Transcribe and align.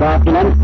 باطلا 0.00 0.63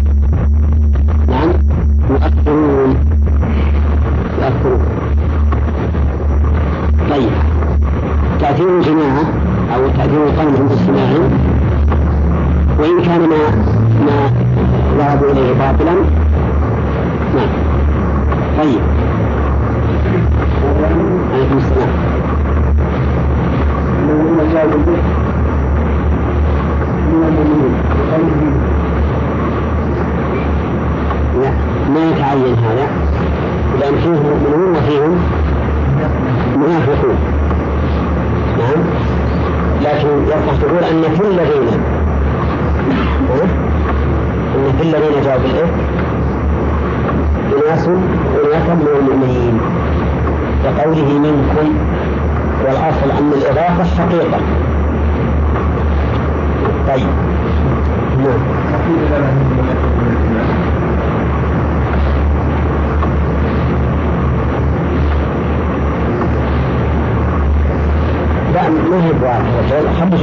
خلي 70.00 70.16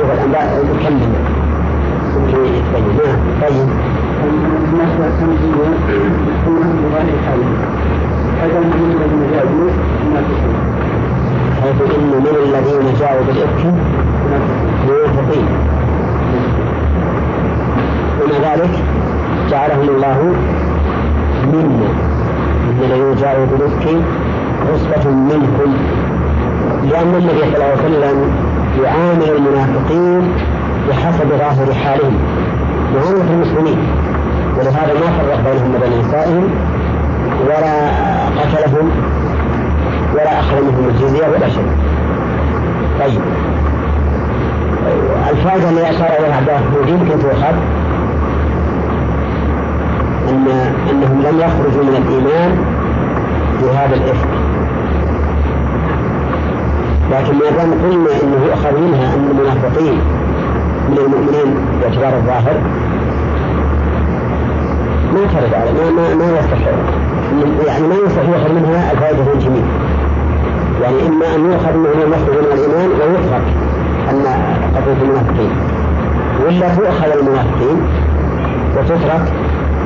نكمل 0.64 1.14
يمكن 2.16 2.45
يتبين 2.45 2.97
نعم 2.97 3.42
طيب. 3.42 3.70
المسألة 4.73 5.08
التنزيل 5.08 5.56
يكون 6.30 6.61
بغير 6.84 7.17
حال 7.25 7.39
هذا 8.42 8.59
من 8.59 8.95
الذين 8.95 9.31
جاءوا 9.31 9.69
حيث 11.61 11.95
إن 11.95 12.09
من 12.09 12.36
الذين 12.44 12.94
جاءوا 13.00 13.22
بالإفك 13.28 13.66
منافقين 14.88 15.45
ومع 18.22 18.53
ذلك 18.53 18.69
جعلهم 19.52 19.89
الله 19.89 20.34
منا 21.53 21.89
من 22.67 22.84
الذين 22.84 23.16
جاءوا 23.16 23.45
بالإفك 23.45 24.03
عصبة 24.73 25.12
منكم. 25.12 25.73
لأن 26.91 27.16
النبي 27.16 27.39
صلى 27.39 27.56
الله 27.56 27.66
عليه 27.66 27.86
وسلم 27.86 28.37
يعامل 28.83 29.30
المنافقين 29.38 30.33
بحسب 30.89 31.30
ظاهر 31.30 31.73
حالهم 31.73 32.14
معاملة 32.95 33.34
المسلمين. 33.34 33.78
ولهذا 34.58 34.94
ما 34.94 35.17
فرق 35.17 35.52
بينهم 35.52 35.75
وبين 35.75 36.00
نسائهم 36.00 36.50
ولا 37.45 37.89
قتلهم 38.42 38.89
ولا 40.14 40.39
أخذ 40.39 40.56
منهم 40.61 40.89
الجزية 40.89 41.28
ولا 41.28 41.50
شيء. 41.50 41.67
طيب. 43.00 43.22
الفائدة 45.30 45.69
اللي 45.69 45.89
أشار 45.89 46.09
إليها 46.19 46.36
عبد 46.36 46.50
الله 46.50 46.89
يمكن 46.89 47.19
تؤخذ 47.19 47.56
أن 50.30 50.47
أنهم 50.91 51.22
لم 51.22 51.40
يخرجوا 51.40 51.84
من 51.84 51.96
الإيمان 52.06 52.57
بهذا 53.62 53.96
الإفك. 53.96 54.37
لكن 57.12 57.34
ما 57.34 57.50
دام 57.57 57.72
قلنا 57.72 58.09
أنه 58.23 58.45
يؤخذ 58.45 58.79
منها 58.79 59.16
أن 59.16 59.28
المنافقين 59.31 60.00
من 60.90 60.97
المؤمنين 60.97 61.56
باعتبار 61.81 62.18
الظاهر 62.18 62.62
ما 65.13 65.19
ترد 65.19 65.53
على 65.53 65.72
ما 65.72 65.90
ما, 65.90 66.16
ما 66.16 66.40
يصح 66.40 66.57
يعني 67.67 67.88
ما 67.88 67.96
يصح 67.96 68.22
يؤخذ 68.29 68.53
منها 68.53 68.91
الفائدة 68.91 69.34
الجميل 69.34 69.66
يعني 70.81 71.07
إما 71.07 71.35
أن 71.35 71.51
يؤخذ 71.51 71.78
منه 71.78 72.16
يخرج 72.16 72.38
من 72.38 72.51
الإيمان 72.53 72.90
ويترك 72.90 73.41
أن 74.09 74.23
قضية 74.75 75.01
المنافقين. 75.01 75.51
ولا 76.46 76.75
تؤخذ 76.75 77.12
المنافقين 77.19 77.78
وتترك 78.78 79.34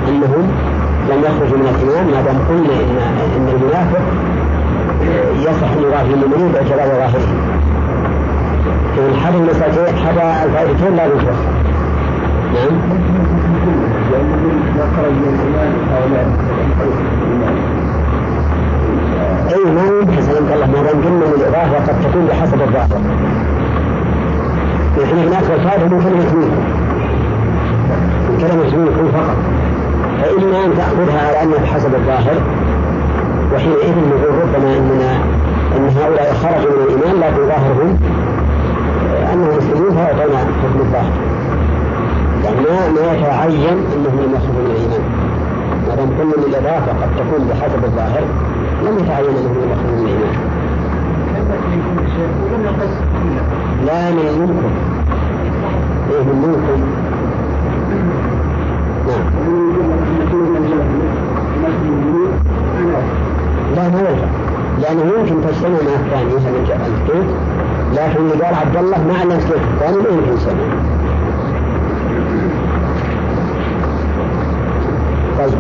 أنهم 0.08 0.52
لم 1.10 1.20
يخرجوا 1.20 1.58
من 1.58 1.68
الإيمان 1.76 2.06
ما 2.06 2.22
دام 2.22 2.38
قلنا 2.50 2.74
إن 2.80 2.98
إن 3.38 3.48
المنافق 3.56 4.02
يصح 5.40 5.72
يراه 5.82 6.02
المؤمنين 6.02 6.52
باعتبار 6.52 6.88
ظاهره 6.88 7.52
في 8.96 9.20
حد 9.20 9.36
المسألتين 9.36 9.96
حد 10.06 10.46
الفائدتين 10.46 10.96
لا 10.96 11.06
يتوخى 11.06 11.62
نعم. 12.54 12.82
أي 19.52 19.72
ما 19.72 19.84
يمكن 19.84 20.22
سلمك 20.22 20.54
الله 20.54 20.66
ما 20.66 20.82
دام 20.82 21.02
قلنا 21.02 21.26
الاضافه 21.26 21.86
قد 21.88 22.02
تكون 22.02 22.26
بحسب 22.26 22.62
الظاهر 22.62 23.02
نحن 25.04 25.18
هناك 25.18 25.44
الفائده 25.44 25.86
من 25.86 26.04
كلمة 26.04 26.34
منكم 26.36 26.62
من 28.30 28.38
كلمة 28.38 28.86
منكم 28.86 29.12
فقط. 29.12 29.36
فإما 30.22 30.66
أن 30.66 30.74
تأخذها 30.78 31.28
على 31.28 31.44
أنها 31.44 31.58
بحسب 31.58 31.96
الظاهر. 31.96 32.42
وحينئذ 33.54 33.96
نقول 34.10 34.36
ربما 34.42 34.78
إننا 34.78 35.12
إن 35.78 35.90
هؤلاء 35.98 36.34
خرجوا 36.34 36.72
من 36.72 36.84
الإيمان 36.84 37.20
لكن 37.20 37.48
ظاهرهم 37.48 38.00
أنهم 39.34 39.58
مسلمون 39.58 39.92
فيعطون 39.92 40.36
حكم 40.64 40.80
الظاهر 40.80 41.12
يعني 42.44 42.56
ما 42.62 42.90
ما 42.90 43.14
يتعين 43.14 43.78
أنهم 43.96 44.20
لم 44.24 44.34
يخرجوا 44.36 44.62
من 44.62 44.72
الإيمان. 44.72 45.04
ما 45.88 45.96
دام 45.96 46.10
ان 46.22 46.32
الإضافة 46.44 46.92
قد 46.92 47.10
تكون 47.18 47.48
بحسب 47.48 47.84
الظاهر 47.84 48.24
لم 48.86 49.00
يتعين 49.00 49.26
أنهم 49.30 49.56
لم 49.64 49.72
يخرجوا 49.72 49.98
من 49.98 50.06
الإيمان. 50.06 50.36
لا 53.86 54.12
من 54.12 54.40
منكم 54.40 54.72
إيه 56.12 56.24
من 56.24 56.38
منكم 56.48 56.82
نعم. 59.08 59.22
لا 63.76 63.90
ما 63.90 64.00
يرجع 64.00 64.28
لأنه 64.82 65.02
يمكن 65.02 65.36
تجتمع 65.48 65.70
مع 65.70 65.96
الثاني 66.00 66.34
مثلا 66.34 66.58
الكيف 66.88 67.26
لكن 67.94 68.32
اللي 68.32 68.46
قال 68.46 68.56
عبد 68.56 68.78
الله 68.78 69.08
مع 69.08 69.24
الكيف 69.24 69.60
الثاني 69.74 69.98
ما 69.98 70.10
يمكن 70.10 70.34
يسمع 70.34 70.54
طيب. 75.38 75.54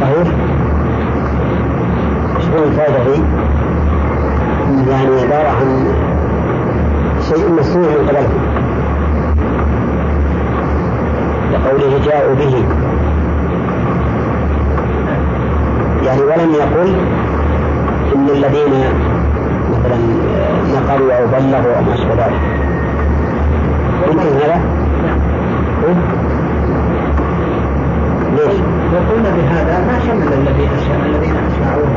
صحيح؟ 0.00 0.28
شو 2.54 2.64
الفائدة 2.64 2.98
هي؟ 2.98 3.20
يعني 4.90 5.20
عبارة 5.22 5.48
عن 5.48 5.86
شيء 7.28 7.52
مسموع 7.58 7.88
من 7.88 8.08
قبلهم 8.08 8.30
لقوله 11.52 11.98
جاءوا 12.04 12.34
به. 12.34 12.64
يعني 16.06 16.22
ولم 16.22 16.54
يقل 16.54 16.94
إن 18.16 18.28
الذين 18.28 18.72
مثلا 19.70 19.98
نقلوا 20.74 21.12
أو 21.12 21.26
بلغوا 21.26 21.76
أو 21.76 21.82
ما 21.82 21.94
أشبه 21.94 22.14
ذلك. 22.14 22.40
يمكن 24.10 24.36
هذا؟ 24.44 24.60
ليش؟ 28.36 28.56
لو 28.92 28.98
قلنا 29.10 29.30
بهذا 29.36 29.86
ما 29.86 29.98
شمل 30.06 30.32
الذين 30.32 30.70
الذين 31.06 31.36
أشاعوه 31.36 31.88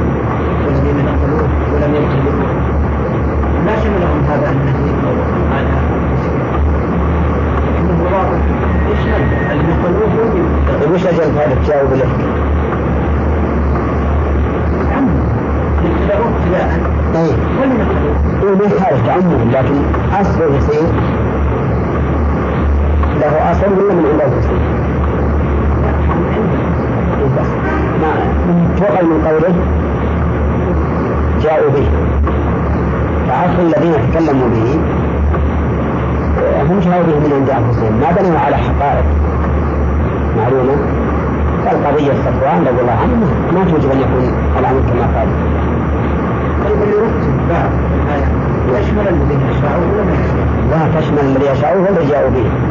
والذين 0.65 1.05
نقلوه 1.05 1.47
ولم 1.73 1.95
يكتبوه 1.95 2.67
ما 3.65 3.75
شملهم 3.83 4.23
هذا 4.29 4.51
النهي 4.51 4.89
أو 5.05 5.13
هذا 5.51 5.77
لكنه 7.67 8.03
واضح. 8.03 8.41
يشمل 8.91 9.23
اللي 9.51 9.63
نقلوه 9.63 10.33
طيب 10.81 10.91
وش 10.91 11.05
أجل 11.05 11.37
هذا 11.37 11.55
تجاوب 11.63 11.93
الإفك؟ 11.93 12.19
عم 14.95 15.09
ابتدأوه 15.85 16.27
ابتداء 16.27 16.79
طيب. 17.13 17.37
ولم 17.61 17.71
ينقلوه. 17.71 18.15
إيه 18.43 18.55
ما 18.57 18.65
يخالف 18.65 19.05
تعمد 19.07 19.51
لكن 19.51 19.75
أصله 20.21 20.55
يصير 20.57 20.87
له 23.21 23.51
أصل 23.51 23.73
ولا 23.73 23.93
من 23.93 24.05
عند 24.05 24.21
التصريف؟ 24.33 24.76
تؤخذ 28.77 29.05
من 29.05 29.27
قوله 29.27 29.53
جاءوا 31.43 31.69
به 31.69 31.87
فأصل 33.27 33.61
الذين 33.61 33.93
تكلموا 34.11 34.47
به 34.47 34.79
هم 36.69 36.79
جاءوا 36.79 37.03
به 37.03 37.19
من 37.19 37.33
عند 37.33 37.49
أنفسهم 37.49 37.93
ما 38.01 38.11
بنوا 38.11 38.39
على 38.39 38.55
حقائق 38.55 39.05
معلومة 40.37 40.75
فالقضية 41.65 42.13
صفوان 42.13 42.61
رضي 42.67 42.81
الله 42.81 42.97
عنه 43.03 43.15
ما 43.53 43.71
توجب 43.71 43.91
أن 43.91 43.99
يكون 43.99 44.33
الأمر 44.59 44.81
كما 44.89 45.19
قال 45.19 45.27
طيب 46.65 46.77
بعض 47.49 47.69
يشمل 48.79 49.07
الذين 49.07 49.41
يشاءون 49.51 49.89
ولا 49.97 50.13
لا 50.71 50.99
تشمل 50.99 51.19
الذي 51.19 51.45
يشاءون 51.45 51.83
والذي 51.83 52.05
جاءوا 52.09 52.29
به 52.29 52.37
يعني 52.37 52.66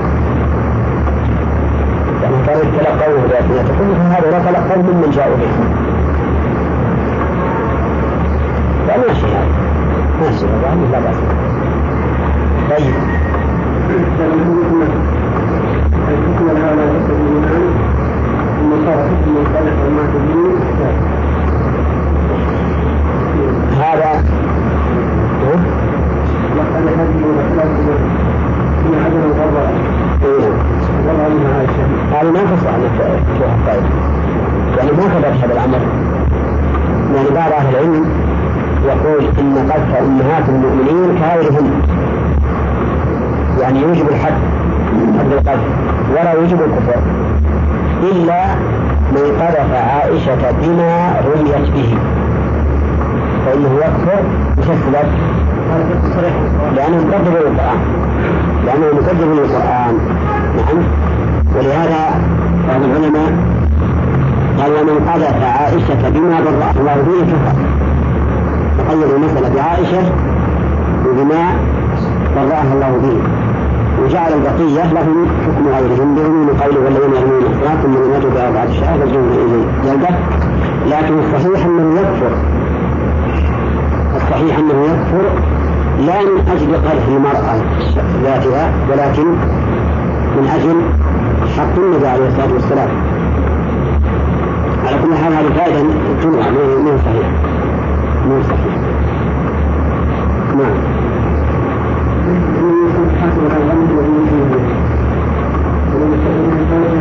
كانوا 2.46 2.62
يتلقوه 2.62 3.22
بألسنتكم 3.28 3.94
فهذا 3.94 4.30
لا 4.30 4.38
تلقوا 4.38 4.82
ممن 4.82 5.10
جاءوا 5.10 5.36
به 5.36 5.48
فماشي 8.88 9.26
هذا 9.26 9.46
ماشي 10.20 10.46
هذا 10.46 10.88
لا 10.92 11.00
بأس. 11.00 11.16
طيب. 12.70 12.94
امهات 39.94 40.48
المؤمنين 40.48 41.18
كائرهن 41.20 41.70
يعني 43.60 43.82
يوجب 43.82 44.08
الحد 44.08 44.32
حد 45.18 45.32
القذف 45.32 45.60
ولا 46.10 46.32
يوجب 46.32 46.60
الكفر 46.60 47.00
إلا 48.02 48.44
من 49.12 49.40
قذف 49.40 49.72
عائشة 49.72 50.50
بما 50.62 51.14
رميت 51.26 51.70
به. 51.74 51.98
فانه 53.46 53.74
يكفر 53.76 54.22
بشكل 54.58 54.92
لأنه 56.76 56.96
مكذب 56.96 57.34
للقرآن. 57.34 57.78
لأنه 58.66 58.86
مكذب 58.94 59.30
للقرآن. 59.32 59.98
نعم. 60.56 60.82
ولهذا 61.56 62.20
بعض 62.68 62.82
العلماء 62.82 63.32
قال 64.58 64.72
ومن 64.72 65.08
قذف 65.08 65.42
عائشة 65.44 66.08
بما 66.10 66.40
برأ 66.40 66.80
الله 66.80 66.94
به 66.94 67.32
كفر. 67.32 67.85
تقيد 68.88 69.10
المسألة 69.10 69.54
بعائشة 69.54 70.12
وبما 71.06 71.56
برأها 72.36 72.74
الله 72.74 72.98
به 73.02 73.18
وجعل 74.04 74.32
البقية 74.32 74.92
لهم 74.92 75.26
حكم 75.46 75.68
غيرهم 75.68 76.14
بعموم 76.14 76.48
قوله 76.48 76.80
والذين 76.84 77.14
يرمون 77.14 77.42
المحصنات 77.42 77.82
ثم 77.82 77.94
لم 77.94 78.14
يتوا 78.16 78.30
بأربعة 78.30 78.72
شهادة 78.72 79.04
فاجلدوا 79.04 79.44
إليه. 79.44 79.92
جلدة 79.92 80.08
لكن 80.86 81.18
الصحيح 81.18 81.66
أنه 81.66 82.00
يكفر. 82.00 82.36
الصحيح 84.16 84.58
أنه 84.58 84.84
يكفر. 84.84 85.24
لا 86.06 86.20
من 86.22 86.48
أجل 86.48 86.74
قذف 86.76 87.08
المرأة 87.08 87.56
ذاتها 88.24 88.72
ولكن 88.90 89.26
من 90.36 90.48
أجل 90.54 90.74
حق 91.56 91.78
النبي 91.78 92.06
عليه 92.06 92.28
الصلاة 92.28 92.52
والسلام. 92.52 92.88
على 94.86 94.96
كل 95.02 95.14
حال 95.14 95.32
هذه 95.32 95.52
فائدة 95.56 95.80
تنوع 96.22 96.50
مو 96.84 96.98
صحيح 96.98 97.45
مو 98.26 98.42
صحيح 98.42 98.76
نعم 100.58 100.76
حسب 103.22 103.40
الغمد 103.40 103.90
والمسلمين 103.92 104.66
ولمستقيم 105.94 106.50
الفوز 106.58 106.92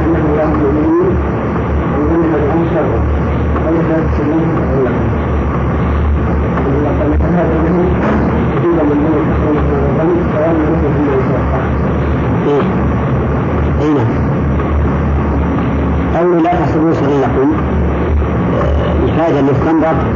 انه 16.22 16.40
لا 19.82 20.15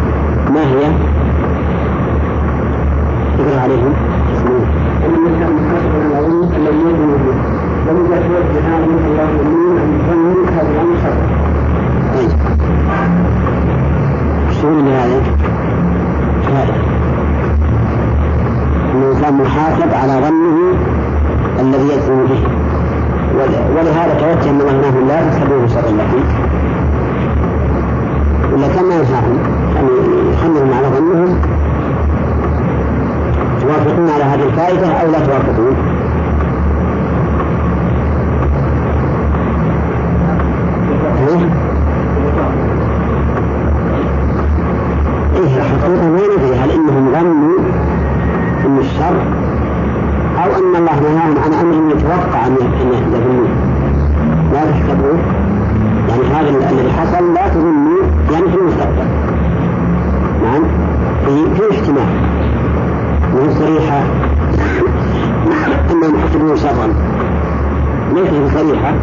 صريحة 68.80 68.94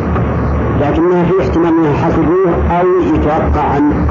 لكنها 0.81 1.25
في 1.25 1.41
احتمال 1.41 1.67
أنهم 1.67 1.95
حسبوه 1.95 2.79
أو 2.81 2.87
يتوقع 3.15 3.77
أن 3.77 4.07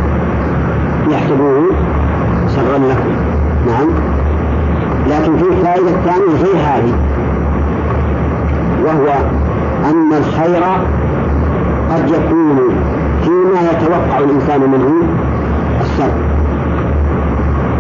يحسبوه 1.10 1.70
شرا 2.56 2.78
لكم. 2.78 3.12
نعم. 3.68 3.90
لكن 5.10 5.38
في 5.38 5.64
فائدة 5.64 5.92
ثانية 5.92 6.44
غير 6.44 6.56
هذه 6.56 6.94
وهو 8.86 9.08
أن 9.90 10.14
الخير 10.14 10.64
قد 11.92 12.10
يكون 12.10 12.60
فيما 13.24 13.72
يتوقع 13.72 14.20
الإنسان 14.20 14.62
منه 14.62 14.94
الشر. 15.82 16.12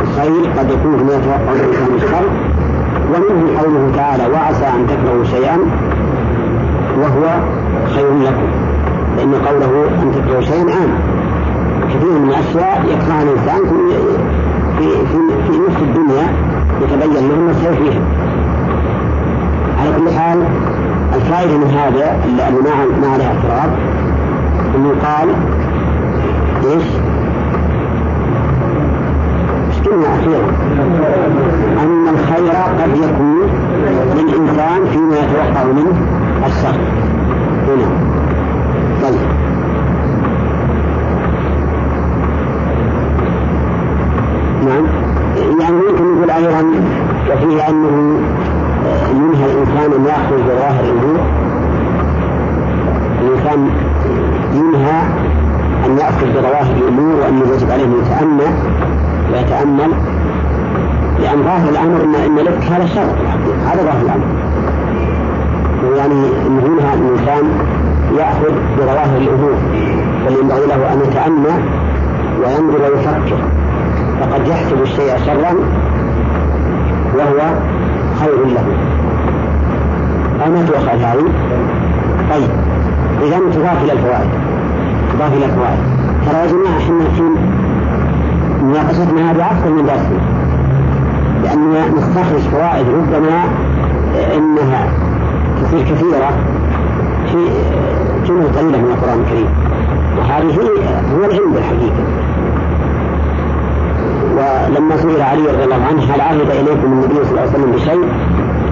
الخير 0.02 0.52
قد 0.58 0.72
يكون 0.72 0.98
فيما 0.98 1.14
يتوقع 1.14 1.54
الإنسان 1.54 1.96
الشر. 1.96 2.26
ومنه 3.06 3.60
قوله 3.60 3.92
تعالى 3.96 4.24
وعسى 4.34 4.66
أن 4.66 4.88
تكرهوا 4.88 5.24
شيئا 5.24 5.58
وهو 6.98 7.40
خير 7.96 8.10
لكم 8.24 8.48
لأن 9.18 9.34
قوله 9.34 9.88
أن 10.02 10.12
تكرهوا 10.12 10.42
شيئا 10.42 10.76
عام 10.76 10.90
كثير 11.90 12.12
من 12.12 12.30
الأشياء 12.30 12.86
يكرهها 12.86 13.24
الإنسان 13.24 13.62
في 13.66 14.06
في 14.78 15.18
في, 15.48 15.60
نفس 15.68 15.82
الدنيا 15.82 16.28
يتبين 16.82 17.30
له 17.30 17.36
النصر 17.36 17.74
فيها 17.74 18.02
على 19.80 19.90
كل 19.98 20.20
حال 20.20 20.44
الفائدة 21.16 21.58
من 21.58 21.68
هذا 21.68 22.18
اللي 22.26 22.62
ما 22.62 23.08
ما 23.08 23.14
عليه 23.14 23.26
اعتراض 23.26 23.70
إنه 24.76 24.90
قال 24.90 25.30
إيش؟ 26.64 26.84
قلنا 29.86 30.16
أخيرا؟ 30.16 30.48
أن 31.84 32.08
الخير 32.08 32.52
قد 32.80 32.98
يكون 32.98 33.50
للإنسان 34.16 34.86
فيما 34.92 35.16
يتوقع 35.16 35.64
منه 35.64 35.94
الشر 36.46 36.80
هنا 37.68 37.90
طيب. 39.04 39.46
نعم. 44.66 44.86
يعني 45.62 45.76
ممكن 45.76 46.16
نقول 46.16 46.30
أيضا 46.30 46.66
وفيه 47.32 47.70
أنه 47.70 48.20
ينهى 49.12 49.46
الإنسان 49.46 49.94
أن 49.94 50.06
يأخذ 50.06 50.38
بظاهر 50.44 50.84
الوجوه. 50.84 51.26
الإنسان 53.22 53.70
ينهى 54.54 55.02
أن 55.86 55.98
يأخذ 55.98 56.28
بظواهر 56.28 56.76
الأمور 56.78 57.16
وأنه 57.16 57.54
يجب 57.56 57.72
عليه 57.72 57.86
أن 57.86 57.94
يتأمل 58.02 58.54
ويتأمل. 59.34 59.92
لأن 61.22 61.44
ظاهر 61.44 61.70
الأمر 61.70 62.04
أن 62.26 62.36
لك 62.36 62.64
هذا 62.72 62.86
شر 62.86 63.16
هذا 63.66 63.84
ظاهر 63.84 64.02
الأمر. 64.02 64.45
يعني 66.06 66.28
أن 66.48 66.60
هنا 66.60 66.94
الإنسان 66.94 67.44
يأخذ 68.18 68.54
بظواهر 68.78 69.18
الأمور 69.18 69.54
بل 70.26 70.34
ينبغي 70.42 70.68
له 70.68 70.94
أن 70.94 71.00
يتأمل 71.00 71.62
وينظر 72.40 72.82
ويفكر. 72.82 73.38
فقد 74.22 74.48
يحسب 74.48 74.82
الشيء 74.82 75.18
شرا 75.26 75.54
وهو 77.18 77.54
خير 78.20 78.46
له. 78.46 78.66
أما 80.48 80.66
تؤخذ 80.66 80.98
هذه 80.98 81.26
طيب 82.32 82.50
إذا 83.22 83.40
تضاف 83.54 83.84
إلى 83.84 83.92
الفوائد. 83.92 84.30
تضاف 85.14 85.34
إلى 85.34 85.46
الفوائد. 85.46 85.80
ترى 86.26 86.38
يا 86.38 86.46
جماعة 86.46 86.78
إحنا 86.78 87.10
في 87.16 87.22
مناقشتنا 88.64 89.32
هذه 89.32 89.52
أكثر 89.52 89.70
من 89.70 89.86
درسنا 89.86 90.20
لأننا 91.44 91.88
نستخرج 91.88 92.40
فوائد 92.40 92.86
ربما 92.90 93.44
إنها 94.36 95.05
تصير 95.62 95.82
كثيرة 95.82 96.30
في 97.32 97.38
جمل 98.28 98.48
قليلة 98.58 98.78
من 98.78 98.92
القرآن 98.92 99.20
الكريم. 99.20 99.50
وهذه 100.18 100.56
هو 101.16 101.26
العلم 101.26 101.54
بالحقيقة. 101.54 102.04
ولما 104.36 104.98
سئل 104.98 105.22
علي 105.22 105.42
رضي 105.42 105.64
الله 105.64 105.82
عنه 105.90 106.02
هل 106.04 106.22
عهد 106.22 106.50
إليكم 106.52 106.94
النبي 106.94 107.24
صلى 107.24 107.32
الله 107.32 107.42
عليه 107.42 107.52
وسلم 107.52 107.72
بشيء؟ 107.72 108.10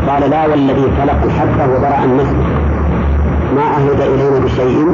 قال 0.07 0.29
لا 0.29 0.47
والذي 0.47 0.87
خلق 1.01 1.23
الحبة 1.23 1.75
وبرأ 1.75 2.03
النسل 2.03 2.35
ما 3.55 3.61
عهد 3.61 4.01
إلينا 4.01 4.39
بشيء 4.39 4.87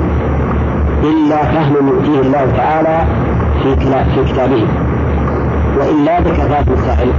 إلا 1.04 1.44
فهم 1.44 1.88
يؤتيه 1.88 2.22
الله 2.22 2.52
تعالى 2.58 3.06
في 3.64 3.76
في 4.16 4.34
كتابه. 4.34 4.68
وإلا 5.80 6.20
بكفاف 6.20 6.70
مسائل 6.70 7.12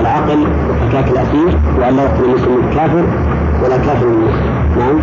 العقل 0.00 0.46
وفكاك 0.70 1.08
الأسير 1.08 1.58
وأن 1.78 1.96
لا 1.96 2.02
يقتل 2.02 2.24
المسلم 2.24 2.58
الكافر. 2.68 3.04
ولا 3.64 3.76
كافر 3.76 4.06
نعم. 4.78 5.00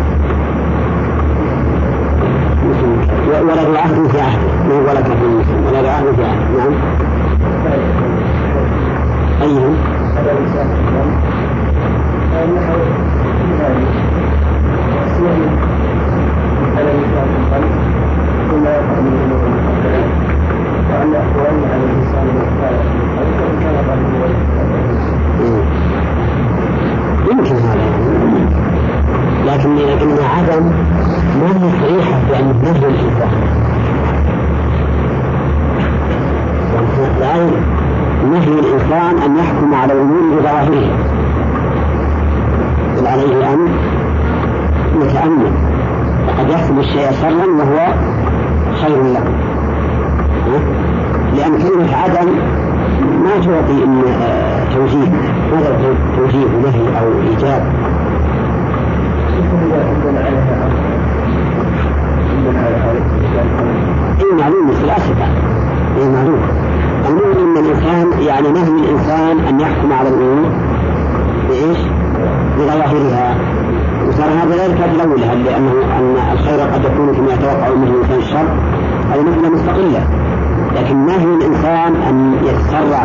ولا 3.48 3.62
ذو 3.62 3.76
عهد 3.76 4.08
في 4.10 4.20
عهد. 4.20 4.38
ولا 4.88 5.00
كافر 5.00 5.26
ولا 5.66 5.82
ذو 5.82 5.88
عهد 5.88 6.14
في 6.16 6.24
عهد. 6.24 6.56
نعم. 6.58 6.72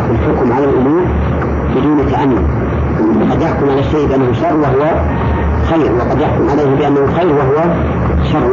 في 0.00 0.10
الحكم 0.10 0.52
على 0.52 0.64
الأمور 0.64 1.02
بدون 1.76 2.06
تأمل. 2.10 2.42
قد 3.30 3.42
يحكم 3.42 3.70
على 3.70 3.80
الشيء 3.80 4.08
بأنه 4.08 4.32
شر 4.32 4.56
وهو 4.56 5.00
خير 5.70 5.92
وقد 5.92 6.20
يحكم 6.20 6.48
عليه 6.50 6.76
بأنه 6.76 7.06
خير 7.16 7.32
وهو 7.34 7.56
شر. 8.32 8.50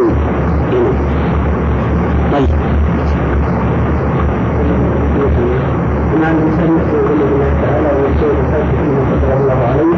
طيب. 2.33 2.49
تعالى 6.21 6.39
فيما 6.57 6.81
الله 9.33 9.59
عليه 9.67 9.95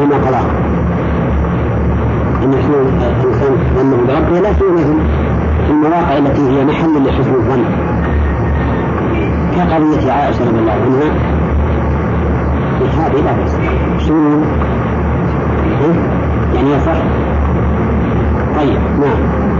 فيما 0.00 0.16
قضاه 0.16 0.44
ان 2.44 2.52
يحسن 2.52 2.72
الإنسان 2.72 3.56
ظنه 3.76 3.96
بربه 3.96 4.40
لا 4.40 4.52
سيما 4.52 4.76
في 5.66 5.70
المواقع 5.70 6.18
التي 6.18 6.42
هي 6.42 6.64
محل 6.64 7.04
لحسن 7.06 7.34
الظن. 7.34 7.64
كقضية 9.56 10.12
عائشة 10.12 10.44
رضي 10.44 10.58
الله 10.58 10.72
عنها 10.72 11.10
هذه 13.06 13.20
لا 13.24 13.32
بأس. 13.32 13.56
شنو؟ 14.06 14.40
يعني 16.54 16.70
يصح؟ 16.70 16.96
طيب 18.56 18.78
نعم 19.00 19.50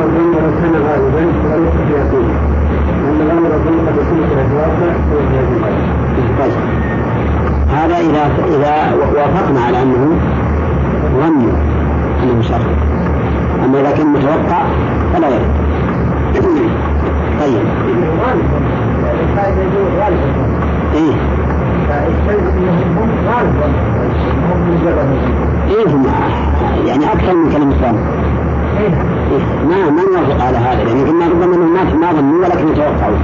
الظن 0.00 0.32
كان 0.62 0.72
غالبا 0.72 1.26
وليس 1.54 1.74
في 1.86 1.92
يقين 1.92 2.28
لأن 3.02 3.20
الأمر 3.20 3.54
الظن 3.54 3.86
قد 3.86 3.94
يكون 3.96 4.28
في 4.28 4.52
الواقع 4.52 4.92
طيب 6.38 6.52
هذا 7.68 7.98
إذا 7.98 8.30
إذا 8.56 8.94
وافقنا 9.16 9.60
على 9.60 9.82
أنه 9.82 10.18
ظن 11.20 11.52
شر 12.50 12.60
أما 13.64 13.80
إذا 13.80 13.90
كان 13.90 14.06
متوقع 14.06 14.62
فلا 15.14 15.28
يرد 15.28 15.70
طيب. 17.40 17.62
إيه. 20.94 21.12
إيه 25.68 25.86
يعني 26.86 27.12
أكثر 27.12 27.34
من 27.34 27.52
كلمة 27.52 27.74
ظن 27.76 27.98
ما 29.68 29.90
ما 29.90 30.02
نوافق 30.02 30.44
على 30.44 30.58
هذا. 30.58 30.84
لأن 30.84 31.06
قلنا 31.06 31.28
ربما 31.28 31.54
أنهم 31.56 32.00
ما 32.00 32.12
ظنوا 32.12 32.44
ولكن 32.44 32.68
يتوقعوا. 32.68 33.16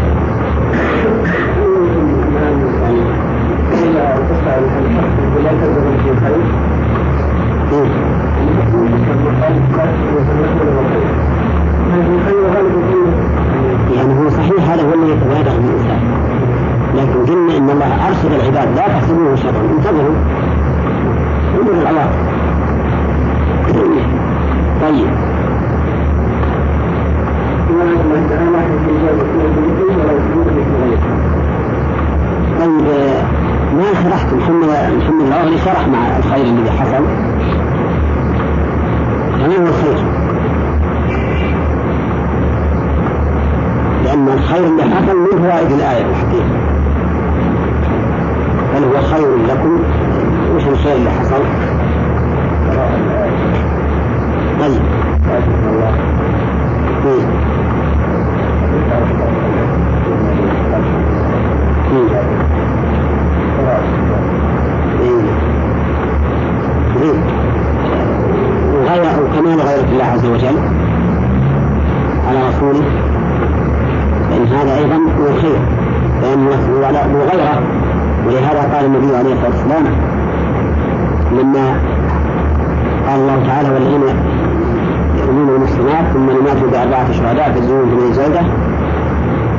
بأربعة 87.06 87.12
شهداء 87.12 87.52
في 87.52 87.58
الزوج 87.58 87.86
من 87.86 88.08
الزوجة 88.08 88.42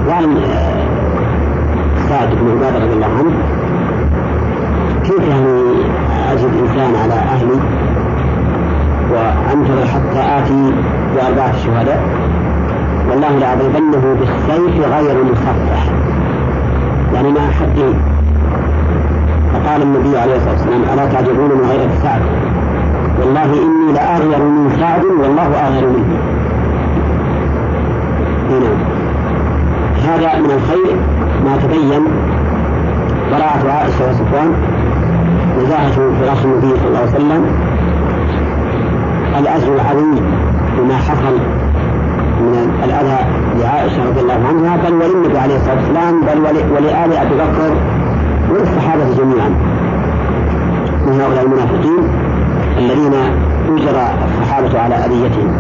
وعن 0.08 0.38
سعد 2.10 2.30
بن 2.30 2.52
عبادة 2.52 2.86
رضي 2.86 2.94
الله 2.94 3.06
عنه. 3.06 3.32
كيف 5.04 5.30
يعني 5.30 5.62
أجد 6.32 6.52
إنسان 6.62 6.96
على 7.04 7.14
أهلي؟ 7.14 7.60
وأنتظر 9.12 9.86
حتى 9.86 10.20
آتي 10.20 10.74
بأربعة 11.16 11.58
شهداء. 11.58 12.04
والله 13.10 13.38
لأضربنه 13.38 14.16
بالسيف 14.20 14.94
غير 14.94 15.24
مصفح. 15.24 15.92
يعني 17.14 17.32
ما 17.32 17.40
حد 17.40 17.80
فقال 19.54 19.82
النبي 19.82 20.18
عليه 20.18 20.36
الصلاة 20.36 20.52
والسلام 20.52 20.82
ألا 20.94 21.06
تعجبون 21.06 21.50
من 21.50 21.66
غيرة 21.70 21.90
سعد؟ 22.04 22.22
والله 23.22 23.44
إني 23.44 23.94
لأغير 23.94 24.44
من 24.44 24.70
سعد 24.80 25.04
والله 25.06 25.68
أغير 25.68 25.88
منه 25.88 26.18
هنا 28.50 28.70
هذا 30.18 30.40
من 30.40 30.52
الخير 30.52 30.96
ما 31.46 31.58
تبين 31.58 32.04
براءة 33.32 33.72
عائشة 33.72 34.10
وصفوان 34.10 34.54
نزاهة 35.58 35.92
فراش 35.92 36.46
النبي 36.46 36.80
صلى 36.80 36.88
الله 36.88 37.00
عليه 37.00 37.10
وسلم 37.10 37.46
الأجر 39.40 39.76
العظيم 39.76 40.16
بما 40.78 40.98
حصل 40.98 41.38
من 42.42 42.72
الأذى 42.84 43.18
لعائشة 43.60 44.10
رضي 44.10 44.22
الله 44.22 44.48
عنها 44.48 44.78
بل 44.78 44.94
وللنبي 44.94 45.38
عليه 45.38 45.56
الصلاة 45.56 45.76
والسلام 45.76 46.22
بل 46.22 46.42
ولآل 46.76 47.14
أبي 47.14 47.36
بكر 47.36 47.76
وللصحابة 48.50 49.04
جميعا. 49.18 49.50
من 51.08 51.22
هؤلاء 51.22 51.44
المنافقين 51.44 52.08
الذين 52.78 53.14
أجر 53.70 54.02
الصحابة 54.26 54.80
على 54.80 54.96
أذيتهم. 54.96 55.54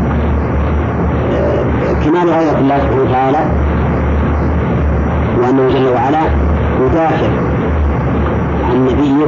كمال 2.05 2.29
غيرة 2.29 2.59
الله 2.59 2.77
سبحانه 2.79 3.01
وتعالى 3.03 3.39
وأنه 5.41 5.69
جل 5.69 5.87
وعلا 5.87 6.19
يدافع 6.81 7.27
عن 8.69 8.85
نبيه 8.85 9.25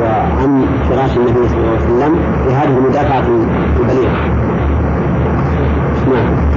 وعن 0.00 0.66
فراش 0.90 1.16
النبي 1.16 1.48
صلى 1.48 1.58
الله 1.58 1.70
عليه 1.70 1.84
وسلم 1.84 2.14
في 2.46 2.54
هذه 2.54 2.76
المدافعة 2.78 3.24
البليغة. 3.80 4.12
نعم. 6.12 6.48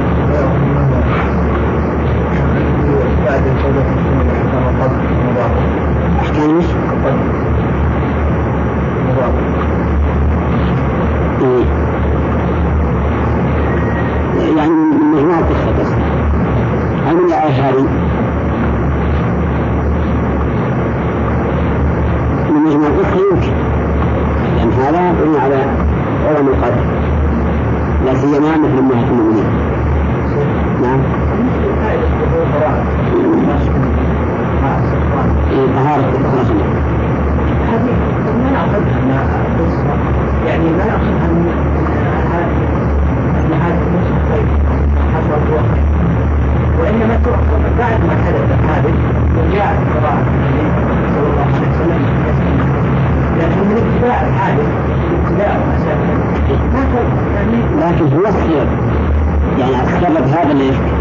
هذا 60.32 60.54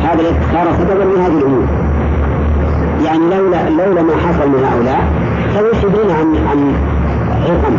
هذا 0.02 0.24
صار 0.52 0.66
سببا 0.78 1.02
لهذه 1.02 1.38
الأمور. 1.38 1.66
يعني 3.04 3.18
لولا 3.18 3.70
لولا 3.70 4.02
ما 4.02 4.12
حصل 4.16 4.48
من 4.48 4.64
هؤلاء 4.64 5.00
فيشهدون 5.52 6.10
عن 6.10 6.26
عن 6.50 6.72
عقم 7.42 7.76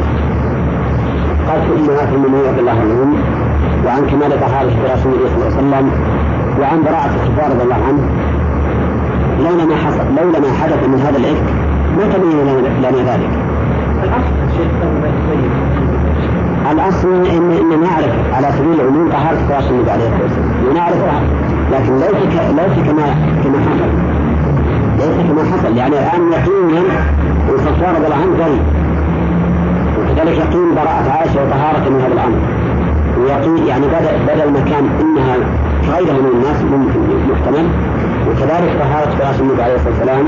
قتل 1.47 1.89
أمهات 1.89 2.09
المؤمنين 2.13 2.45
رضي 2.47 2.59
الله 2.59 2.71
عنهم 2.71 3.15
وعن 3.85 4.05
كمال 4.05 4.39
طهارة 4.39 4.73
رسول 4.93 5.13
الله 5.13 5.29
صلى 5.29 5.59
الله 5.59 5.75
عليه 5.77 5.87
وسلم 5.87 5.91
وعن 6.59 6.83
براءة 6.83 7.09
الكفار 7.15 7.51
رضي 7.51 7.63
الله 7.63 7.75
عنه. 7.87 8.03
لولا 9.39 9.65
ما 9.65 9.75
حصل 9.75 10.05
لولا 10.17 10.39
ما 10.39 10.53
حدث 10.61 10.87
من 10.87 10.99
هذا 10.99 11.17
الإفك 11.17 11.53
ما 11.97 12.13
تبين 12.13 12.39
لنا 12.79 13.13
ذلك. 13.13 13.29
الأصل 14.03 14.33
شيء 14.57 14.69
الأصل 16.71 17.08
إن 17.08 17.52
إن 17.52 17.82
نعرف 17.82 18.34
على 18.34 18.47
سبيل 18.58 18.82
العموم 18.82 19.10
طهارة 19.12 19.38
فراش 19.50 19.69
النبي 19.69 19.91
عليه. 19.91 20.04
الصلاة 20.06 20.24
والسلام 20.24 20.69
ونعرفها 20.69 21.21
لكن 21.71 21.95
ليس 21.95 22.34
ليس 22.60 22.88
كما 22.88 23.06
كما 23.43 23.60
حصل. 23.67 23.89
ليس 25.00 25.17
كما 25.28 25.43
حصل. 25.52 25.78
يعني 25.78 25.93
الآن 25.93 26.32
يقينا 26.32 26.82
الصفوان 27.54 27.95
رضي 27.95 28.06
الله 28.06 28.15
عنه 28.15 28.34
بريء 28.39 28.63
وكذلك 30.00 30.38
يقين 30.38 30.76
براءة 30.76 31.10
عائشة 31.12 31.43
وطهارة 31.43 31.89
من 31.89 32.02
هذا 32.02 32.13
الأمر 32.13 32.38
ويقين 33.19 33.67
يعني 33.67 33.86
بدل 33.88 34.15
بدل 34.28 34.52
ما 34.54 34.60
كان 34.60 34.86
إنها 35.02 35.36
كغيرها 35.86 36.21
من 36.21 36.30
الناس 36.34 36.58
محتمل. 37.32 37.67
وكذلك 38.28 38.71
طهارة 38.80 39.10
فراش 39.19 39.41
النبي 39.41 39.62
عليه 39.63 39.76
الصلاة 39.76 39.93
والسلام 39.93 40.26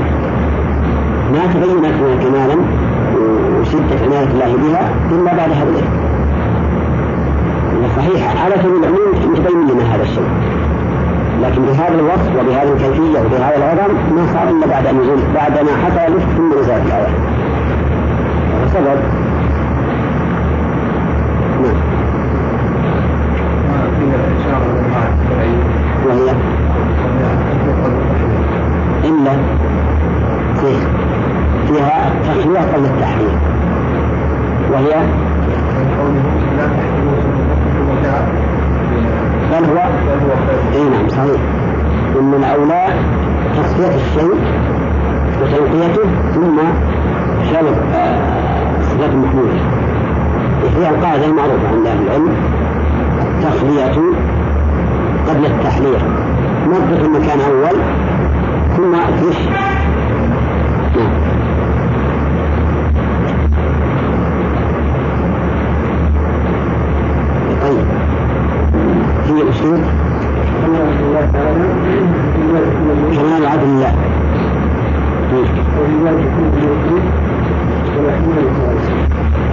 ما 1.32 1.46
تبينت 1.54 2.22
كمالا 2.22 2.56
وشدة 3.60 4.04
عناية 4.04 4.26
الله 4.26 4.56
بها 4.56 4.90
إلا 5.12 5.34
بعد 5.36 5.50
هذا 5.50 5.68
الإثم 5.70 6.13
صحيح 7.96 8.44
على 8.44 8.54
سبيل 8.54 8.84
العموم 8.84 9.34
تبين 9.34 9.68
لنا 9.68 9.94
هذا 9.94 10.02
الشيء. 10.02 10.28
لكن 11.42 11.62
بهذا 11.62 11.94
الوصف 11.94 12.30
وبهذه 12.40 12.72
الكيفية 12.72 13.20
وبهذا 13.20 13.56
العظم 13.56 13.94
ما 14.16 14.26
صار 14.32 14.48
إلا 14.48 14.66
بعد 14.66 14.86
أن 14.86 15.00
نزول 15.00 15.18
بعد 15.34 15.52
ما 15.52 15.70
حصل 15.84 16.20
ثم 16.36 16.58
نزلت 16.60 16.82
الآية. 16.86 17.14
هذا 18.54 18.68
سبب 18.74 18.98
نعم 21.62 21.94
وهي 26.06 26.34
إلا 29.04 29.32
فيه 30.60 30.78
فيها 31.66 32.12
التخلية 32.12 32.60
قبل 32.60 32.84
التحريم 32.84 33.38
وهي 34.72 35.06
بل 39.50 39.64
هو 39.64 39.78
اي 40.74 40.88
نعم 40.90 41.08
صحيح 41.08 41.40
ان 42.20 42.34
الاولى 42.34 42.86
تصفيه 43.78 43.96
الشيء 43.96 44.40
وتنقيته 45.42 46.02
ثم 46.34 46.58
شرب 47.52 47.74
صفات 48.82 49.10
المحموله 49.10 49.60
هي 50.78 50.88
القاعدة 50.88 51.26
المعروفة 51.26 51.68
عند 51.68 51.86
أهل 51.86 52.02
العلم 52.06 52.34
التخلية 53.22 53.84
قبل 55.28 55.46
التحلية. 55.46 55.98
نظف 56.68 57.04
المكان 57.04 57.38
أول 57.40 57.76
ثم 58.76 58.94
افرش 58.94 59.36
نعم 60.96 61.10
طيب 67.62 67.84
في 69.26 69.50
أسلوب 69.50 69.80
كمال 73.16 73.46
عدل 73.46 73.64
الله 73.64 73.94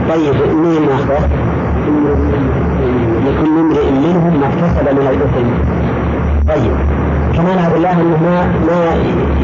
طيب 0.09 0.35
مين 0.55 0.87
ناخذ؟ 0.89 1.25
لكل 3.25 3.59
امرئ 3.59 3.91
منهم 3.91 4.39
ما 4.39 4.47
اكتسب 4.47 4.93
من 4.95 5.07
الاثم 5.07 5.47
طيب 6.47 6.71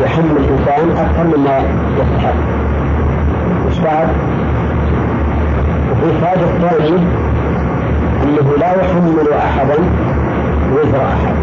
يحمل 0.01 0.38
الإنسان 0.38 1.05
أكثر 1.05 1.38
مما 1.38 1.57
يستحق 1.97 2.36
وش 3.67 3.79
بعد؟ 3.79 4.07
وفي 5.91 6.15
الفائدة 6.15 6.43
الثاني 6.43 6.97
أنه 8.23 8.57
لا 8.60 8.71
يحمل 8.81 9.33
أحدا 9.33 9.75
وزر 10.73 11.01
أحد. 11.05 11.33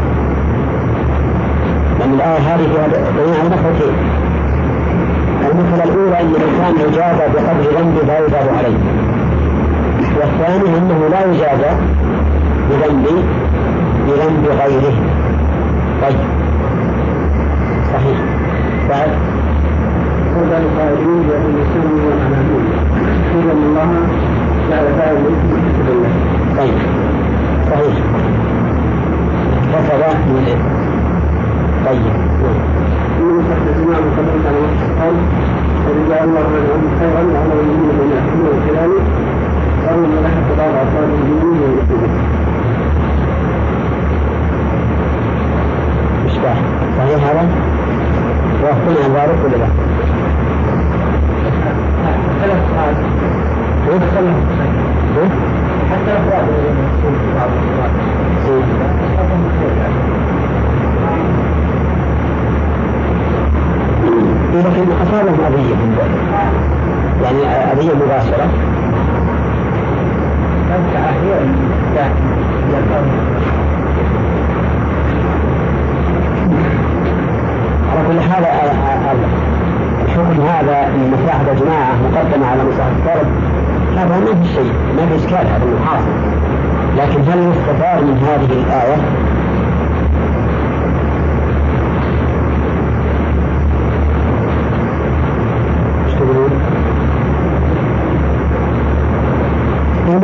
لأن 2.01 2.13
الآية 2.15 2.39
هذه 2.39 2.63
فيها 2.63 2.87
بناء 2.87 3.41
على 3.41 3.49
نفرتين 3.49 3.95
المسألة 5.51 5.85
الأولى 5.85 6.21
أن 6.21 6.35
الإنسان 6.35 6.89
يجازى 6.89 7.33
بقدر 7.35 7.81
ذنبه 7.81 8.03
لا 8.07 8.19
يجاب 8.19 8.49
عليه. 8.59 8.79
والثاني 10.21 10.79
أنه 10.79 11.09
لا 11.11 11.25
يجازى 11.25 11.77
بذنب 12.71 13.07
بذنب 14.07 14.47
غيره. 14.47 14.95
طيب. 16.03 16.44
بعد 18.89 19.11
هذا 20.37 20.59
القائلين 20.59 21.23
بأن 21.29 21.55
الأنانية 22.09 22.77
قيل 23.35 23.51
أن 23.51 23.63
الله 23.63 23.91
فاعل 24.71 25.17
الإثم 25.17 25.83
بالله 25.87 26.09
طيب. 26.59 26.75
صحيح. 27.71 27.95
كفر 29.73 30.03
من 30.27 30.39
الإثم 30.39 30.69
طيب. 31.87 32.03
إنه 33.21 33.43
تحت 33.51 33.63
الجماعة 33.77 34.01
مقدمة 34.01 34.49
على 34.49 34.59
وصف 34.59 35.03
قال 35.03 35.15
فإذا 35.85 36.25
الله 36.25 36.41
عن 36.41 36.65
عبد 36.73 36.89
خيرا 37.01 37.23
وعلى 37.33 37.61
المؤمنين 37.61 37.95
من 38.01 38.13
يحكمون 38.17 38.55
خلاله 38.67 39.01
قالوا 39.89 40.07
لحق 40.23 40.49
بعض 40.59 40.75
أفراد 40.87 41.09
المؤمنين 41.09 41.63
ويكتبون 41.63 42.11
مشباه 46.25 46.57
صحيح 46.99 47.31
هذا؟ 47.31 47.74
وأخبرنا 48.63 49.05
عن 49.05 49.13
ذلك 49.15 49.39
ولا 49.45 49.57
لا؟ 49.57 49.69
حتى 55.91 56.13
لكن 64.55 64.93
أصابهم 65.03 65.41
أذية 65.47 65.75
من 65.75 65.97
ذلك 65.99 66.21
يعني 67.23 67.73
أذية 67.73 67.95
مباشرة 67.95 68.49
كانت 70.69 70.97
أحيانا 70.97 71.55
على 77.91 78.04
كل 78.15 78.21
حال 78.21 78.45
الحكم 80.05 80.41
هذا 80.41 80.89
من 80.89 81.15
مصلحة 81.15 81.53
الجماعة 81.53 81.93
مقدمة 82.03 82.47
على 82.47 82.65
مصلحة 82.65 82.89
الفرد 82.89 83.27
هذا 83.97 84.21
ما 84.21 84.43
في 84.43 84.49
شيء 84.55 84.73
ما 84.97 85.07
في 85.07 85.17
إشكال 85.17 85.47
هذا 85.47 85.85
حاصل 85.87 86.15
لكن 86.97 87.31
هل 87.31 87.51
يستفاد 87.51 88.03
من 88.05 88.19
هذه 88.19 88.53
الآية؟ 88.53 88.97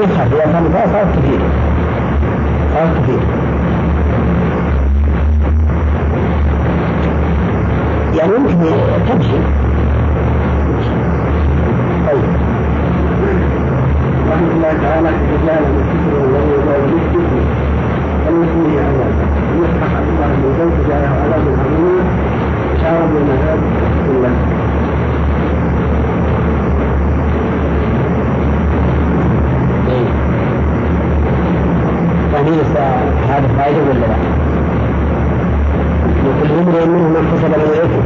خف 0.00 0.34
إذا 0.34 0.52
كان 0.52 0.90
صار 0.92 1.06
كثير. 1.16 1.40
صار 2.74 2.88
كثير. 3.02 3.49
يعني 8.14 8.32
يمكن 8.34 8.58
تمشي 9.08 9.38
طيب 12.06 12.24
رحمه 14.30 14.50
الله 14.56 14.72
تعالى 14.82 15.00
من 15.00 15.08
عبد 23.96 24.10
الله 24.10 24.30
يعني 32.34 32.50
هذا 33.28 33.48
فائدة 33.58 33.78
ولا 33.82 33.98
لا؟ 33.98 34.16
لكل 36.24 36.52
امرئ 36.52 36.86
منهم 36.86 37.12
ما 37.12 37.18
اكتسب 37.18 37.48
من 37.48 37.54
الاثم 37.54 38.02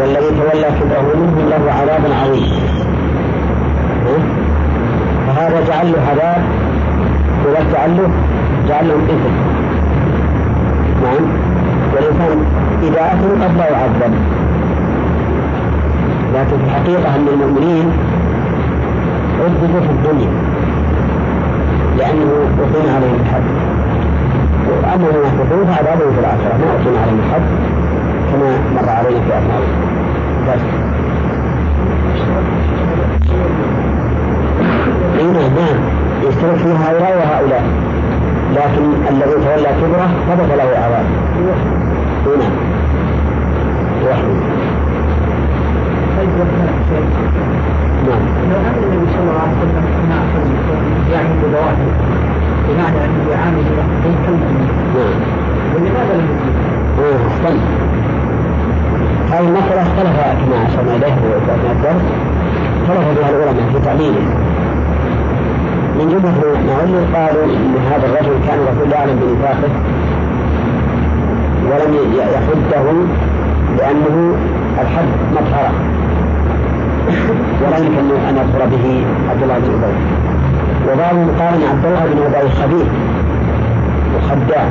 والذي 0.00 0.28
تولى 0.28 0.68
كبره 0.80 1.16
منهم 1.16 1.48
له 1.48 1.72
عذاب 1.72 2.00
عظيم 2.22 2.52
ها؟ 4.06 4.18
فهذا 5.26 5.57
جعل 5.68 5.92
له 5.92 5.98
عذاب 6.10 6.42
ولا 7.46 7.60
جعل 7.72 7.96
له 7.96 8.10
جعل 8.68 8.88
لهم 8.88 9.04
اثم 9.04 9.34
نعم. 11.02 11.24
والإنسان 11.94 12.44
إذا 12.82 13.12
اثم 13.12 13.42
قد 13.42 13.56
لا 13.58 13.70
يعذب 13.70 14.14
لكن 16.34 16.56
في 16.58 16.64
الحقيقة 16.64 17.14
ان 17.16 17.28
المؤمنين 17.28 17.90
عذبوا 19.40 19.80
في 19.80 19.90
الدنيا. 19.90 20.30
لأنه 21.98 22.30
أقيم 22.60 22.94
عليهم 22.96 23.18
الحد. 23.20 23.42
واما 24.68 25.06
المنافقون 25.10 25.66
فعذابهم 25.66 26.12
في 26.14 26.20
الآخرة. 26.20 26.56
ما 26.58 26.70
أقيم 26.74 26.98
عليهم 27.02 27.20
الحد 27.26 27.42
كما 28.32 28.58
مر 28.82 28.88
علينا 28.88 29.20
في 29.20 29.38
أثناء 29.38 29.62
الدرس 30.40 30.62
اي 35.18 35.24
نعم 35.24 35.80
يشترك 36.28 36.56
فيه 36.56 36.74
هؤلاء 36.74 37.18
وهؤلاء. 37.18 37.64
لكن 38.56 38.84
الذي 39.10 39.32
تولى 39.32 39.70
كبره 39.80 40.08
ثبت 40.28 40.50
له 40.58 40.62
اي 40.62 42.36
نعم 42.36 42.54
وحده 44.06 44.58
نعم. 48.08 48.22
لو 48.50 48.56
أن 48.56 48.74
النبي 48.82 49.12
صلى 49.12 49.22
الله 49.22 49.40
عليه 49.42 49.56
وسلم 49.58 49.84
أثناء 49.98 50.24
يعني 51.12 51.28
بظواهر 51.42 51.76
بمعنى 52.68 53.04
أنه 53.04 53.30
يعامل 53.30 53.64
أي 54.04 54.12
كلمة 54.26 54.50
نعم. 54.94 55.20
ولماذا 55.74 56.14
لم 56.14 56.28
يجيب؟ 56.30 56.54
إيه 56.98 57.16
احسنت 57.28 57.62
هذه 59.30 59.48
المسألة 59.48 59.82
اختلف 59.82 60.16
كما 60.40 60.66
أشرنا 60.66 60.96
إليه 60.96 61.14
في 61.14 61.72
الدرس 61.72 62.02
اختلف 62.82 63.18
فيها 63.18 63.30
العلماء 63.30 63.72
في 63.72 63.84
تعليله 63.84 64.22
من 65.98 66.06
ما 66.66 66.74
علم 66.80 66.94
قالوا 67.14 67.44
إن 67.44 67.74
هذا 67.90 68.06
الرجل 68.06 68.34
كان 68.46 68.58
الرسول 68.58 68.92
يعلم 68.92 69.16
بنفاقه 69.22 69.70
ولم 71.70 71.94
يحده 72.18 72.86
لأنه 73.78 74.36
الحد 74.80 75.08
مطهرة. 75.32 75.72
ولا 77.62 77.78
يمكن 77.78 78.10
أن 78.28 78.36
يظهر 78.36 78.66
به 78.66 79.04
عبد 79.30 79.42
الله 79.42 79.58
بن 79.58 79.82
أبي. 79.84 79.98
وبعضهم 80.92 81.28
قال 81.38 81.54
أن 81.54 81.62
عبد 81.70 81.86
الله 81.86 82.06
بن 82.06 82.34
أبي 82.34 82.50
خبيث 82.50 82.88
وخداع 84.16 84.66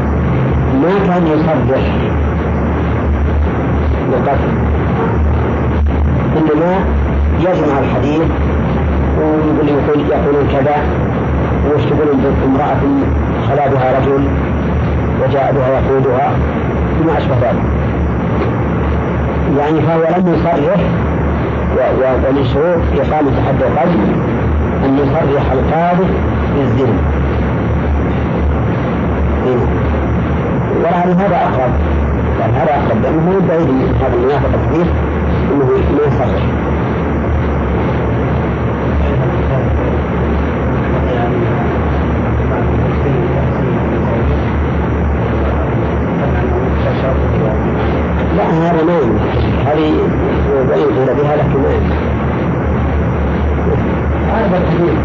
ما 0.81 0.93
كان 1.07 1.27
يصرح 1.27 1.83
بالقتل. 4.11 4.51
إنما 6.37 6.73
يجمع 7.39 7.79
الحديث 7.79 8.27
ويقول 9.17 9.69
يقول 9.69 10.11
يقولون 10.11 10.47
كذا 10.53 10.75
ويشتغلون 11.71 12.35
بامرأة 12.41 12.81
خلا 13.47 13.67
بها 13.67 13.99
رجل 13.99 14.27
وجاء 15.23 15.53
بها 15.53 15.69
يقودها 15.79 16.31
وما 17.01 17.17
أشبه 17.17 17.35
ذلك. 17.41 17.63
يعني 19.57 19.81
فهو 19.81 20.01
لم 20.17 20.33
يصرح 20.33 20.79
ومن 22.29 22.45
شروط 22.53 23.07
إقامة 23.07 23.31
حد 23.47 23.63
القتل 23.63 23.99
أن 24.85 24.97
يصرح 24.97 25.51
القاضي 25.51 26.07
بالزنا 26.55 26.97
ولعل 30.79 31.09
هذا 31.09 31.35
أقرب. 31.35 31.71
يعني 32.39 32.53
هذا 32.53 32.71
أقرب 32.71 33.01
لأنه 33.03 33.21
ما 33.29 33.35
يدعي 33.37 33.65
من 33.65 33.95
هذا 34.01 34.15
المنافق 34.15 34.49
فيه 34.73 34.83
أنه 35.53 35.65
ما 35.65 36.07
يصرح. 36.07 36.41
يمكن 48.81 49.17
هذه 49.65 49.93
وإن 50.55 50.69
قيل 50.73 51.15
بها 51.15 51.35
لكن 51.35 51.61
ما 51.61 51.69
يمكن 51.73 51.95
هذا 54.31 54.57
الحديث. 54.57 54.97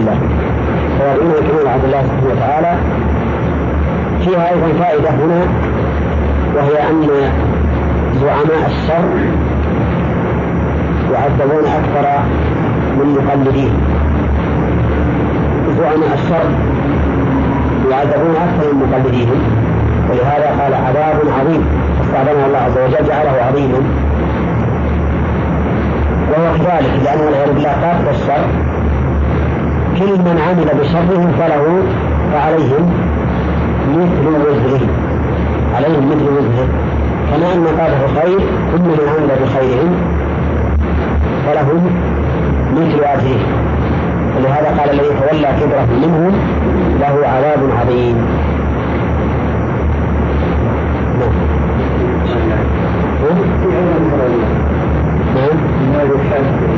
الله 0.00 0.18
فيدعون 0.98 1.30
يكرمون 1.30 1.66
عبد 1.74 1.84
الله 1.84 2.02
سبحانه 2.02 2.30
وتعالى. 2.32 2.72
فيها 4.20 4.50
أيضا 4.50 4.68
فائدة 4.84 5.10
هنا 5.10 5.40
وهي 6.56 6.90
أن 6.90 7.08
زعماء 8.20 8.62
الشر 8.66 9.04
يعذبون 11.12 11.64
أكثر 11.64 12.06
من 12.98 13.18
مقلدين. 13.18 13.72
زعماء 15.78 16.14
الشر 16.14 16.48
يعذبون 17.90 18.34
أكثر 18.36 18.74
من 18.74 18.86
مقلديهم 18.90 19.40
ولهذا 20.10 20.48
قال 20.60 20.74
عذاب 20.74 21.16
عظيم. 21.40 21.64
استعمله 22.02 22.46
الله 22.46 22.58
عز 22.58 22.78
وجل 22.78 23.06
جعله 23.08 23.34
عظيما. 23.48 23.80
وهو 26.30 26.52
كذلك 26.54 26.92
لأن 27.04 27.20
والعياذ 27.26 27.52
بالله 27.54 27.70
قاتل 27.70 28.08
الشر. 28.08 28.44
كل 30.00 30.06
من 30.06 30.38
عمل 30.48 30.80
بشره 30.80 31.32
فله 31.38 31.82
فعليهم 32.32 32.92
مثل 33.90 34.26
وزره. 34.28 34.86
عليهم 35.76 36.08
مثل 36.08 36.24
وزره. 36.24 36.68
كما 37.30 37.54
أن 37.54 37.66
قاله 37.80 38.06
خير 38.20 38.38
كل 38.72 38.80
من 38.80 39.08
عمل 39.08 39.30
بخير 39.42 39.78
فله 41.46 41.80
مثل 42.72 43.04
أجره. 43.04 43.40
ولهذا 44.36 44.80
قال 44.80 44.90
الذي 44.90 45.08
تولى 45.08 45.48
كبره 45.60 45.88
منهم 46.02 46.32
له 47.00 47.28
عذاب 47.28 47.60
عظيم. 47.80 48.16
نعم. 51.20 51.32
نعم. 55.34 55.58
نعم. 55.92 56.69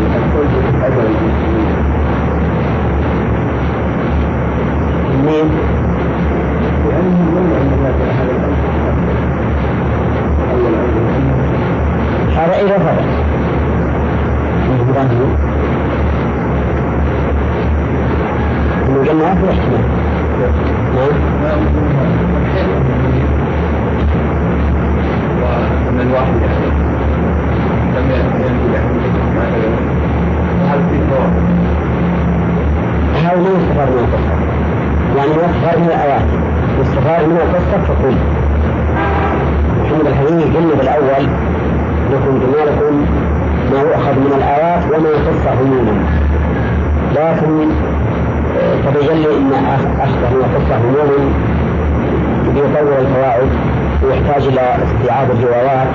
يحتاج 54.33 54.49
إلى 54.49 54.77
استيعاب 54.85 55.31
الروايات. 55.31 55.89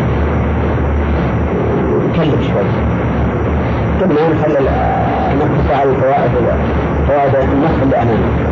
يكلف 2.09 2.47
شوي. 2.47 2.63
طيب، 4.01 4.11
ثم 4.11 4.33
نخلي 4.33 4.69
نقص 5.39 5.79
على 5.79 5.89
الفوائد 5.89 6.31
فوائد 7.07 7.35
النص 7.35 7.81
اللي 7.83 7.95
امامك 7.95 8.46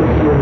Thank 0.00 0.22
you. 0.22 0.39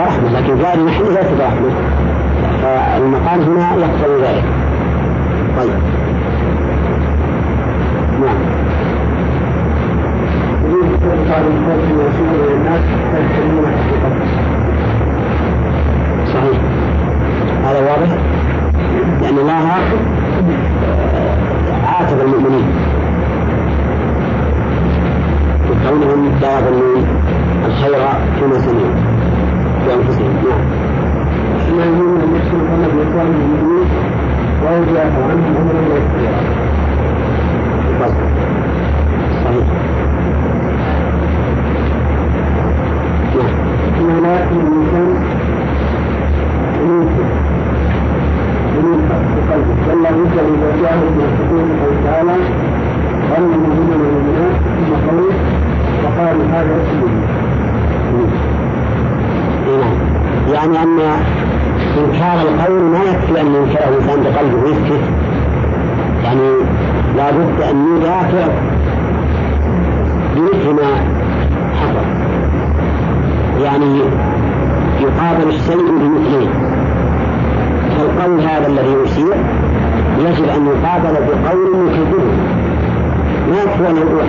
لا 0.00 0.38
لكن 0.38 0.58
جار 0.58 0.80
محل 0.84 1.19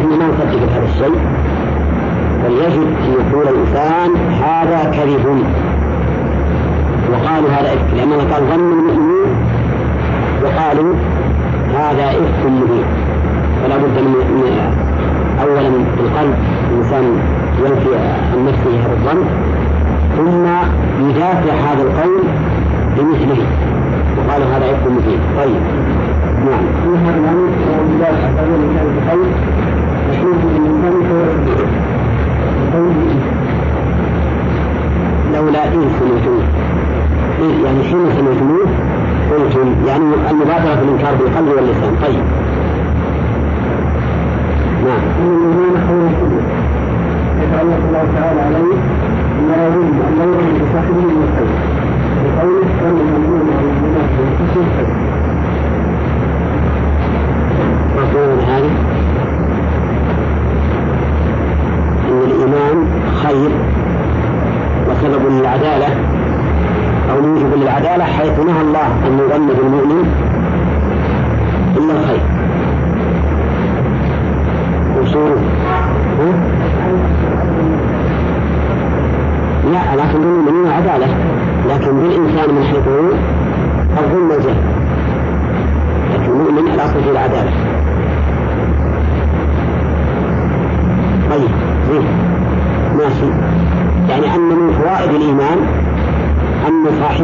نحن 0.01 0.19
ما 0.19 0.27
نصدق 0.27 0.71
هذا 0.71 0.85
الشيء 0.85 1.19
بل 2.43 2.53
يجب 2.53 2.81
أن 2.81 3.13
يقول 3.13 3.47
الإنسان 3.47 4.09
هذا 4.43 4.91
كذب. 4.91 5.43
وقالوا 7.11 7.49
هذا 7.49 7.73
إفك 7.73 7.93
لأنه 7.97 8.15
قال 8.15 8.43
ظن 8.43 8.71
المؤمنين 8.71 9.31
وقالوا 10.43 10.93
هذا 11.73 12.09
إفك 12.09 12.45
مبين. 12.45 12.85
فلا 13.63 13.77
بد 13.77 13.99
من 13.99 14.15
أولا 15.41 15.67
القلب 15.99 16.35
الإنسان 16.71 17.03
ينفي 17.59 17.95
عن 18.33 18.45
نفسه 18.45 18.79
هذا 18.85 18.93
الظن 18.93 19.23
ثم 20.17 20.45
يدافع 21.09 21.53
هذا 21.53 21.81
القول 21.81 22.23
بمثله. 22.97 23.45
وقال 24.17 24.41
هذا 24.43 24.65
إفك 24.65 24.87
مبين. 24.87 25.19
طيب 25.37 25.61
نعم. 26.45 26.65
لولا 35.33 35.63
إن 35.65 35.89
سمعتموه 35.99 36.43
يعني 37.65 37.83
حين 37.83 38.05
سمعتموه 38.17 38.65
قلتم 39.31 39.75
يعني 39.87 40.03
المبادرة 40.31 40.75
في 40.75 40.81
الإنكار 40.83 41.15
بالقلب 41.15 41.47
واللسان 41.47 41.95
طيب 42.01 42.23
نعم 44.85 45.01
يتعلق 47.41 47.79
الله 47.87 48.05
تعالى 48.15 48.41
عليه 48.41 48.75
ما 49.47 49.65
يظن 49.65 49.91
أن 50.07 50.13
لا 50.17 50.23
يظن 50.23 50.53
بصاحبه 50.61 51.01
من 51.01 51.23
الخير 51.23 51.47
بقوله 52.23 52.65
كان 52.79 52.95
المؤمنون 52.99 53.49
على 53.57 53.69
الناس 53.69 55.00
الإيمان 63.31 63.37
خير 63.37 63.51
وسبب 64.89 65.31
للعدالة 65.31 65.87
أو 67.11 67.21
موجب 67.21 67.53
للعدالة 67.61 68.03
حيث 68.03 68.39
نهى 68.39 68.61
الله 68.61 68.87
أن 69.07 69.19
يظن 69.19 69.47
بالمؤمن 69.47 70.05
إلا 71.77 71.93
الخير. 71.93 72.21
وصوله. 75.01 75.41
لا 79.73 79.95
لكن 79.95 80.21
بالمؤمنين 80.21 80.71
عدالة. 80.71 81.07
لكن 81.69 81.99
بالإنسان 81.99 82.55
من 82.55 82.63
حيث 82.63 82.87
الظلم 83.97 84.31
والجهل 84.31 84.55
لكن 86.13 86.31
المؤمن 86.31 86.71
الأصل 86.71 87.03
في 87.03 87.11
العدالة 87.11 87.51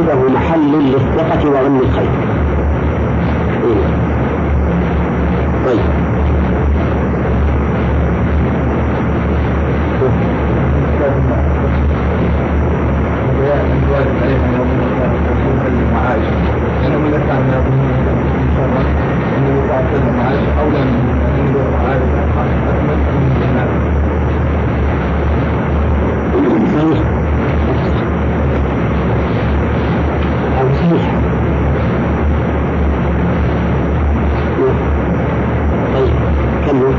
صاحبه 0.07 0.29
محل 0.29 0.71
للثقة 0.71 1.49
وظن 1.49 1.79
الخير 1.79 2.09
إيه. 3.63 4.07
طيب 5.65 5.79
صحيح 26.77 27.17
أو 30.61 30.73
صحيح 30.73 31.01
طيب 35.93 36.13
كمل 36.67 36.93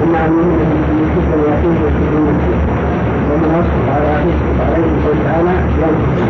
ثم 0.00 0.14
أن 0.14 0.32
يكون 1.02 1.24
اليقين 1.34 1.74
في 1.74 2.16
المسجد 2.16 2.60
ومن 3.30 3.54
وصف 3.58 3.88
على 3.88 4.08
أخيه 4.12 4.64
عليه 4.64 5.06
قول 5.06 5.16
تعالى 5.24 5.50
ينفع 5.78 6.26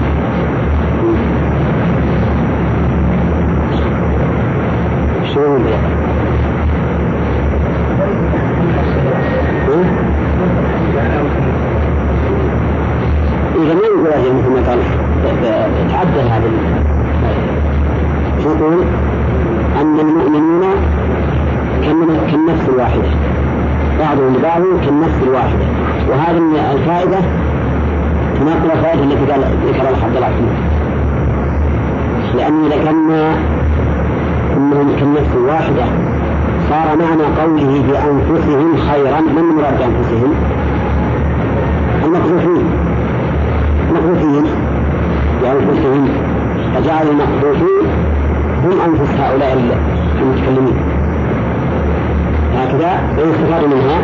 شنو 5.35 5.57
اللي 5.57 5.75
إذا 13.57 13.75
ما 13.75 13.81
يقول 13.81 14.07
هذه 14.07 14.33
مثل 14.33 14.51
ما 14.51 14.69
قال 14.69 14.79
تعدل 15.91 16.29
هذا 16.29 16.51
يقول 18.47 18.85
أن 19.81 20.01
المؤمنين 20.01 20.61
كالنفس 22.31 22.69
الواحدة 22.69 23.09
بعضهم 24.01 24.37
لبعض 24.37 24.63
كالنفس 24.85 25.23
الواحدة 25.23 25.65
وهذا 26.11 26.39
من 26.39 26.57
الفائدة 26.57 27.19
تناقض 28.41 28.71
الفائدة 28.77 29.05
التي 29.05 29.33
قال 29.33 29.41
ذكرها 29.67 30.05
عبد 30.05 30.17
الله 30.17 30.31
لأن 32.37 32.65
إذا 32.67 32.85
كان 32.85 33.11
أنهم 34.57 34.97
كالنفس 35.01 35.35
الواحدة 35.35 35.85
صار 36.71 36.97
معنى 36.97 37.23
قوله 37.23 37.83
بأنفسهم 37.89 38.77
خيرا 38.77 39.21
من 39.21 39.39
المراد 39.39 39.79
بأنفسهم؟ 39.79 40.35
المقذوفين 42.05 42.65
المقذوفين 43.91 44.45
بأنفسهم 45.43 46.09
فجعل 46.75 47.07
المقذوفين 47.09 47.87
هم 48.65 48.81
أنفس 48.87 49.15
هؤلاء 49.21 49.59
المتكلمين 50.23 50.77
هكذا 52.57 53.01
ويستفاد 53.19 53.65
منها 53.65 53.99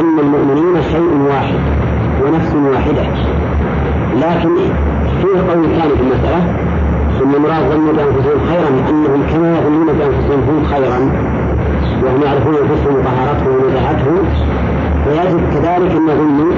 أن 0.00 0.18
المؤمنين 0.18 0.82
شيء 0.82 1.28
واحد 1.28 1.58
ونفس 2.24 2.54
واحدة 2.54 3.02
لكن 4.14 4.54
فيه 5.22 5.52
قول 5.52 5.64
ثاني 5.64 5.94
في 5.96 6.02
المسألة 6.02 6.44
ثم 7.18 7.34
المراد 7.34 7.62
ظنوا 7.70 7.92
بأنفسهم 7.92 8.40
خيرا 8.48 8.68
أنهم 8.90 9.22
كما 9.32 9.58
يظنون 9.58 9.86
بأنفسهم 9.86 10.40
هم 10.48 10.64
خيرا 10.64 10.98
وهم 12.02 12.22
يعرفون 12.22 12.54
أنفسهم 12.54 12.94
وطهارتهم 12.96 13.64
ونزاهتهم 13.64 14.18
فيجب 15.04 15.40
كذلك 15.52 15.90
أن 15.96 16.08
يظنوا 16.08 16.52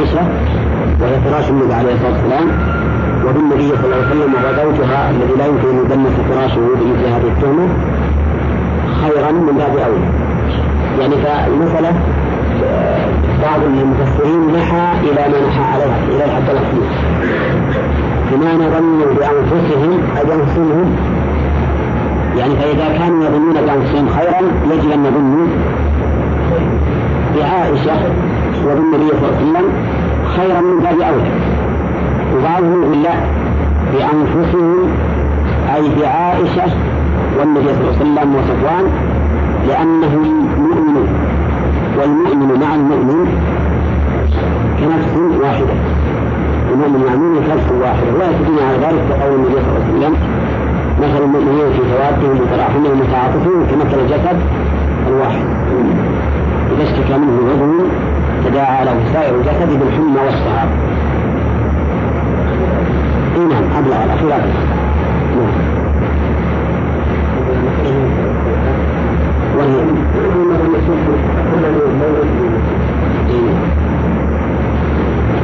بعائشة 0.00 0.22
وهي 1.00 1.20
فراش 1.20 1.50
النبي 1.50 1.74
عليه 1.74 1.92
الصلاة 1.94 2.12
والسلام 2.12 2.48
وبالنبي 3.26 3.68
صلى 3.68 3.84
الله 3.84 3.96
عليه 3.96 4.06
وسلم 4.06 4.34
وهو 4.34 4.56
زوجها 4.56 5.10
الذي 5.10 5.34
لا 5.38 5.46
يمكن 5.46 5.68
أن 5.68 5.78
يدنس 5.84 6.12
فراشه 6.30 6.60
بمثل 6.60 7.06
هذه 7.06 7.28
التهمة 7.36 7.68
خيرا 9.02 9.32
من 9.32 9.56
باب 9.58 9.76
أولى 9.76 10.06
يعني 11.00 11.14
فالمسألة 11.16 11.92
بعض 13.42 13.60
المفسرين 13.62 14.52
نحى 14.56 15.00
إلى 15.02 15.32
ما 15.32 15.48
نحى 15.48 15.64
عليه 15.74 16.16
إلى 16.16 16.24
الحد 16.24 16.50
الأصلي 16.50 16.86
بما 18.32 18.78
ظنوا 18.78 19.14
بأنفسهم 19.14 20.00
أي 20.16 20.24
بأنفسهم. 20.24 20.72
هم 20.72 20.96
يعني 22.38 22.56
فإذا 22.56 22.98
كانوا 22.98 23.24
يظنون 23.24 23.52
بأنفسهم 23.52 24.08
خيرا 24.08 24.40
يجب 24.70 24.90
أن 24.90 25.04
يظنوا 25.04 25.46
بعائشة 27.36 28.10
وبالنبي 28.66 29.08
صلى 29.08 29.28
الله 29.28 29.36
عليه 29.36 29.46
وسلم 29.46 29.66
خيرا 30.36 30.60
من 30.60 30.80
باب 30.80 31.00
أولى 31.00 31.30
وبعضهم 32.36 33.02
لا 33.02 33.14
بأنفسهم 33.92 34.88
أي 35.74 35.82
بعائشة 36.00 36.72
والنبي 37.38 37.68
صلى 37.68 37.80
الله 37.80 37.94
عليه 38.00 38.00
وسلم 38.00 38.34
وصفوان 38.34 38.84
لأنهم 39.68 40.48
مؤمنون 40.58 41.08
والمؤمن 41.98 42.60
مع 42.60 42.74
المؤمن 42.74 43.26
كنفس 44.80 45.14
واحدة. 45.42 45.74
المؤمن 46.72 47.04
مع 47.06 47.12
المؤمن 47.14 47.40
كنفس 47.46 47.68
واحدة. 47.82 48.14
ولا 48.14 48.30
يستدين 48.30 48.58
على 48.68 48.76
ذلك 48.86 49.02
بقول 49.10 49.34
النبي 49.34 49.54
صلى 49.54 49.70
الله 49.70 49.84
عليه 49.86 49.98
وسلم 49.98 50.14
مثل 51.02 51.22
المؤمنين 51.24 51.72
في 51.72 51.82
توادهم 51.92 52.36
وتراحمهم 52.42 53.00
وتعاطفهم 53.00 53.66
كمثل 53.70 53.98
الجسد 54.00 54.38
الواحد. 55.08 55.44
إذا 56.72 56.82
اشتكى 56.82 57.18
منه 57.18 57.36
عضو 57.52 57.84
تداعى 58.44 58.84
له 58.84 58.96
سائر 59.12 59.34
الجسد 59.34 59.78
بالحمى 59.78 60.20
والسهر 60.20 60.68
اي 63.36 63.44
نعم 63.44 63.64
ابلغ 63.78 64.04
الاخير 64.04 64.28
نعم. 64.28 65.70
وهي 69.58 69.80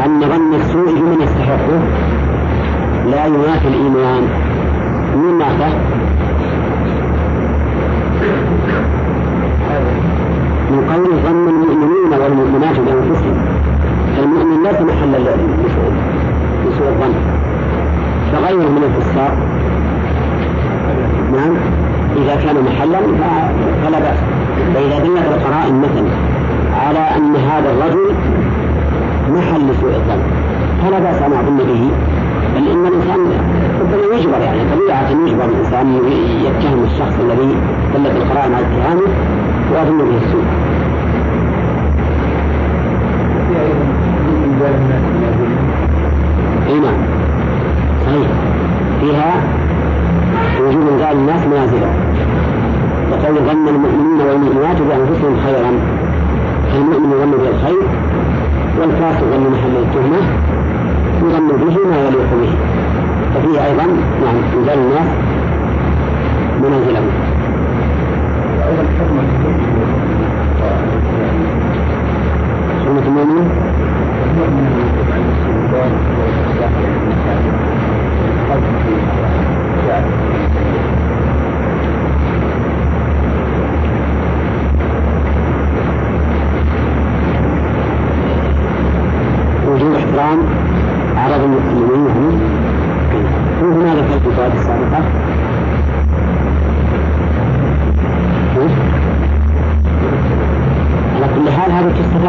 أن 0.06 0.20
ظن 0.20 0.54
السوء 0.54 0.94
بمن 0.94 1.20
يستحقه 1.22 1.80
لا 3.10 3.26
ينافي 3.26 3.68
الإيمان. 3.68 4.28
من 10.76 10.84
قوله 10.92 11.16
ظن 11.26 11.48
المؤمنون 11.48 12.20
والمؤمنات 12.20 12.76
بأنفسهم. 12.80 13.36
المؤمن 14.18 14.62
ليس 14.62 14.80
محل 14.80 15.12
لسوء 16.66 16.88
الظن. 16.88 17.14
فغيره 18.32 18.68
من 18.76 18.82
الفساق. 18.88 19.34
نعم. 21.36 21.54
إذا 22.16 22.34
كان 22.44 22.56
محلا 22.64 23.00
فلا 23.84 23.98
بأس. 23.98 24.18
فاذا 24.74 24.98
دلت 24.98 25.26
القرائن 25.34 25.78
مثلا 25.78 26.08
على 26.86 26.98
أن 26.98 27.36
هذا 27.36 27.70
الرجل 27.70 28.14
محل 29.34 29.70
لسوء 29.70 29.90
الظن. 29.90 30.22
فلا 30.82 30.98
بأس 30.98 31.22
أن 31.22 31.32
أظن 31.32 31.56
به. 31.56 31.90
بل 32.56 32.68
إن 32.68 32.86
الإنسان 32.86 33.20
ربما 33.80 34.16
يجبر 34.16 34.38
يعني 34.38 34.60
طبيعة 34.74 35.10
يجبر 35.26 35.44
الإنسان 35.44 35.86
يتهم 36.44 36.84
الشخص 36.84 37.14
الذي 37.20 37.56
دلت 37.94 38.16
القرائن 38.16 38.54
على 38.54 38.66
اتهامه. 38.66 39.35
ويظن 39.72 39.98
به 39.98 40.16
السوء. 40.16 40.44
اي 46.68 46.80
نعم 46.80 47.00
صحيح 48.06 48.28
فيها 49.00 49.32
وجود 50.60 50.88
انزال 50.92 51.12
الناس 51.12 51.46
منازلهم 51.46 51.96
وقول 53.10 53.34
ظن 53.34 53.68
المؤمنين 53.68 54.20
والمؤمنات 54.28 54.78
بأنفسهم 54.82 55.36
خيرا. 55.46 55.72
فالمؤمن 56.72 57.10
يظن 57.12 57.30
بالخير 57.30 57.82
والكافر 58.80 59.24
ظن 59.32 59.46
محل 59.52 59.76
التهمة 59.76 60.20
يظن 61.22 61.48
به 61.48 61.76
ما 61.90 61.98
يليق 62.06 62.30
به. 62.40 62.52
ففيه 63.34 63.66
أيضا 63.66 63.86
نعم 64.24 64.36
انزال 64.58 64.78
الناس 64.78 65.08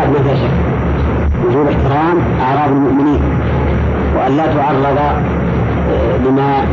ما 0.08 0.24
فيها 0.24 0.36
شك 0.36 0.52
وجوب 1.48 1.68
احترام 1.68 2.18
أعراض 2.42 2.72
المؤمنين. 2.72 3.20
وأن 4.18 4.38
لا 4.38 4.46
تعرض 4.46 4.98
لما 6.26 6.64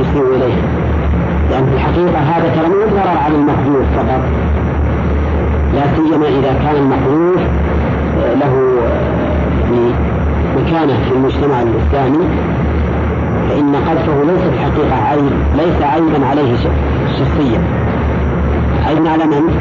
يسيء 0.00 0.36
إليه. 0.36 0.54
لأن 1.50 1.66
في 1.66 1.74
الحقيقة 1.74 2.18
هذا 2.18 2.68
مو 2.68 2.96
ضرر 2.96 3.18
على 3.24 3.34
المخلوق 3.34 3.84
فقط. 3.96 4.20
لا 5.74 5.82
سيما 5.96 6.26
إذا 6.28 6.52
كان 6.62 6.76
المخلوق 6.76 7.40
له 8.40 8.52
يعني 9.62 9.92
مكانة 10.56 10.94
في 11.08 11.12
المجتمع 11.14 11.62
الإسلامي. 11.62 12.28
فإن 13.48 13.74
قذفه 13.74 14.22
ليس 14.24 14.40
في 14.40 14.48
الحقيقة 14.48 15.04
عيب 15.08 15.32
ليس 15.56 15.82
عيبا 15.82 16.26
عليه 16.26 16.56
شخصيا. 17.18 17.60
عيبا 18.86 19.10
على 19.10 19.24
من؟ 19.24 19.54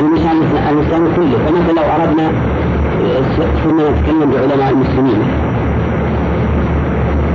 المسلم 0.00 1.08
كله. 1.16 1.38
فمثلا 1.46 1.72
لو 1.72 1.82
أردنا 1.82 2.30
ثم 3.64 3.80
نتكلم 3.80 4.30
بعلماء 4.30 4.70
المسلمين. 4.70 5.22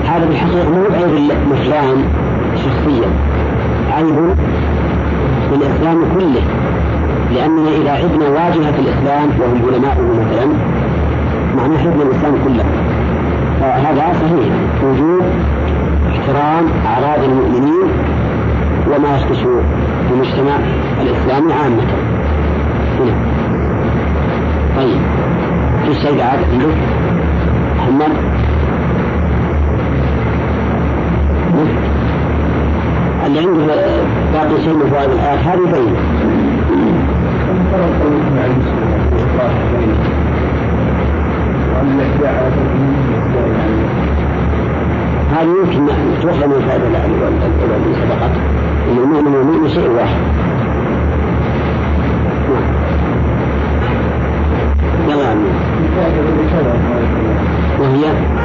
هذا 0.05 0.25
بالحقيقة 0.25 0.69
مو 0.69 0.83
عيب 0.93 1.31
لفلان 1.51 2.03
شخصيا. 2.55 3.09
عيب 3.91 4.35
للإسلام 5.51 5.97
كله. 6.19 6.41
لأننا 7.35 7.69
إذا 7.81 7.91
عبنا 7.91 8.29
واجهة 8.29 8.75
الإسلام 8.79 9.29
وهم 9.39 9.61
علماؤه 9.73 10.07
مثلا 10.21 10.45
معناه 11.57 11.77
حفظ 11.77 12.01
الإسلام 12.01 12.33
كله. 12.47 12.65
فهذا 13.59 14.13
صحيح. 14.13 14.53
وجود 14.83 15.23
احترام 16.09 16.65
أعراض 16.85 17.23
المؤمنين 17.23 17.87
وما 18.87 19.15
يختص 19.15 19.43
بالمجتمع 20.09 20.55
الإسلامي 21.01 21.53
عامة. 21.53 21.83
هنا 22.99 23.13
طيب 24.77 25.01
في 25.85 26.17
بعد 26.17 26.39
عندك؟ 26.53 26.77
محمد؟ 27.77 28.11
اللي 33.25 33.39
عنده 33.39 33.75
باقي 34.33 34.61
شيء 34.63 34.73
من 34.73 34.89
فوائد 34.89 35.09
الآيات 35.11 35.39
هذه 35.39 35.71
بين 35.71 35.95
هذه 45.31 45.47
يمكن 45.47 45.93
تؤخذ 46.21 46.47
من 46.47 46.53
الفائدة 46.53 46.87
التي 46.87 47.93
سبقت. 47.93 48.31
أن 48.91 48.97
المؤمن 48.97 49.35
والمؤمن 49.35 49.69
شيء 49.69 49.89
واحد. 49.89 50.19
وهي 57.99 58.38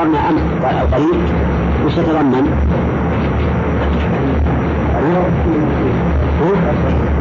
قررنا 0.00 0.28
أمس 0.28 0.40
قريب 0.92 1.20
وش 1.86 1.92
يتضمن؟ 1.92 2.46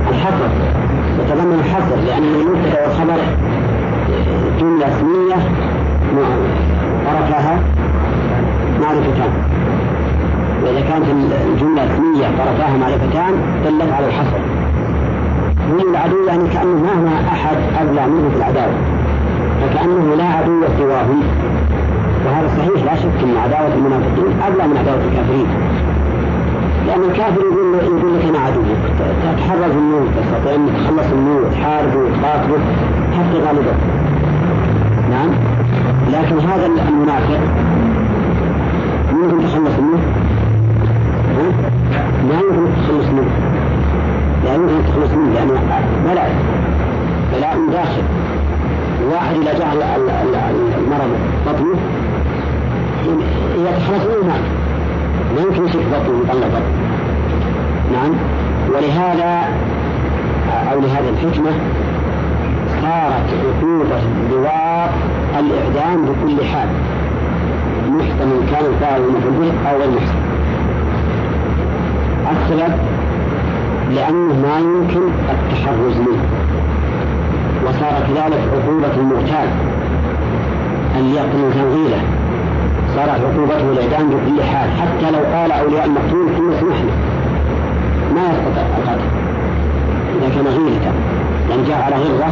الحصر 0.10 0.50
يتضمن 1.20 1.60
الحصر 1.60 1.96
لأن 1.96 2.24
المبتدأ 2.24 2.88
والخبر 2.88 3.20
جملة 4.60 4.88
اسمية 4.88 5.36
طرفها 7.06 7.60
معرفتان. 8.82 9.32
وإذا 10.64 10.82
كانت 10.82 11.06
الجملة 11.54 11.84
اسمية 11.84 12.28
طرفاها 12.28 12.78
معرفتان 12.78 13.34
دلت 13.66 13.92
على 13.94 14.06
الحصر 14.06 14.40
من 15.70 15.84
العدو 15.92 16.28
يعني 16.28 16.48
كأنه 16.54 16.84
مهما 16.84 17.28
أحد 17.28 17.58
أبلع 17.82 18.06
منه 18.06 18.30
في 18.30 18.38
العداوة. 18.38 18.74
فكأنه 19.62 20.16
لا 20.16 20.24
عدو 20.24 20.62
سواهم 20.78 21.24
وهذا 22.26 22.48
صحيح 22.48 22.84
لا 22.86 22.96
شك 22.96 23.24
أن 23.24 23.38
عداوة 23.38 23.74
المنافقين 23.74 24.42
أبلع 24.48 24.66
من 24.66 24.78
عداوة 24.78 25.02
الكافرين. 25.12 25.48
لأن 26.88 27.04
الكافر 27.04 27.42
يقول 27.42 27.76
يقول 27.76 28.16
لك 28.16 28.26
أنا 28.30 28.40
عدوك. 28.40 28.66
تتحرز 29.24 29.72
النور 29.72 30.08
تستطيع 30.18 30.56
أن 30.56 30.70
تخلص 30.76 31.12
النور 31.12 31.44
تحاربه 31.52 31.98
وتقاتله 31.98 32.60
حتى 33.18 33.38
غالبه 33.48 33.74
نعم. 35.10 35.30
لكن 36.14 36.40
هذا 36.40 36.66
المنافق 36.66 37.40
يمكن 39.12 39.46
تخلص 39.46 39.80
منه 39.80 40.02
لا 42.30 42.40
يمكن 42.40 42.72
تخلص 42.84 43.06
منه 43.08 43.32
لا 44.46 44.56
يمكن 44.56 44.86
تخلص 44.88 45.12
منه 45.12 45.34
لأنه 45.34 45.60
بلاء 46.06 46.36
بلاء 47.34 47.58
داخل. 47.72 48.04
واحد 49.12 49.36
إذا 49.36 49.54
جاء 49.60 49.74
المرض 50.78 51.10
بطنه 51.48 51.80
يتخلص 53.58 54.06
منه 54.06 54.34
ما 55.36 55.42
يمكن 55.42 55.66
يشك 55.66 55.80
بطنه 55.80 56.24
بطنه 56.24 56.62
نعم. 57.94 58.12
ولهذا 58.70 59.44
أو 60.72 60.80
لهذه 60.80 61.10
الحكمة 61.10 61.52
صارت 62.82 63.30
عقوبة 63.46 64.02
اللواط 64.26 64.90
الإعدام 65.40 66.06
بكل 66.06 66.46
حال. 66.46 66.70
محتمل 67.90 68.40
كان 68.52 68.66
الفاعل 68.74 69.02
المفعول 69.02 69.34
به 69.34 69.70
أو 69.70 69.78
غير 69.78 69.90
محسن 69.90 70.20
السبب 72.32 72.74
لأنه 73.96 74.34
ما 74.34 74.60
يمكن 74.60 75.02
التحرز 75.30 75.98
منه. 75.98 76.39
وكذلك 77.66 78.42
عقوبة 78.54 78.94
المغتال. 78.98 79.50
أن 80.98 81.06
يقتل 81.16 81.54
تنغيله 81.54 82.02
صارت 82.96 83.10
عقوبته 83.10 83.72
الإعدام 83.72 84.10
بكل 84.10 84.44
حال. 84.44 84.70
حتى 84.82 85.12
لو 85.12 85.20
قال 85.36 85.52
أولياء 85.52 85.86
المقتول 85.86 86.28
ثم 86.38 86.52
سمحنا 86.60 86.92
ما 88.16 88.22
يستطيع 88.22 88.64
القتل. 88.78 89.10
إذا 90.18 90.30
كان 90.36 90.48
غيلة 90.48 90.92
يعني 91.50 91.64
جاء 91.68 91.82
على 91.82 91.96
غرة 91.96 92.30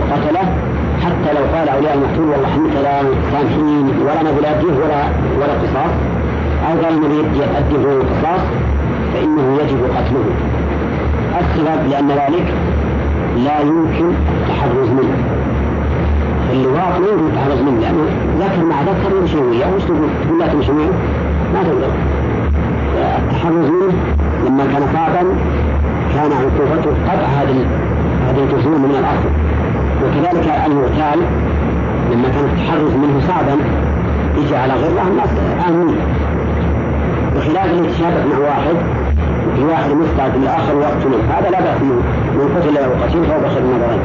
وقتله. 0.00 0.44
حتى 1.04 1.32
لو 1.38 1.44
قال 1.56 1.68
أولياء 1.68 1.94
المقتول 1.94 2.28
والله 2.28 2.48
إحنا 2.48 2.80
لا 2.82 3.02
سامحين 3.32 3.92
ولا 4.02 4.22
نبي 4.22 4.40
لا 4.40 4.50
ولا 4.84 5.00
ولا 5.40 5.52
قصاص. 5.62 5.92
أو 6.66 6.84
قال 6.84 6.94
النبي 6.94 7.44
أديه 7.58 7.92
القصاص 7.92 8.40
فإنه 9.14 9.58
يجب 9.62 9.80
قتله. 9.96 10.24
السبب 11.40 11.90
لأن 11.90 12.08
ذلك 12.08 12.54
لا 13.36 13.60
يمكن 13.60 14.10
التحرز 14.40 14.88
منه. 14.88 15.16
اللواط 16.52 17.00
ما 17.00 17.06
يمكن 17.12 17.26
التحرز 17.26 17.60
منه 17.60 17.80
لأنه 17.80 18.04
ذكر 18.40 18.64
مع 18.64 18.82
ذكر 18.82 19.16
يمشي 19.20 19.38
وياه 19.38 19.74
وش 19.74 19.82
تقول 19.84 20.08
تقول 20.24 20.38
لا 20.38 20.46
تمشي 20.46 20.72
معه 20.72 20.92
ما 21.54 21.62
تقدر. 21.62 21.90
التحرز 23.18 23.70
منه 23.70 23.92
لما 24.46 24.64
كان 24.72 24.82
صعبا 24.94 25.22
كان 26.14 26.32
عقوبته 26.32 26.90
قطع 27.08 27.26
هذه 27.26 27.66
هذه 28.28 28.44
الجسوم 28.44 28.72
من 28.72 28.90
الأرض. 28.90 29.24
وكذلك 30.02 30.46
المغتال 30.66 31.20
لما 32.12 32.28
كان 32.28 32.44
التحرز 32.44 32.94
منه 32.94 33.20
صعبا 33.28 33.56
يجي 34.36 34.56
على 34.56 34.72
غرة 34.72 35.08
الناس 35.08 35.28
آمنين. 35.68 35.96
بخلاف 37.36 37.70
اللي 37.70 37.88
يتشابه 37.88 38.24
مع 38.24 38.38
واحد 38.38 38.76
في 39.56 39.64
واحد 39.64 39.90
مستعد 39.90 40.36
للآخر 40.36 40.76
ويقتله 40.76 41.38
هذا 41.38 41.50
لا 41.50 41.60
بأس 41.60 41.82
منه. 41.82 42.02
من 42.34 42.56
قتل 42.56 42.78
وقتل 42.88 43.24
فهو 43.24 43.40
بخير 43.40 43.62
النظرين 43.62 44.00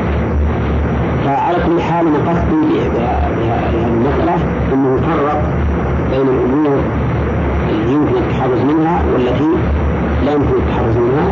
فعلى 1.26 1.58
كل 1.66 1.82
حال 1.82 2.08
أنا 2.08 2.30
قصدي 2.30 2.90
بهذه 2.90 3.88
المسألة 3.88 4.36
أنه 4.74 4.96
يفرق 4.96 5.42
بين 6.12 6.28
الأمور 6.28 6.80
التي 7.70 7.94
يمكن 7.94 8.16
التحرز 8.18 8.62
منها 8.62 9.04
والتي 9.14 9.50
لا 10.26 10.32
يمكن 10.32 10.54
التحرز 10.54 10.98
منها 10.98 11.28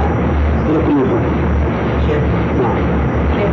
إلى 0.70 0.78
كل 0.78 1.08
حكم. 1.10 1.32
نعم. 2.62 2.76
كيف 3.38 3.52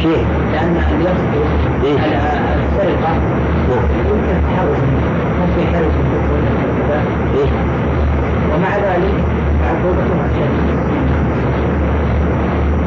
كيف؟ 0.00 0.24
لأن 0.52 0.76
اليصدق 0.76 1.46
إيه؟ 1.84 1.98
على 2.00 2.16
السرقة. 2.64 3.12
يمكن 3.70 4.30
التحرز 4.36 4.82
ممكن 5.40 5.62
يحرز 5.62 5.84
من 5.84 6.18
إيه؟ 7.34 7.50
ومع 8.54 8.76
ذلك 8.76 9.14
عقوبته 9.64 10.14
أشد 10.26 10.54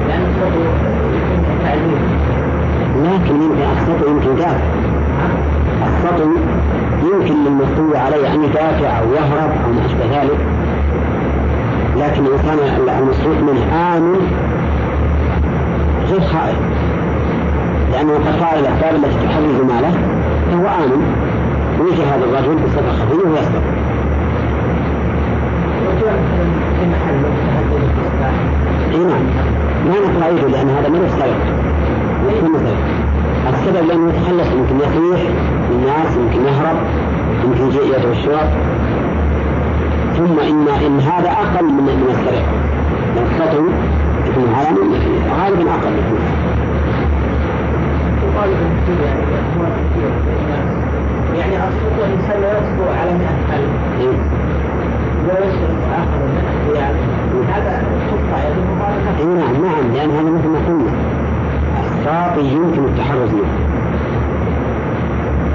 لأن 0.07 0.21
السطو 0.21 0.59
يمكن 0.59 1.63
تعليم 1.63 2.01
لكن 3.03 3.35
يمكن 3.41 3.61
السطو 3.77 4.09
يمكن 4.09 4.35
دافع 4.35 4.65
السطو 5.87 6.29
يمكن 7.03 7.35
للمستوي 7.45 7.97
عليه 7.97 8.33
أن 8.33 8.43
يدافع 8.43 8.99
أو 8.99 9.13
يهرب 9.13 9.51
أو 9.65 9.71
ما 9.73 9.85
أشبه 9.85 10.21
ذلك. 10.21 10.37
لكن 11.97 12.25
الإنسان 12.25 12.57
المسروق 12.99 13.37
منه 13.37 13.95
آمن 13.95 14.31
غير 16.11 16.21
خائف 16.21 16.57
لأنه 17.91 18.13
قد 18.13 18.39
فعل 18.39 18.59
الأسباب 18.59 18.95
التي 18.95 19.27
تحرز 19.27 19.61
ماله 19.61 19.91
فهو 20.51 20.67
آمن. 20.67 21.01
ويجي 21.79 22.03
هذا 22.03 22.25
الرجل 22.25 22.55
بصفة 22.55 22.91
خفية 22.91 23.29
ويسرق. 23.29 23.63
إي 28.91 28.97
نعم. 28.97 29.23
ما 30.19 30.27
ايده 30.27 30.47
لأن 30.47 30.69
هذا 30.69 30.89
ما 30.89 31.05
يستغرق 31.05 31.61
يكون 32.29 32.51
مثلا 32.51 32.75
السبب 33.49 33.87
لأنه 33.87 34.09
يتخلص 34.09 34.47
يمكن 34.47 34.75
يطيح 34.75 35.21
الناس 35.71 36.17
يمكن 36.17 36.45
يهرب 36.45 36.77
يمكن 37.43 37.67
يجي 37.67 37.89
يدعو 37.89 38.11
الشرط 38.11 38.49
ثم 40.17 40.39
ان 40.39 40.67
إن 40.85 40.99
هذا 40.99 41.31
أقل 41.31 41.65
من 41.65 41.83
من 41.83 42.07
السرقة. 42.09 42.45
لو 43.15 43.69
يكون 44.31 44.53
غالبا 45.39 45.71
أقل 45.71 45.93
يكون 45.93 46.19
يعني 51.37 51.57
أصل 51.57 51.77
الإنسان 51.97 52.41
لا 52.41 52.51
يصبر 52.51 52.89
على 52.99 53.11
100000 53.11 54.41
ويسرق 55.25 55.79
آخر 55.93 56.17
من 56.17 56.75
يعني 56.75 56.97
هذا 57.53 57.83
تقطع 58.07 58.39
المباركة 58.47 59.19
اي 59.19 59.25
نعم 59.25 59.65
نعم 59.65 59.93
لأن 59.93 60.11
هذا 60.11 60.29
مثل 60.29 60.47
ما 60.47 60.59
قلنا. 60.67 60.91
الساقي 61.83 62.45
يمكن 62.45 62.83
التحرز 62.85 63.33
منه. 63.33 63.53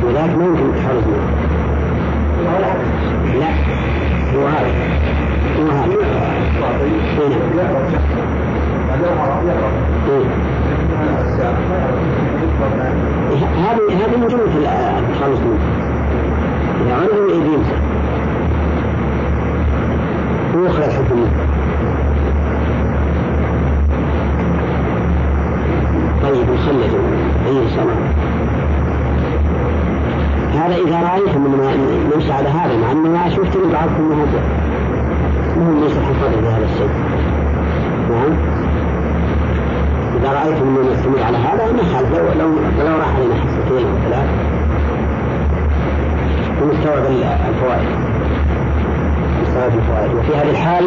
وذاك 0.04 0.30
ما 0.38 0.44
يمكن 0.44 0.64
التحرز 0.64 1.04
منه. 1.06 1.28
لا. 3.40 3.50
هو 4.34 4.46
هذا. 4.46 4.70
هو 5.58 5.68
هذا. 5.70 5.96
هذه 13.56 14.04
هذه 14.04 14.16
من 14.16 14.28
جملة 14.28 14.46
منه 15.44 15.58
إذا 16.82 16.94
عرض 16.94 17.30
يجي 17.30 17.54
يمسك 17.54 17.78
ويخرج 20.56 20.90
حكمه 20.90 21.26
طيب 26.22 26.50
نخلد. 26.50 26.94
أي 27.46 27.50
الله 27.50 27.96
هذا 30.54 30.74
إذا 30.74 31.00
رأيتم 31.08 31.40
من 31.40 32.10
نمشي 32.14 32.32
على 32.32 32.48
هذا 32.48 32.76
مع 32.76 32.92
أنه 32.92 33.08
ما 33.08 33.28
شفت 33.28 33.56
بعضكم 33.56 34.12
هذا 34.12 34.40
مهم 35.56 35.80
ليس 35.80 35.98
حفاظ 35.98 36.34
بهذا 36.42 36.64
الشيء. 36.64 36.90
نعم. 38.10 38.36
إذا 40.16 40.32
رأيتم 40.32 40.68
أنه 40.68 40.90
يستمر 40.92 41.22
على 41.22 41.38
هذا 41.38 41.66
خالف 41.94 42.18
لو 42.18 42.24
لو, 42.40 42.48
لو 42.84 42.96
راح 42.98 43.14
علينا 43.16 43.34
حصتين 43.34 43.86
أو 43.86 43.98
ثلاث. 44.04 44.28
ونستوعب 46.62 47.04
الفوائد. 47.48 47.88
نستوعب 49.42 49.70
الفوائد. 49.78 50.14
وفي 50.14 50.36
هذه 50.36 50.50
الحال 50.50 50.84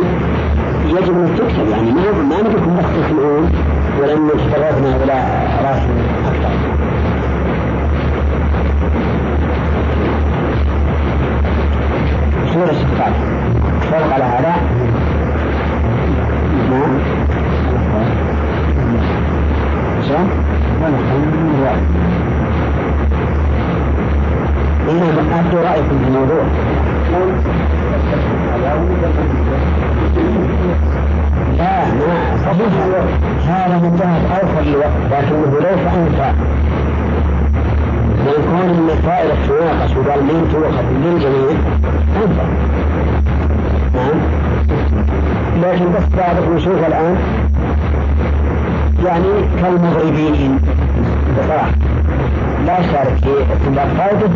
يجب 0.86 1.18
أن 1.18 1.36
تكتب 1.38 1.70
يعني 1.70 1.92
ما 1.92 2.12
ما 2.12 2.42
نبيكم 2.42 2.78
بس 2.78 2.86
تسمعون 2.86 3.52
ولأن 4.02 4.30
تطرقنا 4.30 4.96
إلى 5.04 5.14
رأس 5.64 5.82
أكثر. 6.28 6.52
سورة 12.54 12.70
الصفات 12.70 13.14
فوق 13.82 14.14
على 14.14 14.24
هذا. 14.24 14.56
نعم. 16.72 17.19
إنما 24.90 25.40
أبدو 25.40 25.58
رأيكم 25.58 26.00
في 26.00 26.08
الموضوع 26.08 26.44
لا 31.58 31.86
ما 31.86 32.38
صحيح 32.46 32.74
هذا 33.48 33.78
جهة 34.00 34.40
أوفر 34.42 34.62
للوقت 34.62 34.92
لكنه 35.12 35.60
ليس 35.60 35.80
أنفع 35.98 36.32
لأن 38.26 38.44
كون 38.44 38.88
من 38.88 39.02
فائدة 39.06 39.34
تناقش 39.48 39.92
وقال 39.98 40.24
مين 40.24 40.50
تؤخذ 40.52 40.84
للجميع 41.04 41.52
أنفع 42.16 42.44
نعم 43.96 44.20
لكن 45.64 45.86
بس 45.92 46.04
بعضكم 46.18 46.58
يشوف 46.58 46.88
الآن 46.88 47.18
يعني 49.06 49.28
كالمغربيين. 49.62 50.60
بصراحة 51.40 51.72
لا 52.66 52.82
شارك 52.82 53.18
في 53.24 53.54
استنباط 53.54 53.88
فائدة 53.98 54.30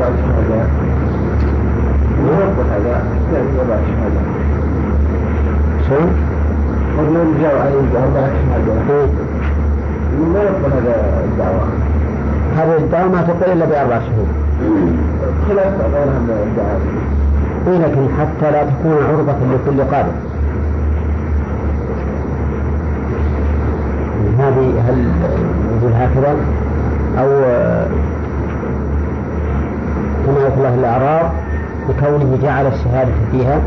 بأربع 0.00 0.16
شهادات؟ 0.16 0.68
نربط 2.24 2.66
هذا 2.72 2.90
يحتاج 2.90 3.46
أربع 3.60 3.76
شهادات 3.76 4.26
شلون؟ 5.88 6.10
قلنا 6.98 7.24
نجوا 7.24 7.60
عليه 7.60 7.82
شهادات 7.92 8.30
إيه. 8.90 9.06
ما 10.34 10.42
يقبل 10.42 10.72
هذا 10.72 11.24
الدعوة 11.24 11.64
هذه 12.56 12.76
الدعوة 12.76 13.08
ما 13.08 13.22
تقبل 13.22 13.52
إلا 13.52 13.64
بأربع 13.64 14.00
شهور 14.00 14.26
خلاف 15.48 15.80
غيرها 15.80 16.18
من 16.18 16.46
الدعوة 16.46 16.80
إيه 17.66 17.78
لكن 17.86 18.08
حتى 18.20 18.50
لا 18.50 18.64
تكون 18.64 18.98
عرضة 19.08 19.32
لكل 19.32 19.94
قادم 19.94 20.12
هذه 24.38 24.72
هل 24.88 25.08
نقول 25.76 25.92
هكذا 25.92 26.36
أو 27.18 27.28
يقول 30.36 30.66
الله 30.66 30.74
الأعراب 30.74 31.30
بكونه 31.88 32.38
جعل 32.42 32.66
الشهادة 32.66 33.12
فيها 33.32 33.60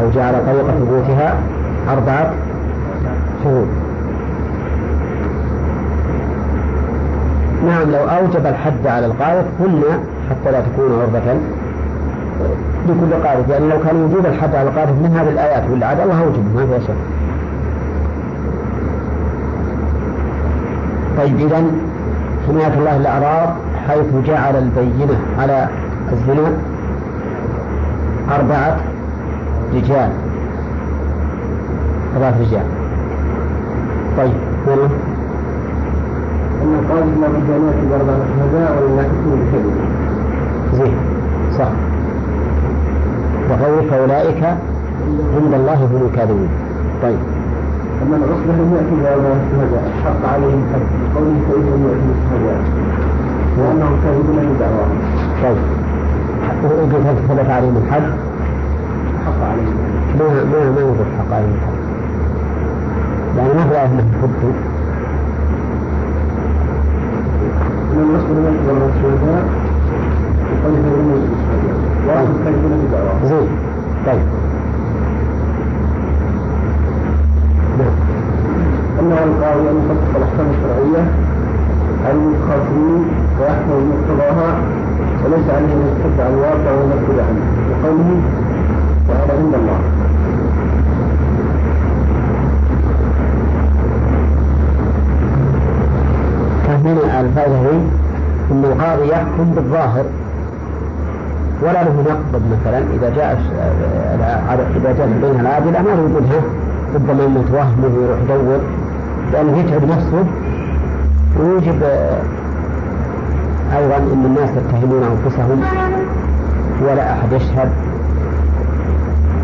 أو 0.00 0.10
جعل 0.10 0.34
طريقة 0.46 0.72
ثبوتها 0.78 1.34
أربعة 1.88 2.32
شهور 3.44 3.66
نعم 7.66 7.90
لو 7.90 7.98
أوجب 7.98 8.46
الحد 8.46 8.86
على 8.86 9.06
القاذف 9.06 9.46
قلنا 9.62 10.00
حتى 10.30 10.50
لا 10.52 10.60
تكون 10.60 11.00
عرضة 11.00 11.38
لكل 12.88 13.26
قاذف 13.26 13.48
يعني 13.48 13.68
لو 13.68 13.78
كان 13.78 13.96
وجوب 13.96 14.26
الحد 14.26 14.54
على 14.54 14.68
القاذف 14.68 14.90
من 14.90 15.16
هذه 15.16 15.28
الآيات 15.28 15.62
عاد 15.82 16.00
الله 16.00 16.22
أوجبه 16.22 16.42
ما 16.54 16.66
فيها 16.66 16.78
شك. 16.78 16.94
طيب 21.18 21.40
إذا 21.40 21.62
حماية 22.48 22.78
الله 22.78 22.96
الأعراض 22.96 23.48
حيث 23.88 24.26
جعل 24.26 24.56
البينة 24.56 25.18
على 25.38 25.68
الزنا 26.12 26.52
أربعة 28.30 28.76
رجال. 29.74 30.10
أربعة 32.16 32.34
رجال. 32.40 32.64
طيب 34.18 34.32
والله 34.66 34.90
أن 36.62 36.74
القاضي 36.78 37.10
لا 37.20 37.28
بد 37.28 37.50
أن 37.50 37.66
يأتي 37.66 37.86
بأربع 37.90 38.12
شهداء 38.38 38.82
ولا 38.82 39.02
تكون 39.02 39.40
بكذب 39.40 39.76
زين 40.74 40.96
صح. 41.58 41.68
وقوله 43.50 43.90
فأولئك 43.90 44.44
عند 45.36 45.54
الله 45.54 45.74
هم 45.74 46.08
الكاذبون. 46.10 46.48
طيب. 47.02 47.18
أما 48.02 48.16
العصبة 48.16 48.52
لم 48.52 48.74
يأتي 48.74 49.02
بأربع 49.02 49.34
شهداء 49.50 49.92
حق 50.04 50.32
عليهم 50.34 50.62
حد 50.72 51.16
قوله 51.16 51.38
فإنهم 51.48 51.82
يأتوا 51.88 52.08
بالشهداء 52.08 52.60
وأنهم 53.58 54.00
كاذبون 54.04 54.38
في 54.40 54.58
دعواهم 54.60 54.98
طيب. 55.42 55.56
وإذا 56.64 56.98
كان 57.04 57.16
ثبت 57.28 57.50
عليهم 57.50 57.76
الحد 57.76 58.02
حق 59.26 59.40
عليهم 59.50 59.76
ما 60.18 60.26
ما 60.44 60.70
ما 60.70 60.80
يقول 60.80 60.96
حق 61.18 61.34
عليهم 61.36 61.54
الحد 61.54 61.78
يعني 63.36 63.54
ما 63.54 63.64
بالشهداء 71.30 71.78
وأنهم 72.08 72.44
كاذبون 72.44 72.80
في 72.80 72.86
دعواهم 72.92 73.24
زين. 73.24 73.48
طيب. 74.06 74.22
نعم. 77.78 77.94
أنه 79.00 79.14
القاضي 79.24 79.70
أن 79.70 79.76
يطبق 79.76 80.16
الأحكام 80.16 80.46
الشرعية 80.50 81.27
المتخاصمين 82.10 83.04
ويحكم 83.40 83.70
بمقتضاها 83.70 84.50
وليس 85.24 85.50
عليه 85.50 85.72
أن 85.74 85.96
يتبع 86.00 86.26
الواقع 86.26 86.70
وينفذ 86.78 87.20
عنه. 87.20 87.44
وقوله 87.70 88.20
تعالى 89.08 89.32
عند 89.32 89.54
الله. 89.54 89.80
فهنا 96.66 97.20
الفائدة 97.20 97.56
هي 97.56 97.70
أن 98.52 98.64
القاضي 98.64 99.08
يحكم 99.08 99.54
بالظاهر. 99.54 100.04
ولا 101.62 101.84
له 101.84 102.04
نقد 102.08 102.42
مثلا. 102.52 102.78
إذا 102.78 103.10
جاء 103.16 103.40
إذا 104.76 104.92
جاء 104.98 105.08
بين 105.22 105.40
العادلة 105.40 105.82
ما 105.82 105.88
له 105.88 106.10
يقولها 106.10 106.40
ربما 106.94 107.26
انه 107.26 107.44
توهمه 107.50 107.96
ويروح 107.96 108.18
يدور. 108.24 108.60
لأنه 109.32 109.58
يتعب 109.58 109.84
نفسه. 109.84 110.24
ويوجب 111.36 111.82
أيضا 113.76 113.96
أن 113.96 114.22
الناس 114.26 114.50
يتهمون 114.50 115.02
أنفسهم 115.02 115.60
ولا 116.82 117.12
أحد 117.12 117.32
يشهد. 117.32 117.70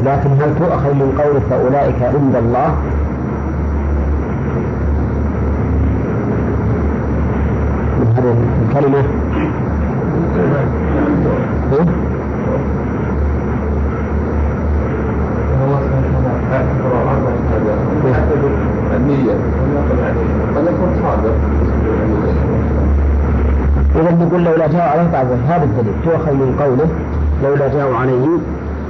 لكن 0.04 0.30
هل 0.30 0.54
تؤخذ 0.58 0.94
من 0.94 1.18
قوله 1.24 1.40
فأولئك 1.50 2.02
عند 2.02 2.36
الله؟ 2.36 2.74
من 8.00 8.06
هذه 8.16 8.36
الكلمة 8.68 8.98
إيه؟ 11.72 11.86
الله 15.64 15.80
سبحانه 15.80 16.18
وتعالى 16.18 16.70
أكبر 16.70 16.92
أربع 17.12 17.30
شهادات 17.48 17.78
يحتاج 18.10 18.38
النية 18.96 19.32
قد 20.56 20.64
يكون 20.66 20.90
صادق 21.02 21.34
إذا 23.96 24.10
نقول 24.24 24.44
لولا 24.44 24.63
جاءوا 24.74 24.90
عليه 24.90 25.02
ذلك 25.02 25.38
هذا 25.48 25.64
الدليل 25.64 25.94
تؤخذ 26.04 26.32
من 26.32 26.56
قوله 26.60 26.88
لولا 27.42 27.68
جاءوا 27.68 27.96
عليه 27.96 28.26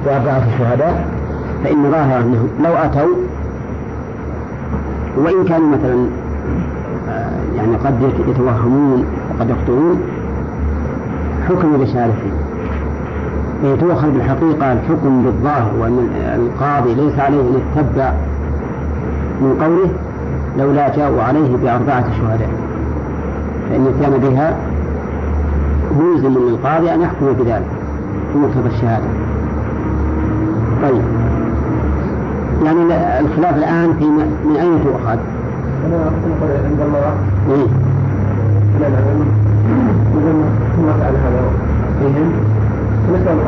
بأربعة 0.04 0.58
شهداء 0.58 1.08
فإن 1.64 1.90
ظاهر 1.90 2.20
أنهم 2.20 2.48
لو 2.64 2.72
أتوا 2.72 3.14
وإن 5.16 5.44
كانوا 5.44 5.68
مثلا 5.68 6.06
آه، 7.08 7.56
يعني 7.56 7.76
قد 7.76 8.12
يتوهمون 8.28 9.04
وقد 9.34 9.50
يخطئون 9.50 10.00
حكم 11.48 11.76
بشهادتهم 11.76 12.32
يعني 13.64 13.76
تؤخذ 13.76 14.10
بالحقيقة 14.10 14.72
الحكم 14.72 15.22
بالظاهر 15.22 15.72
وأن 15.80 16.08
القاضي 16.34 16.94
ليس 16.94 17.18
عليه 17.18 17.40
أن 17.40 17.60
يتبع 17.76 18.12
من 19.40 19.62
قوله 19.62 19.88
لولا 20.58 20.96
جاءوا 20.96 21.22
عليه 21.22 21.56
بأربعة 21.56 22.04
شهداء 22.20 22.48
فإن 23.70 23.94
كان 24.02 24.18
بها 24.18 24.56
ملزم 26.00 26.38
للقاضي 26.38 26.94
أن 26.94 27.00
يحكم 27.00 27.32
بذلك 27.32 27.66
في 28.32 28.38
مقتضى 28.38 28.68
الشهادة 28.68 29.06
طيب 30.82 31.02
يعني 32.64 32.80
الخلاف 33.20 33.56
الآن 33.56 33.92
في 33.98 34.04
من 34.04 34.56
أين 34.60 34.84
تؤخذ؟ 34.84 35.18
أنا 35.86 35.96
أقول 35.96 36.50
عند 36.64 36.80
الله 36.80 37.14
إيه؟ 37.50 37.66
لا 38.80 38.88
لا 38.88 38.98
ما 40.82 40.92
فعل 41.00 41.14
هذا 41.16 41.42
فيهم 42.00 42.32
نسأل 43.12 43.38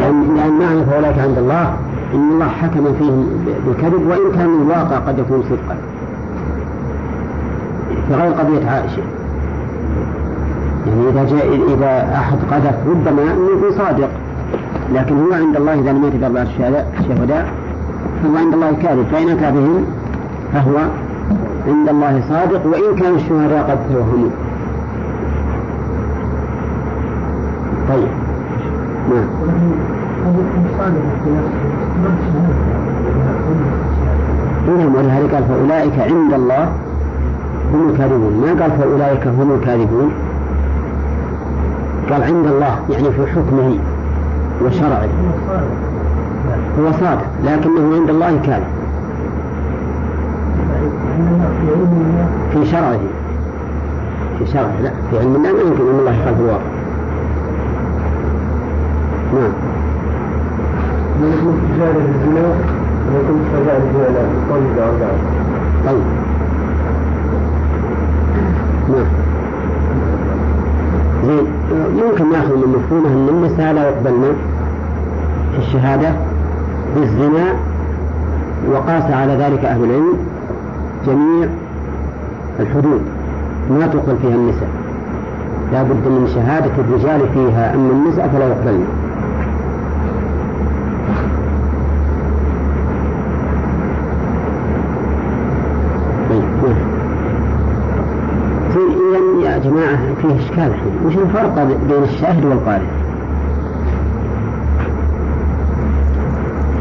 يعني 0.00 0.38
يعني 0.38 0.50
معنى 0.50 0.84
فولاك 0.84 1.18
عند 1.18 1.38
الله 1.38 1.74
إن 2.14 2.30
الله 2.32 2.48
حكم 2.48 2.94
فيهم 2.98 3.26
بالكذب 3.66 4.06
وإن 4.06 4.32
كان 4.34 4.62
الواقع 4.62 4.96
قد 4.96 5.18
يكون 5.18 5.42
صدقا 5.42 5.76
في 8.08 8.14
غير 8.14 8.32
قضية 8.32 8.70
عائشة 8.70 9.02
يعني 10.86 11.08
إذا 11.10 11.24
جاء 11.24 11.74
إذا 11.74 12.14
أحد 12.14 12.38
قذف 12.50 12.74
ربما 12.86 13.22
يكون 13.22 13.70
صادق. 13.78 14.08
لكن 14.94 15.14
هو 15.18 15.32
عند 15.32 15.56
الله 15.56 15.74
إذا 15.74 15.92
لم 15.92 16.04
يأتي 16.04 16.18
بأربعة 16.18 16.46
شهداء 17.08 17.46
فهو 18.22 18.36
عند 18.36 18.54
الله 18.54 18.72
كاذب. 18.82 19.06
فإن 19.12 19.28
أتى 19.28 19.50
بهم 19.50 19.84
فهو 20.52 20.78
عند 21.68 21.88
الله 21.88 22.22
صادق 22.28 22.66
وإن 22.66 22.96
كان 22.96 23.14
الشهداء 23.14 23.70
قد 23.70 23.78
توهموا 23.92 24.30
طيب. 27.88 28.08
نعم. 29.10 29.26
نعم 34.68 34.94
ولهذا 34.94 35.26
قال 35.32 35.44
فأولئك 35.44 35.98
عند 35.98 36.32
الله 36.32 36.72
هم 37.74 37.88
الكاذبون. 37.88 38.32
ما 38.40 38.62
قال 38.62 38.70
فأولئك 38.70 39.26
هم 39.26 39.52
الكاذبون؟ 39.52 40.12
قال 42.10 42.22
عند 42.22 42.46
الله 42.46 42.78
يعني 42.90 43.10
في 43.10 43.26
حكمه 43.26 43.78
وشرعه. 44.64 45.08
هو 46.80 46.92
صادق 46.92 47.26
لكنه 47.44 47.94
عند 47.94 48.10
الله 48.10 48.40
كاذب. 48.46 48.66
في 52.52 52.66
شرعه. 52.66 53.00
في 54.38 54.46
شرعه 54.46 54.80
لا. 54.82 54.90
في 55.10 55.18
علم 55.18 55.36
الله 55.36 55.52
ما 55.52 55.60
يمكن 55.60 55.90
أن 55.90 55.98
الله 55.98 56.12
يخالف 56.12 56.40
الواقع. 56.40 56.70
نعم. 59.34 59.52
من 61.20 61.32
الزنا 61.32 62.48
ويكون 63.12 63.40
الزنا. 63.50 64.22
طيب 64.50 64.64
طيب 65.86 66.02
نعم 68.90 69.06
زين 71.26 71.46
ممكن 72.10 72.32
ناخذ 72.32 72.56
من 72.56 72.76
مفهومه 72.76 73.08
ان 73.08 73.28
النساء 73.28 73.72
لا 73.72 73.88
يقبلن 73.88 74.32
في 75.52 75.58
الشهادة 75.58 76.12
بالزنا 76.96 77.44
وقاس 78.72 79.12
على 79.12 79.32
ذلك 79.32 79.64
أهل 79.64 79.84
العلم 79.84 80.16
جميع 81.06 81.48
الحدود. 82.60 83.00
ما 83.70 83.86
تقبل 83.86 84.16
فيها 84.22 84.34
النساء. 84.34 84.68
لا 85.72 85.82
بد 85.82 86.08
من 86.08 86.26
شهادة 86.34 86.70
الرجال 86.78 87.20
فيها 87.34 87.74
أما 87.74 87.90
النساء 87.90 88.28
فلا 88.28 88.48
يقبلن 88.48 88.86
إذا 99.10 99.49
يا 99.49 99.49
جماعة 99.64 99.96
فيه 100.22 100.44
إشكال 100.44 100.66
الحين 100.66 100.92
وش 101.06 101.16
الفرق 101.16 101.64
بين 101.64 102.02
الشاهد 102.02 102.44
والقارئ؟ 102.44 102.86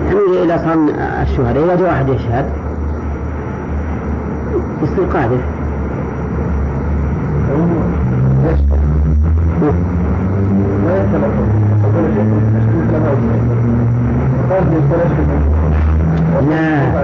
يعني 0.06 0.44
إذا 0.44 0.58
صار 0.58 0.78
الشهداء 1.22 1.64
إذا 1.64 1.76
جاء 1.76 1.90
واحد 1.90 2.10
يشهد 2.10 2.46
يصير 4.84 5.06
قاذف 5.06 5.42
لا 16.50 17.00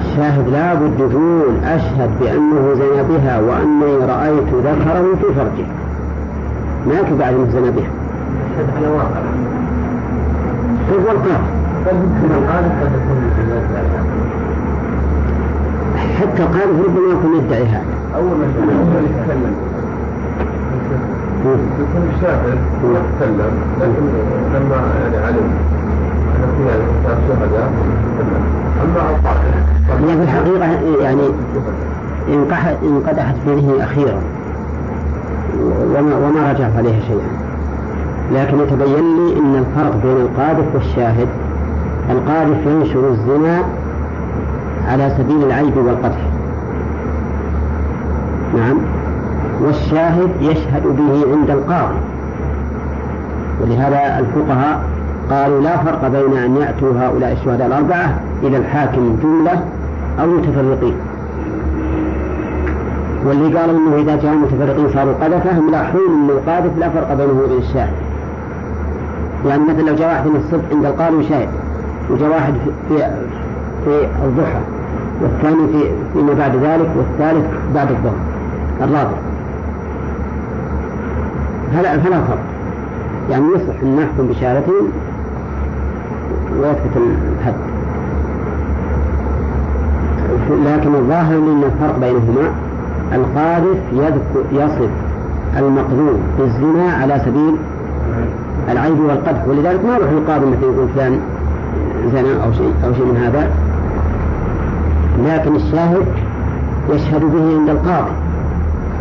الشاهد 0.00 0.48
لا 0.48 0.74
بد 0.74 1.00
يقول 1.00 1.64
أشهد 1.64 2.10
بأنه 2.20 2.74
زنى 3.02 3.18
بها 3.18 3.40
وأني 3.40 3.96
رأيت 3.96 4.48
ذكره 4.54 5.14
في 5.20 5.34
فرجه 5.34 5.66
ما 6.86 6.94
يكفي 6.94 7.14
بعد 7.18 7.34
أنه 7.34 7.50
زنى 7.52 7.70
بها. 7.70 7.90
على 8.76 8.86
واقع 8.86 9.20
كيف 10.88 11.06
والقاف 11.08 11.40
حتى 16.20 16.42
القاذف 16.42 16.84
ربما 16.84 17.12
يكون 17.12 17.36
يدعي 17.36 17.64
هذا. 17.64 17.84
أول 18.16 18.24
ما 18.24 18.46
يتكلم. 18.46 19.54
يكون 21.44 22.08
الشاهد 22.16 22.58
يتكلم 22.84 23.52
لكن 23.80 24.04
لما 24.54 24.76
يعني 25.02 25.26
علم 25.26 25.50
أن 26.36 26.48
فيها 26.58 27.14
شهداء 27.28 27.72
أما 28.82 29.10
القاتل 29.10 30.08
هي 30.08 30.16
في 30.16 30.22
الحقيقة 30.22 31.02
يعني 31.02 31.22
انقدحت 32.82 33.34
في 33.44 33.54
ذهني 33.54 33.84
أخيرا. 33.84 34.20
وما, 35.58 36.16
وما 36.16 36.52
رجعت 36.52 36.76
عليها 36.76 37.00
شيئا. 37.00 37.28
لكن 38.32 38.58
يتبين 38.60 39.16
لي 39.16 39.38
أن 39.38 39.56
الفرق 39.56 39.96
بين 40.02 40.16
القاذف 40.16 40.74
والشاهد 40.74 41.28
القاذف 42.10 42.66
ينشر 42.66 43.08
الزنا 43.08 43.62
على 44.88 45.14
سبيل 45.18 45.44
العيب 45.44 45.76
والقدح 45.76 46.20
نعم. 48.56 48.78
والشاهد 49.62 50.30
يشهد 50.40 50.82
به 50.82 51.32
عند 51.32 51.50
القاضي. 51.50 51.98
ولهذا 53.60 54.18
الفقهاء 54.18 54.82
قالوا 55.30 55.60
لا 55.60 55.76
فرق 55.76 56.08
بين 56.08 56.36
أن 56.36 56.56
يأتوا 56.56 56.92
هؤلاء 56.98 57.32
الشهداء 57.32 57.66
الأربعة 57.66 58.20
إلى 58.42 58.56
الحاكم 58.56 59.16
جملة 59.22 59.64
أو 60.20 60.26
متفرقين. 60.26 60.94
واللي 63.26 63.58
قالوا 63.58 63.78
إنه 63.78 63.96
إذا 63.96 64.16
جاءوا 64.16 64.38
متفرقين 64.38 64.88
صاروا 64.94 65.12
قذفه 65.12 65.60
ملاحظون 65.60 66.02
إن 66.08 66.30
القاذف 66.30 66.78
لا 66.78 66.88
فرق 66.88 67.14
بينه 67.14 67.40
وبين 67.44 67.58
الشاهد. 67.58 67.94
يعني 69.46 69.62
مثلا 69.62 69.82
لو 69.82 69.94
جاء 69.94 70.08
واحد 70.08 70.26
من 70.26 70.36
الصبح 70.36 70.64
عند 70.72 70.84
القاضي 70.84 71.16
وشاهد 71.16 71.48
وجاء 72.10 72.30
واحد 72.30 72.54
في 72.88 72.96
في 73.84 74.06
الضحى 74.24 74.60
والثاني 75.22 75.66
في 75.72 75.90
فيما 76.12 76.34
بعد 76.34 76.56
ذلك 76.56 76.90
والثالث 76.96 77.46
بعد 77.74 77.90
الظهر 77.90 78.14
الرابع. 78.80 79.16
فلا 81.74 81.98
فلا 81.98 82.20
فرق. 82.20 82.38
يعني 83.30 83.44
يصح 83.54 83.82
أن 83.82 83.96
نحكم 83.96 84.26
بشهادتهم 84.26 84.88
ويثبت 86.60 86.96
الحد. 86.96 87.54
لكن 90.50 90.94
الظاهر 90.94 91.38
أن 91.38 91.62
الفرق 91.64 91.98
بينهما 91.98 92.50
القاذف 93.14 93.78
يصف 94.52 94.90
المقذوف 95.58 96.16
بالزنا 96.38 96.92
على 96.92 97.20
سبيل 97.24 97.56
العيب 98.70 99.00
والقدح. 99.00 99.48
ولذلك 99.48 99.84
ما 99.84 99.94
يروح 99.96 100.10
القاضي 100.10 100.46
مثل 100.46 100.62
يقول 100.62 100.88
فلان 100.94 101.18
زنا 102.12 102.44
أو 102.44 102.52
شيء 102.52 102.72
أو 102.84 102.92
شيء 102.92 103.04
من 103.04 103.16
هذا. 103.16 103.50
لكن 105.26 105.56
الشاهد 105.56 106.06
يشهد 106.90 107.20
به 107.20 107.58
عند 107.58 107.68
القاضي 107.68 108.10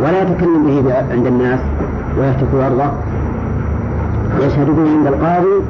ولا 0.02 0.22
يتكلم 0.22 0.64
به 0.66 0.94
عند 1.12 1.28
الناس 1.28 1.60
ويهتك 2.20 2.48
عرضه. 2.54 2.92
يشهد 4.46 4.68
به 4.68 4.90
عند 4.98 5.08
القاضي 5.08 5.62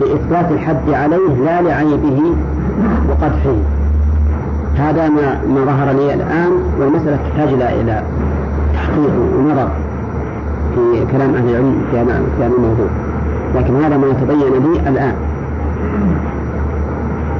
لإثبات 0.00 0.52
الحد 0.52 0.90
عليه 0.90 1.44
لا 1.44 1.62
لعيبه 1.62 2.22
وقدحه. 3.08 3.54
هذا 4.80 5.08
ما 5.08 5.40
ما 5.48 5.64
ظهر 5.64 5.92
لي 5.92 6.14
الآن 6.14 6.52
والمسألة 6.80 7.16
تحتاج 7.16 7.52
إلى 7.52 7.80
إلى 7.80 8.02
تحقيق 8.74 9.12
ونظر 9.38 9.68
في 10.74 11.06
كلام 11.12 11.34
أهل 11.34 11.48
العلم 11.48 11.82
في 11.90 11.98
هذا 11.98 12.54
الموضوع. 12.56 12.86
لكن 13.54 13.84
هذا 13.84 13.96
ما 13.96 14.12
تبين 14.12 14.72
لي 14.72 14.88
الآن. 14.88 15.14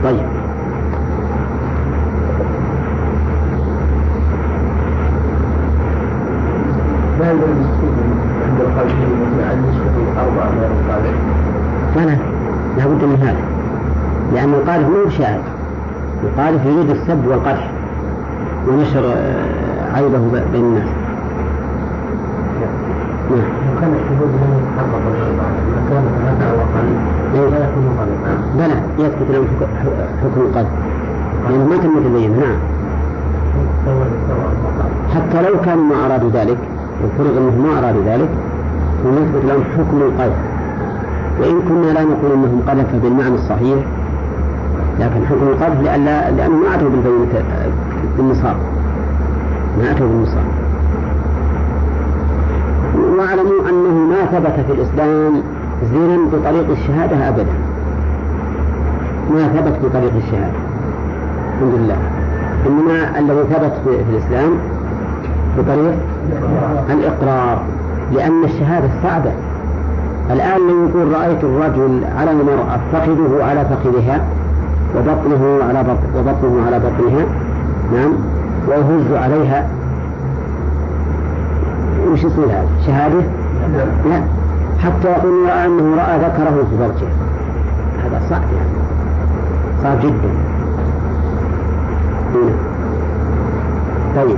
طيب. 0.04 0.26
لا 7.20 7.30
يوجد 7.30 7.44
عند 8.48 8.60
القلب 8.60 8.90
لابد 12.78 13.04
من 13.04 13.18
هذا. 13.22 13.40
لأن 14.34 14.54
القارئ 14.54 14.84
مو 14.84 15.10
شاهد. 15.18 15.59
يقاذف 16.24 16.66
يريد 16.66 16.90
السب 16.90 17.26
والقدح 17.26 17.70
ونشر 18.68 19.12
آه، 19.16 19.94
عيبه 19.94 20.18
بين 20.52 20.64
الناس. 20.64 20.88
نعم. 23.30 23.60
الشهود 23.82 24.30
لم 24.42 24.52
يتحقق 24.58 24.92
وقل 26.58 27.50
لا 27.50 27.58
يكون 27.64 27.84
بلى 28.58 29.06
يثبت 29.06 29.30
لهم 29.30 29.46
حكم 30.22 30.40
القذف 30.40 30.68
لأنه 31.48 31.64
ما 31.64 31.76
تم 31.76 32.00
تبين 32.00 32.40
نعم. 32.40 32.58
حتى 35.14 35.42
لو 35.42 35.60
كانوا 35.60 35.84
ما 35.84 36.06
أرادوا 36.06 36.30
ذلك 36.30 36.58
وفرض 37.04 37.36
أنهم 37.36 37.62
ما 37.62 37.78
أرادوا 37.78 38.02
ذلك 38.06 38.28
ونثبت 39.04 39.44
لهم 39.44 39.62
حكم 39.78 39.96
القذف 39.96 40.36
وإن 41.40 41.60
كنا 41.68 41.92
لا 41.92 42.02
نقول 42.02 42.32
أنهم 42.32 42.62
قذف 42.68 42.94
بالمعنى 43.02 43.34
الصحيح 43.34 43.78
لكن 45.00 45.26
حكم 45.26 45.48
القذف 45.48 45.80
لأن 45.80 46.04
لأنه 46.36 46.56
ما 46.56 46.74
أتوا 46.74 46.88
بالبينة 46.90 47.44
بالنصاب. 48.16 48.56
ما 49.78 49.90
أتوا 49.90 50.06
بالنصاب. 50.06 50.44
واعلموا 53.18 53.68
أنه 53.70 53.94
ما 53.94 54.24
ثبت 54.24 54.66
في 54.66 54.72
الإسلام 54.72 55.42
زنا 55.92 56.18
بطريق 56.32 56.70
الشهادة 56.70 57.28
أبدا. 57.28 57.52
ما 59.34 59.48
ثبت 59.48 59.74
بطريق 59.84 60.12
الشهادة. 60.16 60.58
الحمد 61.54 61.74
لله. 61.74 61.96
إنما 62.66 63.18
الذي 63.18 63.42
ثبت 63.54 63.72
في, 63.84 64.10
الإسلام 64.10 64.50
بطريق 65.58 65.94
الإقرار 66.90 67.62
لأن 68.12 68.44
الشهادة 68.44 68.88
صعبة. 69.02 69.32
الآن 70.30 70.58
لو 70.68 70.88
يقول 70.88 71.12
رأيت 71.12 71.44
الرجل 71.44 72.04
على 72.18 72.30
المرأة 72.30 72.80
فخذه 72.92 73.44
على 73.44 73.64
فخذها 73.64 74.24
وبطنه 74.96 75.64
على 75.68 75.82
بطن 75.82 76.18
وبطنه 76.18 76.66
على 76.66 76.78
بطنها. 76.78 77.24
نعم. 77.92 78.12
ويهز 78.68 79.12
عليها. 79.12 79.68
وش 82.12 82.24
يصير 82.24 82.44
هذا؟ 82.44 82.68
شهادة؟ 82.86 83.20
لا. 84.08 84.22
حتى 84.78 85.08
يقول 85.08 85.50
أنه 85.50 85.96
رأى 85.96 86.18
ذكره 86.18 86.64
في 86.70 86.76
فرجه. 86.78 87.08
هذا 88.04 88.22
صعب 88.30 88.42
يعني. 88.42 88.80
صعب 89.82 90.00
جدا. 90.00 90.30
هنا. 92.34 92.70
طيب 94.16 94.36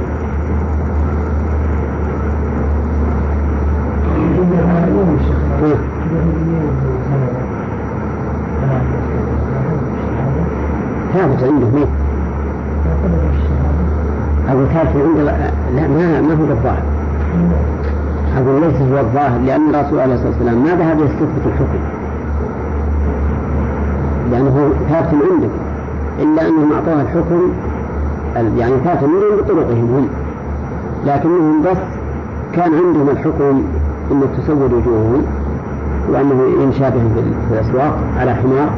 ثابت 11.12 11.42
عنده 11.42 11.66
مين؟ 11.66 11.86
أبو 14.48 14.64
ثابت 14.64 14.96
عنده 14.96 15.22
لا 15.74 15.88
ما 15.88 16.20
ما 16.20 16.34
هو 16.34 16.46
بالظاهر 16.46 16.82
أقول 18.36 18.60
ليس 18.60 18.80
هو 18.92 18.98
الظاهر 18.98 19.40
لأن 19.40 19.74
الرسول 19.92 20.00
عليه 20.00 20.14
الصلاة 20.14 20.32
والسلام 20.32 20.64
ما 20.64 20.74
ذهب 20.74 21.00
يستثبت 21.00 21.46
الحكم 21.46 21.78
لأنه 24.30 24.72
ثابت 24.88 25.08
عندك 25.30 25.50
إلا 26.18 26.48
أنهم 26.48 26.72
أعطوها 26.72 27.02
الحكم 27.02 27.52
يعني 28.36 28.74
ثابت 28.84 29.02
عندهم 29.02 29.36
بطرقهم 29.38 29.94
هم. 29.96 30.08
لكنهم 31.06 31.62
بس 31.62 31.76
كان 32.52 32.74
عندهم 32.74 33.08
الحكم 33.08 33.62
أنه 34.10 34.26
تسود 34.38 34.72
وجوههم 34.72 35.22
وأنه 36.12 36.62
يمشى 36.62 36.90
بهم 36.90 37.14
في 37.48 37.54
الأسواق 37.54 37.98
على 38.18 38.34
حمار. 38.34 38.70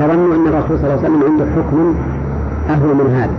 فظنوا 0.00 0.34
أن 0.34 0.46
الرسول 0.46 0.78
صلى 0.78 0.94
الله 0.94 1.04
عليه 1.04 1.08
وسلم 1.08 1.22
عنده 1.30 1.46
حكم 1.56 1.94
أهون 2.70 2.96
من 2.96 3.14
هذا. 3.14 3.36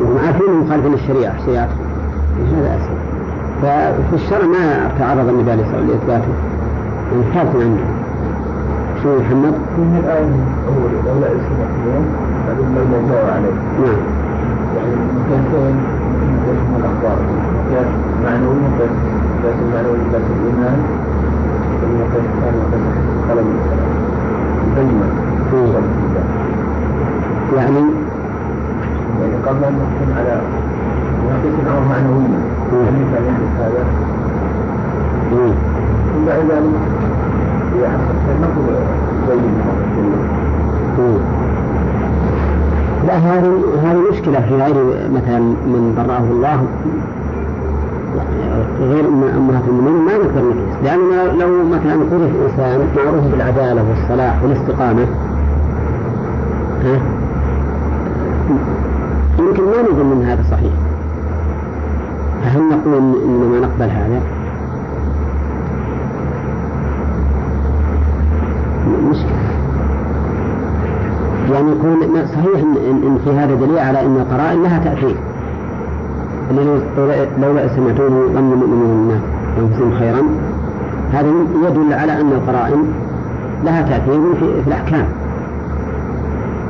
وهم 0.00 0.18
عارفين 0.26 0.54
مخالفين 0.64 0.94
الشريعة 0.94 1.46
شريعتهم. 1.46 1.76
هذا 2.56 2.76
أسهل. 2.76 3.01
ففي 3.62 4.14
الشرع 4.14 4.46
ما 4.46 4.90
تعرض 4.98 5.28
النبي 5.28 5.50
عليه 5.50 5.62
الصلاة 5.62 5.80
والسلام 5.80 5.98
لإثباته 5.98 6.32
يعني 7.12 7.24
ثابت 7.34 7.56
عنده. 7.62 7.84
شو 9.02 9.18
محمد؟ 9.18 9.54
من 9.78 10.00
الآية 10.04 10.24
الأول 10.24 10.92
لولا 11.06 11.26
اسم 11.26 11.52
مخلوق 11.62 12.04
هذا 12.46 12.62
الموضوع 12.82 13.22
عليه. 13.34 13.56
نعم. 13.80 14.02
يعني 14.76 14.94
من 16.70 16.76
الأخبار. 16.80 17.18
معنوي 18.24 18.54
المعنوي 19.62 19.96
الإيمان. 19.96 20.78
الثاني 24.72 24.92
يعني 27.56 27.84
يعني 29.20 29.34
قبل 29.46 29.64
أن 29.64 29.72
نحكم 29.72 30.18
على 30.18 30.40
معنويا. 31.90 32.40
هل 32.72 33.04
كان 33.14 33.24
يحدث 33.24 33.52
هذا؟ 33.60 33.84
ثم 35.30 36.26
بعد 36.26 36.38
ذلك 36.50 36.72
لا 43.06 43.16
هذه 43.16 43.52
هذه 43.82 44.00
مشكلة 44.12 44.40
في 44.40 44.54
غير 44.54 44.74
مثلا 45.14 45.38
من 45.40 45.94
برأه 45.96 46.24
الله. 46.30 46.66
غير 48.80 49.08
أمهات 49.08 49.62
المؤمنين 49.68 50.04
ما 50.04 50.12
نقدر 50.12 50.42
نقيس 50.42 50.76
لأننا 50.84 51.42
لو 51.42 51.64
مثلا 51.64 51.94
قذف 51.94 52.30
إنسان 52.50 52.80
معروف 52.96 53.24
بالعدالة 53.32 53.84
والصلاح 53.88 54.42
والاستقامة 54.42 55.06
ها 56.84 57.00
يمكن 59.38 59.62
ما 59.62 59.82
نظن 59.82 60.12
أن 60.12 60.22
هذا 60.22 60.42
صحيح. 60.50 60.72
فهل 62.52 62.68
نقول 62.68 63.22
إننا 63.24 63.66
نقبل 63.66 63.90
هذا؟ 63.90 64.20
مشكلة. 69.10 69.42
يعني 71.52 71.72
يكون 71.72 72.26
صحيح 72.26 72.62
إن, 72.62 73.02
إن 73.02 73.18
في 73.24 73.30
هذا 73.30 73.54
دليل 73.54 73.78
على 73.78 74.00
أن 74.00 74.16
القرائن 74.16 74.62
لها 74.62 74.78
تأثير. 74.78 75.16
لولا 77.40 77.76
سمعتونه 77.76 78.26
ظن 78.34 78.52
المؤمنون 78.52 79.20
أنفسهم 79.58 79.98
خيرا. 79.98 80.22
هذا 81.12 81.28
يدل 81.66 81.92
على 81.92 82.20
أن 82.20 82.32
القرائن 82.32 82.84
لها 83.64 83.82
تأثير 83.82 84.34
في, 84.34 84.62
في 84.62 84.68
الأحكام. 84.68 85.06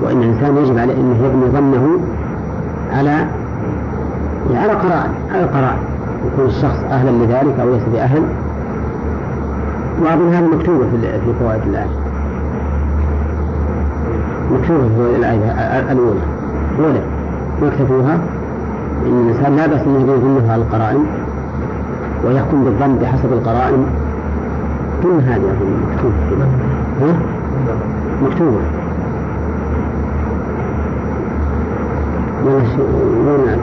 وأن 0.03 0.23
الإنسان 0.23 0.57
يجب 0.57 0.79
عليه 0.79 0.95
أنه 0.95 1.27
يبني 1.27 1.47
ظنه 1.47 2.01
على 2.93 3.27
على 4.57 4.73
قرائن 4.73 5.13
على 5.31 5.45
القرائن 5.45 5.83
يكون 6.27 6.47
الشخص 6.47 6.79
أهلا 6.91 7.11
لذلك 7.11 7.61
أو 7.61 7.71
ليس 7.71 7.83
بأهل؟ 7.93 8.23
وأظن 10.03 10.35
هذه 10.35 10.45
مكتوبة 10.57 10.87
في 11.01 11.33
فوائد 11.41 11.63
الآية. 11.67 11.91
مكتوبة 14.51 14.89
في 14.89 15.17
الآية 15.17 15.53
الأولى. 15.93 16.21
أولى 16.79 17.01
ما 17.63 17.71
كتبوها 17.71 18.15
إن 19.07 19.29
الإنسان 19.29 19.57
لا 19.57 19.67
بأس 19.67 19.81
أن 19.81 20.07
ظنه 20.07 20.53
على 20.53 20.63
القرائن 20.63 21.05
ويحكم 22.25 22.65
بالظن 22.65 22.95
بحسب 22.95 23.33
القرائن. 23.33 23.87
كل 25.03 25.09
هذه 25.09 25.55
مكتوبة 25.93 26.45
ها؟ 27.01 27.17
مكتوبة. 28.23 28.59
وين 32.47 33.59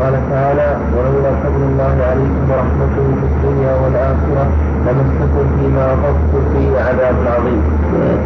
قال 0.00 0.14
تعالى 0.30 0.76
ولولا 0.96 1.30
فضل 1.42 1.62
الله 1.62 1.94
عليكم 2.10 2.42
ورحمته 2.50 3.04
في 3.20 3.26
الدنيا 3.32 3.74
والآخرة 3.84 4.46
لمسكم 4.86 5.44
فيما 5.60 5.84
أخذتم 5.86 6.42
فيه 6.52 6.80
عذاب 6.80 7.14
عظيم. 7.26 7.62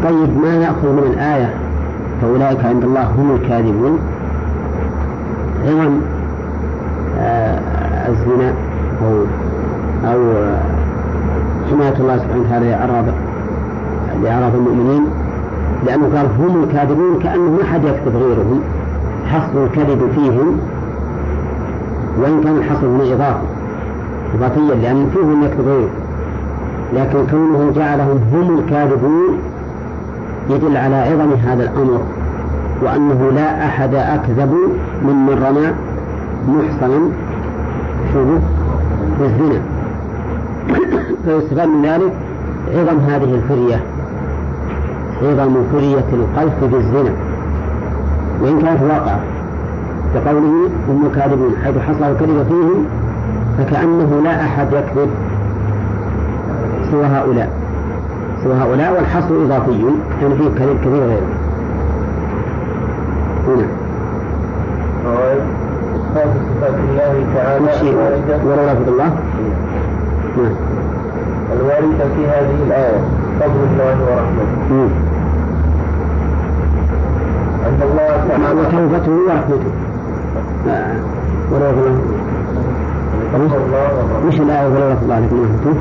طيب 0.04 0.38
ما 0.42 0.58
نأخذ 0.58 0.92
من 0.92 1.12
الآية؟ 1.12 1.50
فأولئك 2.22 2.64
عند 2.64 2.84
الله 2.84 3.04
هم 3.04 3.34
الكاذبون. 3.34 3.98
عظم 5.66 6.00
آه 7.18 7.58
الزنا 8.08 8.52
أو 9.02 9.24
أو 10.12 10.20
حماية 11.70 11.96
الله 12.00 12.16
سبحانه 12.16 12.42
وتعالى 12.46 12.70
لأعراض 12.70 13.04
لأعراض 14.22 14.54
المؤمنين 14.54 15.04
لأنه 15.86 16.08
قال 16.16 16.26
هم 16.38 16.64
الكاذبون 16.64 17.18
كأنه 17.22 17.50
ما 17.50 17.64
حد 17.64 17.84
يكذب 17.84 18.16
غيرهم. 18.16 18.60
حصر 19.26 19.64
الكذب 19.64 20.10
فيهم 20.14 20.58
وإن 22.20 22.40
كان 22.44 22.56
الحصر 22.56 22.86
هنا 22.86 23.14
إضافة 23.14 23.40
إضافيا 24.34 24.74
لأن 24.74 25.10
فيهم 25.14 25.42
يكذب 25.42 25.68
غيره 25.68 25.90
لكن 26.94 27.26
كونه 27.30 27.72
جعلهم 27.76 28.20
هم 28.32 28.58
الكاذبون 28.58 29.38
يدل 30.50 30.76
على 30.76 30.96
عظم 30.96 31.32
هذا 31.32 31.62
الأمر 31.62 32.00
وأنه 32.82 33.30
لا 33.34 33.66
أحد 33.66 33.94
أكذب 33.94 34.54
ممن 35.02 35.42
رمى 35.48 35.72
محصنا 36.48 37.10
شوفوا 38.12 38.38
بالزنا 39.20 39.60
فيستفاد 41.24 41.68
من 41.68 41.86
ذلك 41.86 42.12
عظم 42.74 42.98
هذه 42.98 43.34
الفرية 43.34 43.80
عظم 45.22 45.56
فرية 45.72 46.04
القذف 46.12 46.64
بالزنا. 46.64 47.10
وإن 48.42 48.62
كانت 48.62 48.82
واقعة 48.82 49.20
كقوله 50.14 50.70
هم 50.88 51.08
كاذبون 51.14 51.54
حيث 51.64 51.78
حصل 51.78 52.04
الكذب 52.04 52.46
فيهم 52.48 52.84
فكأنه 53.58 54.20
لا 54.24 54.40
أحد 54.40 54.66
يكذب 54.72 55.10
سوى 56.90 57.04
هؤلاء. 57.06 57.50
سوى 58.44 58.54
هؤلاء 58.54 58.92
والحصر 58.92 59.34
إضافي 59.44 59.84
يعني 60.22 60.34
فيه 60.34 60.48
كذب 60.58 60.78
كثير 60.80 61.02
غيره. 61.02 61.26
هنا. 63.48 63.66
صفات 66.14 66.74
الله 66.90 67.24
تعالى 67.34 67.58
الله. 68.88 69.10
نعم. 70.36 70.54
الواردة 71.52 72.04
في 72.16 72.26
هذه 72.26 72.62
الآية. 72.66 73.00
فضل 73.40 73.60
الله 73.72 73.96
ورحمته. 74.02 75.05
وتوبته 77.82 79.12
ورحمته 79.12 79.72
ولا 81.52 81.68
مش 84.26 84.40
الآية 84.40 84.66
ولا 84.68 84.92
لفظ 84.92 85.02
الله 85.02 85.18
لكن 85.20 85.36
رحمته 85.44 85.74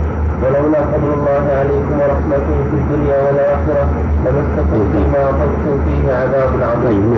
ولولا 0.44 0.82
فضل 0.82 1.14
الله 1.14 1.44
عليكم 1.60 1.96
ورحمته 2.02 2.56
في 2.72 2.76
الدنيا 2.78 3.18
والآخرة 3.28 3.84
لمسكم 4.26 4.80
فيما 4.92 5.24
أخذتم 5.30 5.76
فيه 5.86 6.14
عذاب 6.14 6.50
عظيم 6.62 7.16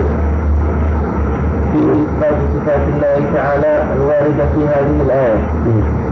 في 1.72 1.78
إثبات 1.78 2.36
صفات 2.54 2.80
الله 2.94 3.32
تعالى 3.34 3.82
الواردة 3.96 4.44
في 4.54 4.60
هذه 4.68 5.02
الآية. 5.06 5.38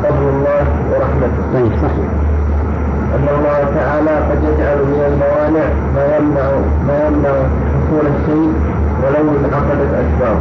فضل 0.02 0.28
الله 0.28 0.64
ورحمته. 0.92 1.42
طيب 1.54 1.72
صحيح. 1.82 2.08
أن 3.14 3.26
الله 3.38 3.58
تعالى 3.74 4.10
قد 4.30 4.38
يجعل 4.44 4.78
من 4.78 5.00
الموانع 5.10 5.66
ما 5.94 6.16
يمنع 6.16 6.48
ما 6.86 7.06
يمنع 7.06 7.34
حصول 7.86 8.06
الشيء 8.06 8.52
ولو 9.02 9.30
انعقدت 9.30 9.94
أسبابه. 9.94 10.40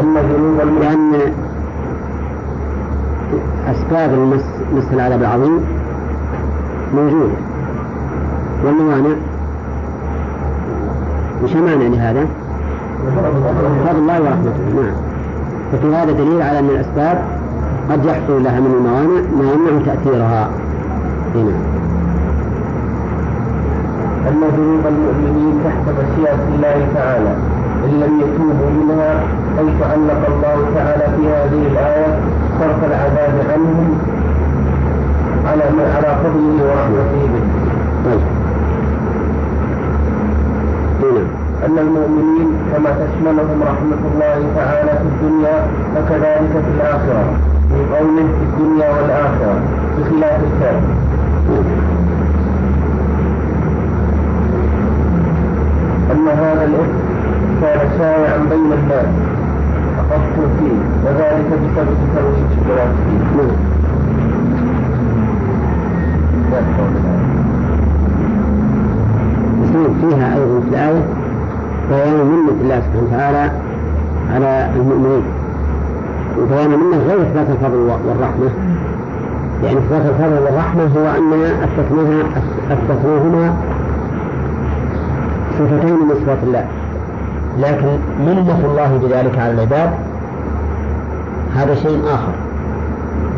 أن 0.00 0.16
ذنوب 0.16 0.80
لأن 0.80 1.32
أسباب 3.66 4.14
المس 4.14 4.44
مس 4.74 4.92
العذاب 4.92 5.20
العظيم 5.20 5.60
موجودة. 6.94 7.34
والموانع 8.64 9.16
وش 11.44 11.56
معنى 11.56 11.88
لهذا؟ 11.88 12.26
فضل 13.86 13.98
الله 13.98 14.20
ورحمته 14.20 14.82
نعم. 14.82 14.94
ففي 15.72 15.94
هذا 15.94 16.12
دليل 16.12 16.42
على 16.42 16.58
أن 16.58 16.68
الأسباب 16.68 17.24
قد 17.90 18.04
يحصل 18.04 18.44
لها 18.44 18.60
من 18.60 18.66
الموانع 18.66 19.20
ما 19.38 19.52
يمنع 19.52 19.84
تأثيرها. 19.86 20.50
هنا 21.34 21.77
أن 24.28 24.40
ذنوب 24.56 24.84
المؤمنين 24.86 25.60
تحت 25.64 25.84
مشيئة 25.98 26.40
الله 26.54 26.88
تعالى 26.94 27.32
إن 27.84 27.92
لم 28.02 28.20
يتوبوا 28.20 28.70
منها 28.80 29.12
حيث 29.56 29.78
علق 29.92 30.22
الله 30.32 30.58
تعالى 30.74 31.06
في 31.16 31.28
هذه 31.28 31.62
الآية 31.72 32.18
صرف 32.60 32.84
العذاب 32.84 33.34
عنهم 33.52 33.98
على 35.46 35.64
على 35.96 36.16
فضله 36.22 36.56
ورحمته 36.64 37.28
به. 38.04 38.38
أن 41.66 41.78
المؤمنين 41.78 42.48
كما 42.72 42.90
تشملهم 42.90 43.62
رحمة 43.62 44.02
الله 44.12 44.38
تعالى 44.56 44.90
في 44.90 45.04
الدنيا 45.12 45.66
فكذلك 45.94 46.52
في 46.64 46.70
الآخرة 46.76 47.24
من 47.70 47.82
قوله 47.94 48.28
في 48.38 48.44
الدنيا 48.48 48.88
والآخرة 48.96 49.60
بخلاف 49.98 50.40
الكافر. 50.44 51.97
أن 56.18 56.28
هذا 56.28 56.64
الإثم 56.64 57.60
كان 57.60 57.78
شائعا 57.98 58.38
بين 58.38 58.72
الناس 58.72 59.06
فقصوا 59.96 60.48
فيه 60.58 60.78
وذلك 61.04 61.46
بسبب 61.46 61.96
ترويج 62.14 62.48
فيه. 63.32 63.78
فيها 70.00 70.34
أيضا 70.34 70.60
في 70.60 70.68
الآية 70.68 71.02
بيان 71.90 72.26
منة 72.26 72.52
الله 72.60 72.80
سبحانه 72.80 73.06
وتعالى 73.06 73.50
على 74.34 74.70
المؤمنين 74.76 75.22
وبيان 76.38 76.70
منة 76.70 76.98
غير 77.08 77.22
إثبات 77.22 77.46
الفضل 77.50 77.76
والرحمة 77.76 78.50
يعني 79.64 79.78
إثبات 79.78 80.02
الفضل 80.06 80.42
والرحمة 80.44 80.82
هو 80.82 81.06
أثبتناها 81.64 82.22
أثبتناهما 82.70 83.56
صفتين 85.58 85.94
من 85.94 86.14
صفات 86.14 86.38
الله. 86.42 86.64
لكن 87.58 87.98
منة 88.18 88.60
الله 88.64 88.98
بذلك 89.02 89.38
على 89.38 89.52
العباد 89.52 89.90
هذا 91.54 91.74
شيء 91.74 92.02
آخر. 92.04 92.32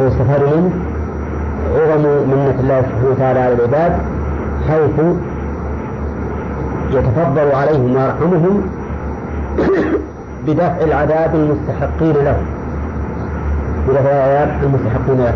هو 0.00 0.08
استفاد 0.08 0.42
منه 0.42 0.70
عظم 1.74 2.02
منة 2.02 2.56
الله 2.60 2.82
سبحانه 2.82 3.10
وتعالى 3.10 3.40
على 3.40 3.54
العباد 3.54 3.92
حيث 4.68 5.00
يتفضل 6.92 7.54
عليهم 7.54 7.96
ويرحمهم 7.96 8.62
بدفع 10.46 10.84
العذاب 10.84 11.34
المستحقين 11.34 12.24
له. 12.24 12.36
بدفع 13.88 14.10
العذاب 14.10 14.50
المستحقين 14.62 15.18
له. 15.18 15.34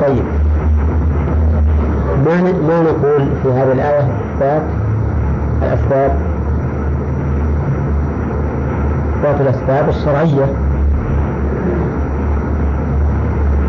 طيب. 0.00 0.43
ما 2.24 2.42
ما 2.42 2.82
نقول 2.82 3.28
في 3.42 3.48
هذه 3.48 3.72
الآية 3.72 4.00
إثبات 4.00 4.62
الأسباب. 5.62 6.12
إثبات 9.16 9.40
الأسباب 9.40 9.88
الشرعية. 9.88 10.46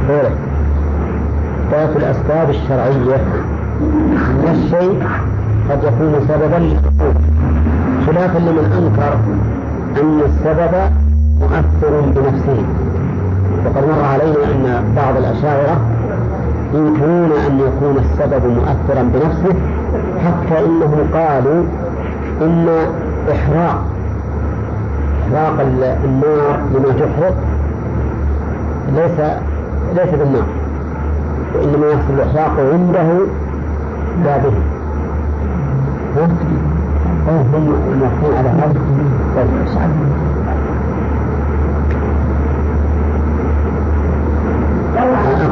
غيره. 0.09 0.31
إثبات 1.67 1.97
الأسباب 1.97 2.49
الشرعية. 2.49 3.17
من 4.43 4.49
الشيء 4.51 5.03
قد 5.69 5.83
يكون 5.83 6.27
سببا 6.27 6.55
للحقوق. 6.55 7.15
خلافا 8.07 8.39
لمن 8.39 8.71
أنكر 8.77 9.13
أن 10.01 10.19
السبب 10.25 10.91
مؤثر 11.39 12.01
بنفسه. 12.01 12.63
وقد 13.65 13.83
مر 13.87 14.03
علينا 14.03 14.79
أن 14.79 14.93
بعض 14.95 15.17
الأشاعرة 15.17 15.94
ينكرون 16.75 17.31
أن 17.47 17.59
يكون 17.59 17.97
السبب 17.97 18.45
مؤثرا 18.45 19.03
بنفسه 19.03 19.55
حتى 20.25 20.65
إنهم 20.65 21.07
قالوا 21.13 21.63
إن 22.41 22.69
إحراق 23.31 23.83
إحراق 25.27 25.59
النار 26.05 26.59
لما 26.73 26.89
تحرق 26.89 27.35
ليس 28.95 29.19
ليس 29.95 30.09
بالنار 30.19 30.45
وإنما 31.55 31.87
يحصل 31.87 32.13
الإحراق 32.13 32.51
عنده 32.73 33.25
لا 34.25 34.37
به. 34.37 34.53
هم 37.27 37.73
على 38.37 38.49
هذا. 38.49 38.75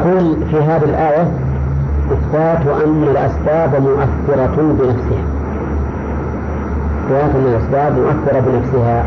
أقول 0.04 0.36
في 0.50 0.56
هذه 0.56 0.84
الآية 0.84 1.28
إثبات 2.12 2.66
أن 2.84 3.02
الأسباب 3.02 3.82
مؤثرة 3.82 4.56
بنفسها. 4.56 5.24
إثبات 7.04 7.34
أن 7.34 7.46
الأسباب 7.46 7.92
مؤثرة 7.98 8.40
بنفسها. 8.40 9.04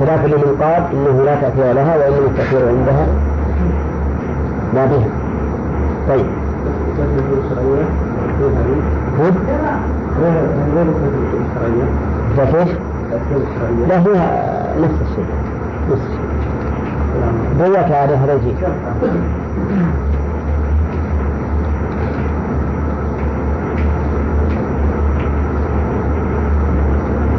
خلاف 0.00 0.24
لمن 0.24 0.56
قال 0.62 0.82
إنه 0.92 1.22
لا 1.24 1.34
تأثير 1.40 1.72
لها 1.72 1.96
وإنما 1.96 2.26
التأثير 2.26 2.68
عندها 2.68 3.06
لا 4.74 4.86
بها 4.86 5.08
طيب؟ 6.08 6.26
لا 13.88 13.98
هي 13.98 14.12
نفس 14.82 14.94
الشيء. 15.02 15.26
نفس 15.90 16.02
الشيء. 16.02 16.28
بيك 17.60 17.92
عليه 17.92 18.14
هذا 18.14 18.40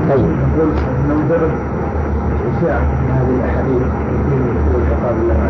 طيب 0.09 0.25
ننظر 1.09 1.49
إشاعة 2.57 2.81
هذه 3.09 3.35
الأحاديث 3.39 3.81
في 4.29 4.77
العقاب 4.77 5.15
الله 5.21 5.49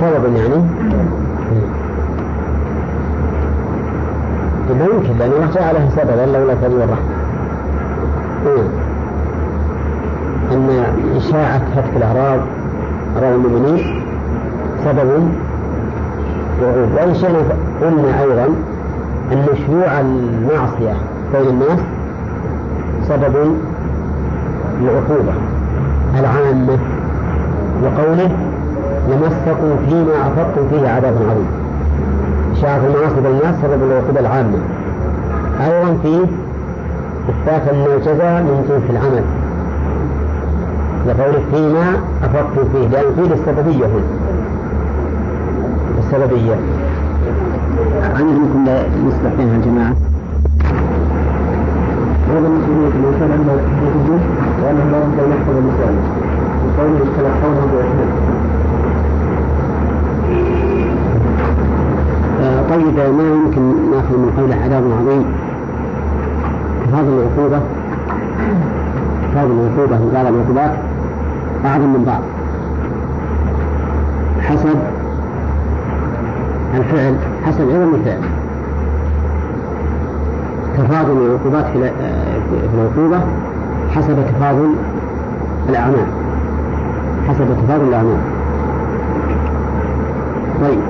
سبب 0.00 0.36
يعني؟ 0.36 0.64
ما 4.78 4.84
يمكن 4.84 5.18
لأن 5.18 5.32
الله 5.32 5.50
جعله 5.54 5.88
سببا 5.96 6.38
لولا 6.38 6.54
فضل 6.54 6.82
الرحمة 6.82 7.14
إيه. 8.46 8.68
أن 10.52 10.84
إشاعة 11.16 11.62
هتك 11.76 11.96
الأعراض 11.96 12.40
أعراض 13.16 13.34
المؤمنين 13.34 14.02
سبب 14.84 15.28
وعود 16.62 16.88
وإن 16.96 17.14
شئنا 17.14 17.38
قلنا 17.82 18.22
أيضا 18.22 18.73
أن 19.32 19.46
شيوع 19.66 20.00
المعصية 20.00 20.94
بين 21.32 21.48
الناس 21.48 21.78
سبب 23.08 23.56
العقوبة 24.82 25.32
العامة 26.18 26.78
وقوله 27.82 28.30
لمسكم 29.08 29.76
فيما 29.88 30.26
أفضتم 30.26 30.68
فيه 30.70 30.88
عذاب 30.88 31.14
عظيم. 31.30 31.46
إشاعة 32.52 32.80
المعاصي 32.86 33.20
بين 33.20 33.26
الناس 33.26 33.54
سبب 33.62 33.82
العقوبة 33.82 34.20
العامة. 34.20 34.58
أيضا 35.60 35.98
فيه 36.02 36.20
إثبات 37.28 37.68
أن 37.68 37.84
الجزاء 37.96 38.42
من 38.42 38.64
جنس 38.68 38.90
العمل. 38.90 39.24
لقوله 41.06 41.42
فيما 41.52 41.96
أفضتم 42.24 42.68
فيه 42.72 42.88
لأن 42.88 43.14
فيه 43.14 43.34
السببية 43.34 43.86
هنا. 43.86 44.04
السببية. 45.98 46.54
عندكم 48.14 48.64
لا 48.66 48.80
يصلح 48.80 49.32
بينها 49.38 49.56
الجماعة 49.56 49.94
هذا 52.30 52.48
مسؤولية 52.48 52.88
الإنسان 52.88 53.30
أنه 53.30 53.52
يحدث 53.52 54.22
وأنه 54.62 54.84
لا 54.92 54.98
بد 54.98 55.18
أن 55.24 55.30
يحفظ 55.30 55.56
لسانه 55.56 56.02
وقوله 56.66 56.96
يتلقونه 56.96 57.66
بإحسان 57.72 58.08
طيب 62.70 63.14
ما 63.16 63.22
يمكن 63.22 63.90
نأخذ 63.90 64.16
من 64.18 64.30
قول 64.36 64.52
عذاب 64.52 64.82
عظيم؟ 65.00 65.24
هذه 66.92 67.08
العقوبة 67.08 67.60
هذه 69.34 69.50
العقوبة 69.50 70.12
بعض 70.14 70.26
العقوبات 70.26 70.72
أعظم 71.64 71.88
من 71.92 72.04
بعض. 72.04 72.22
حسب 74.40 74.78
الفعل 76.74 77.14
حسب 77.46 77.70
عظم 77.70 77.94
الفعل. 77.94 78.20
تفاضل 80.78 81.26
العقوبات 81.26 81.64
في 81.64 81.90
العقوبة 82.74 83.20
حسب 83.94 84.16
تفاضل 84.26 84.74
الأعمال. 85.68 86.06
حسب 87.28 87.44
تفاضل 87.64 87.88
الأعمال. 87.88 88.18
طيب 90.60 90.80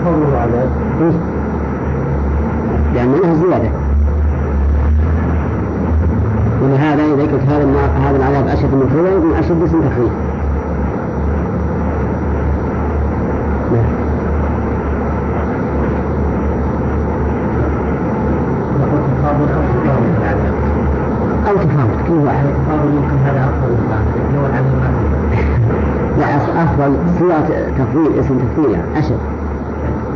تفاضل 0.00 0.22
العذاب 0.32 0.68
لأن 2.94 3.08
منها 3.08 3.34
زيادة 3.34 3.70
ولهذا 6.62 7.04
إذا 7.04 7.22
قلت 7.22 7.42
هذا 7.48 7.64
هذا 8.08 8.16
العذاب 8.16 8.46
أشد 8.48 8.74
من 8.74 8.90
كذا 8.94 9.16
يكون 9.16 9.34
أشد 9.34 9.62
اسم 9.62 9.80
تخفيف 9.80 10.12
أو 21.48 21.56
تفاوت 21.56 22.08
كل 22.08 22.14
واحد 22.14 22.44
ممكن 22.94 23.16
هذا 23.26 23.44
أفضل 23.44 23.72
من 23.72 24.38
هو 24.38 24.46
العذاب 24.46 25.20
لا 26.18 26.36
أفضل 26.36 26.96
صيغة 27.18 27.70
تفضيل 27.78 28.20
اسم 28.20 28.38
تفضيل 28.38 28.70
يعني 28.70 28.98
أشد 28.98 29.18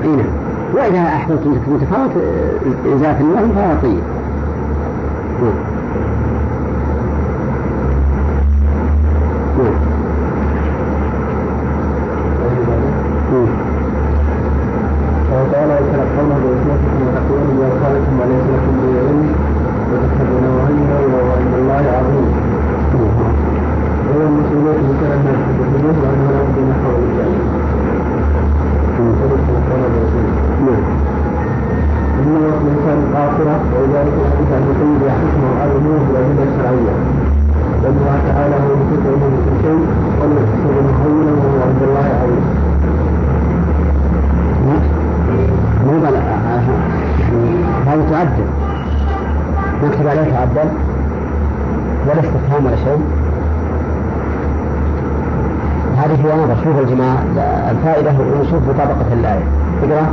أي 0.04 0.08
نعم 0.08 0.26
وإذا 0.74 0.98
أحببتم 0.98 1.33
متفاوت 1.46 2.10
إزالة 2.94 3.20
الوهم 3.20 3.52
فهو 3.54 3.74
طيب 3.82 4.02
نعم 5.42 5.54
نعم 9.58 9.74
نعم. 13.32 13.48
قال 15.30 15.52
تعالى 15.52 15.74
يتلقونه 15.74 16.36
بأسمتكم 16.44 17.00
وتقولون 17.06 17.56
يا 17.62 17.70
خالكم 17.80 18.14
وليس 18.20 18.44
لكم 18.54 18.74
به 18.80 18.92
علم 19.06 19.26
وتحسبونه 19.90 20.54
هينا 20.68 20.96
وهو 21.12 21.30
عند 21.40 21.54
الله 21.60 21.84
عظيم 21.96 22.28
وهو 24.08 24.26
المسؤولية 24.28 24.80
من 24.86 24.94
كان 25.00 25.12
الناس 25.18 25.40
يتحدثون 25.50 25.96
وأنه 26.02 26.26
لا 26.34 26.40
بد 26.46 26.56
من 26.68 26.74
حول 26.82 26.98
الجاهل 27.08 27.44
نعم 30.66 30.84
إن 32.20 32.36
وقت 32.46 32.60
الإنسان 32.66 32.98
قاصرة 33.14 33.56
ولذلك 33.74 34.14
الحديث 34.22 34.48
عن 34.56 34.62
القيم 34.70 34.98
يحكمه 35.08 35.50
على 35.60 35.70
الأمور 35.72 35.98
بالأدلة 36.06 36.44
الشرعية 36.50 36.94
لأن 37.82 37.96
الله 38.00 38.18
تعالى 38.28 38.54
هو 38.64 38.70
المحيط 38.74 39.02
علمه 39.10 39.28
بكل 39.36 39.56
شيء 39.62 39.80
ولا 40.20 40.34
يحسبه 40.40 40.74
هينا 41.04 41.32
وهو 41.40 41.58
عند 41.68 41.82
الله 41.88 42.06
عظيم 42.20 42.44
مو 45.86 45.98
بل 46.00 46.16
هذا 47.86 48.02
تعدل 48.10 48.46
نكتب 49.84 50.06
عليه 50.06 50.30
تعدل 50.32 50.68
ولا 52.06 52.20
استفهام 52.20 52.66
ولا 52.66 52.73
شيء 52.84 53.02
هذه 55.96 56.14
هي 56.24 56.44
نظر 56.44 56.56
شوف 56.64 56.78
الجماعة 56.78 57.18
الفائدة 57.70 58.10
ونشوف 58.10 58.62
مطابقة 58.68 59.12
الآية. 59.12 59.44
اقرأ 59.82 60.06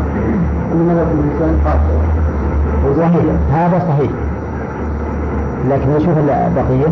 صحيح. 2.98 3.24
هذا 3.54 3.80
صحيح. 3.80 4.12
لكن 5.70 5.90
نشوف 5.90 6.18
البقية 6.18 6.88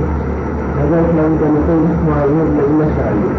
لا 0.79 0.85
بد 0.85 1.19
أن 1.19 1.55
يكون 1.59 1.81
حكمها 1.89 2.23
يوم 2.25 2.39
الأدلة 2.41 2.85
الشرعية 2.91 3.31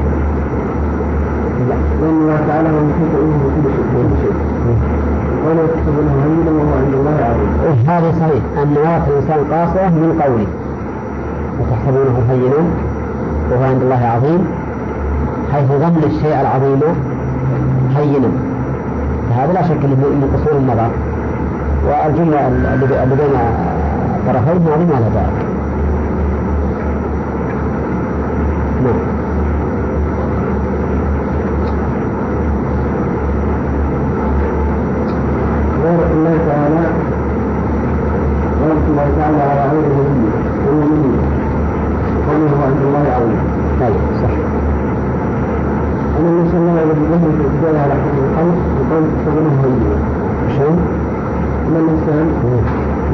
لأن 1.69 2.21
الله 2.23 2.39
تعالى 2.49 2.69
هو 2.69 2.79
المحيط 2.79 3.13
علمه 3.15 3.45
بكل 3.65 4.17
شيء 4.23 4.37
ولا 5.47 5.63
يحسبونه 5.63 6.15
هينا 6.25 6.51
وهو 6.51 6.73
عند 6.79 6.95
الله 6.95 7.17
عظيم 7.25 7.51
إيه 7.67 7.99
هذا 7.99 8.13
صحيح. 8.21 8.43
أن 8.63 8.77
وقت 8.77 9.09
الإنسان 9.09 9.41
قاصرة 9.53 9.89
من 9.89 10.23
قوله. 10.23 10.47
وتحسبونه 11.61 12.17
هينا 12.31 12.63
وهو 13.51 13.65
عند 13.65 13.83
الله 13.83 14.07
عظيم 14.15 14.47
حيث 15.53 15.69
ظن 15.69 16.03
الشيء 16.07 16.41
العظيم 16.41 16.81
هينا. 17.97 18.31
فهذا 19.31 19.53
لا 19.53 19.63
شك 19.63 19.85
إنه 19.85 20.29
قصور 20.35 20.57
النظر. 20.59 20.91
والجمله 21.87 22.49
اللي 22.49 22.87
بين 22.87 23.35
الطرفين 24.21 24.63
ما 24.63 24.85
لها 24.91 25.11
ذلك 25.15 25.51
نعم 28.85 29.21
غير 35.85 36.01
الله 36.15 36.37
تعالى 36.49 36.85
غير 38.63 38.77
الله 38.89 39.09
تعالى 39.19 39.43
على 39.43 39.71
غير 39.73 39.85
نبيه 39.89 40.31
والمؤمنين 40.67 41.17
قوله 42.29 42.51
هو 42.57 42.63
عند 42.67 42.83
الله 42.87 43.05
عظيم 43.17 43.41
طيب 43.81 44.01
صح 44.23 44.35
أن 46.19 46.27
النبي 46.27 46.49
صلى 46.51 46.61
الله 46.61 46.81
عليه 46.81 46.91
وسلم 46.91 47.33
في 47.39 47.45
البداية 47.47 47.81
على 47.81 47.95
حد 47.95 48.17
الخلق 48.25 48.59
بقول 48.77 49.05
تحسبونه 49.17 49.55
هينا 49.65 49.97
شو؟ 50.57 50.71
أن 51.69 51.77
الإنسان 51.77 52.27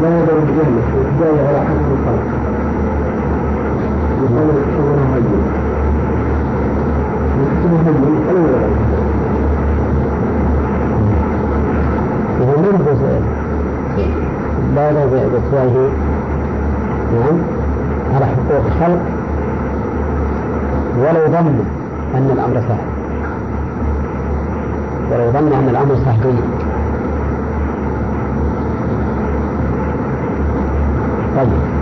لا 0.02 0.09
يدعو 0.09 0.39
بجهله 0.40 0.82
في 0.90 0.97
البداية 1.09 1.48
على 1.48 1.59
حد 1.66 1.85
الخلق 1.97 2.27
بقول 4.20 4.48
تحسبونه 4.62 5.05
هينا 5.14 5.40
يحسبه 7.43 7.78
هينا 7.86 8.09
ولا 8.28 8.40
يدعو 8.40 8.97
إذا 12.40 12.56
من 12.56 12.85
جزء 12.86 13.20
بالغ 14.77 15.06
بإطفائه 15.06 15.90
نعم 17.14 17.39
على 18.14 18.27
حقوق 18.27 18.64
الخلق 18.66 19.02
ولو 20.98 21.32
ظن 21.32 21.59
أن 22.14 22.31
الأمر 22.32 22.60
سهل 22.68 22.86
ولو 25.12 25.31
ظن 25.31 25.52
أن 25.52 25.68
الأمر 25.68 25.97
سهل 26.05 26.35
طيب 31.36 31.77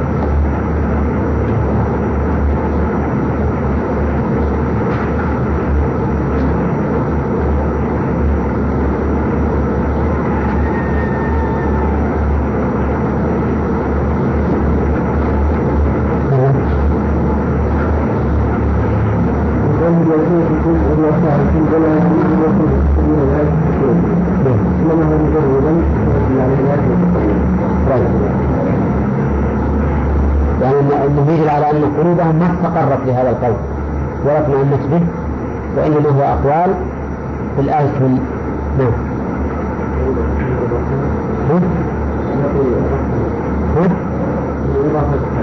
وقوله 30.65 30.89
بأسمته 30.89 31.45
لأن 31.61 31.85
قلوبهم 31.99 32.37
ما 32.39 32.47
استقرت 32.53 33.07
لهذا 33.07 33.31
القول 33.31 33.55
ولا 34.25 34.39
اطمأنت 34.39 34.83
به 34.91 35.03
وإنما 35.77 36.11
هو 36.11 36.23
أقوال 36.23 36.75
بالألسن 37.57 38.19
نعم 38.79 38.93
ها؟ 41.51 41.61
ها؟ 43.77 43.89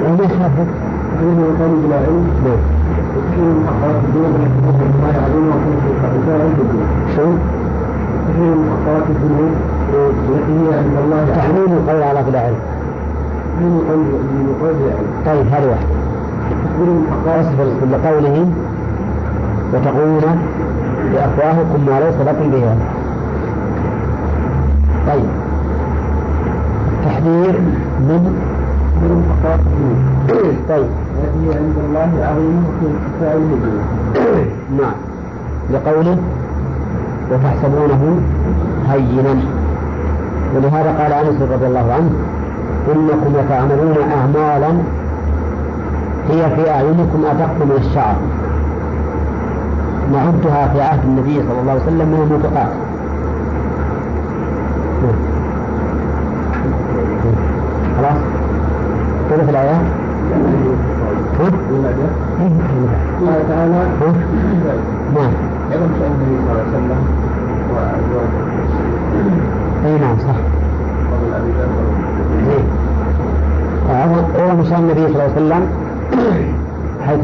ما 0.07 0.23
يخالف 0.23 0.69
علم 1.19 1.39
وقول 1.39 1.71
بلا 1.85 1.95
علم 1.95 2.27
نعم 2.45 2.61
وكثير 3.17 3.45
من 3.45 3.67
حقائق 3.67 3.97
الدين 4.03 4.31
ما 5.01 5.09
يعلمون 5.15 5.47
وكيف 5.49 6.27
يعلمون 6.29 6.85
شو؟ 7.15 7.27
كثير 8.27 8.55
من 8.55 8.69
الذنوب 9.09 9.53
التي 10.29 10.53
هي 10.59 10.77
عند 10.79 10.95
الله 11.03 11.35
تحريم 11.35 11.71
القول 11.77 12.03
على 12.03 12.23
بلا 12.23 12.39
علم 12.39 12.59
تحريم 13.55 13.81
قول 13.89 13.97
من 13.97 14.55
قول 14.61 14.73
بلا 14.73 14.93
علم 14.97 15.09
طيب 15.25 15.47
هذا 15.53 15.69
واحد 15.69 15.85
كثير 16.49 16.89
من 16.89 17.05
أصبر 17.27 17.65
لقوله 17.91 18.47
وتقولون 19.73 20.39
بأفواهكم 21.13 21.85
ما 21.85 21.99
ليس 21.99 22.15
لكم 22.27 22.51
به. 22.51 22.75
طيب. 25.07 25.29
التحذير 26.93 27.59
من 27.99 28.21
من 29.01 29.23
طيب. 30.69 30.85
التي 31.23 31.49
هي 31.49 31.57
عند 31.57 31.75
الله 31.85 32.09
عظيمة 32.25 32.63
في 32.79 32.85
ارتفاع 32.87 33.33
نعم. 34.81 34.93
لقوله 35.73 36.17
وتحسبونه 37.31 38.19
هينا. 38.89 39.35
ولهذا 40.55 40.91
قال 41.01 41.13
أنس 41.13 41.41
رضي 41.41 41.65
الله 41.67 41.93
عنه 41.93 42.11
إنكم 42.95 43.33
لتعملون 43.37 43.97
أعمالا 44.11 44.71
هي 46.29 46.49
في 46.55 46.69
أعينكم 46.71 47.25
ادق 47.25 47.65
من 47.65 47.71
الشعر. 47.77 48.15
نعدها 50.13 50.67
في 50.73 50.81
عهد 50.81 50.99
النبي 51.03 51.33
صلى 51.33 51.59
الله 51.61 51.71
عليه 51.71 51.81
وسلم 51.81 52.07
من 52.07 52.21
الموبقات. 52.23 52.71
خلاص 57.97 58.17
كيف 59.29 59.49
الآيات؟ 59.49 59.85
قال 63.21 63.47
تعالى؟ 63.49 63.81
نعم 65.15 65.31
علم 65.71 65.91
شأن 65.99 66.11
النبي 66.11 66.35
صلى 66.47 66.51
الله 66.51 66.61
عليه 66.61 66.71
وسلم 66.71 66.99
اي 69.85 69.93
نعم 69.99 70.17
صح. 70.19 70.37
أعظم 74.39 74.63
شأن 74.63 74.79
النبي 74.79 75.01
صلى 75.01 75.07
الله 75.07 75.23
عليه 75.23 75.33
وسلم 75.33 75.63
حيث 77.07 77.19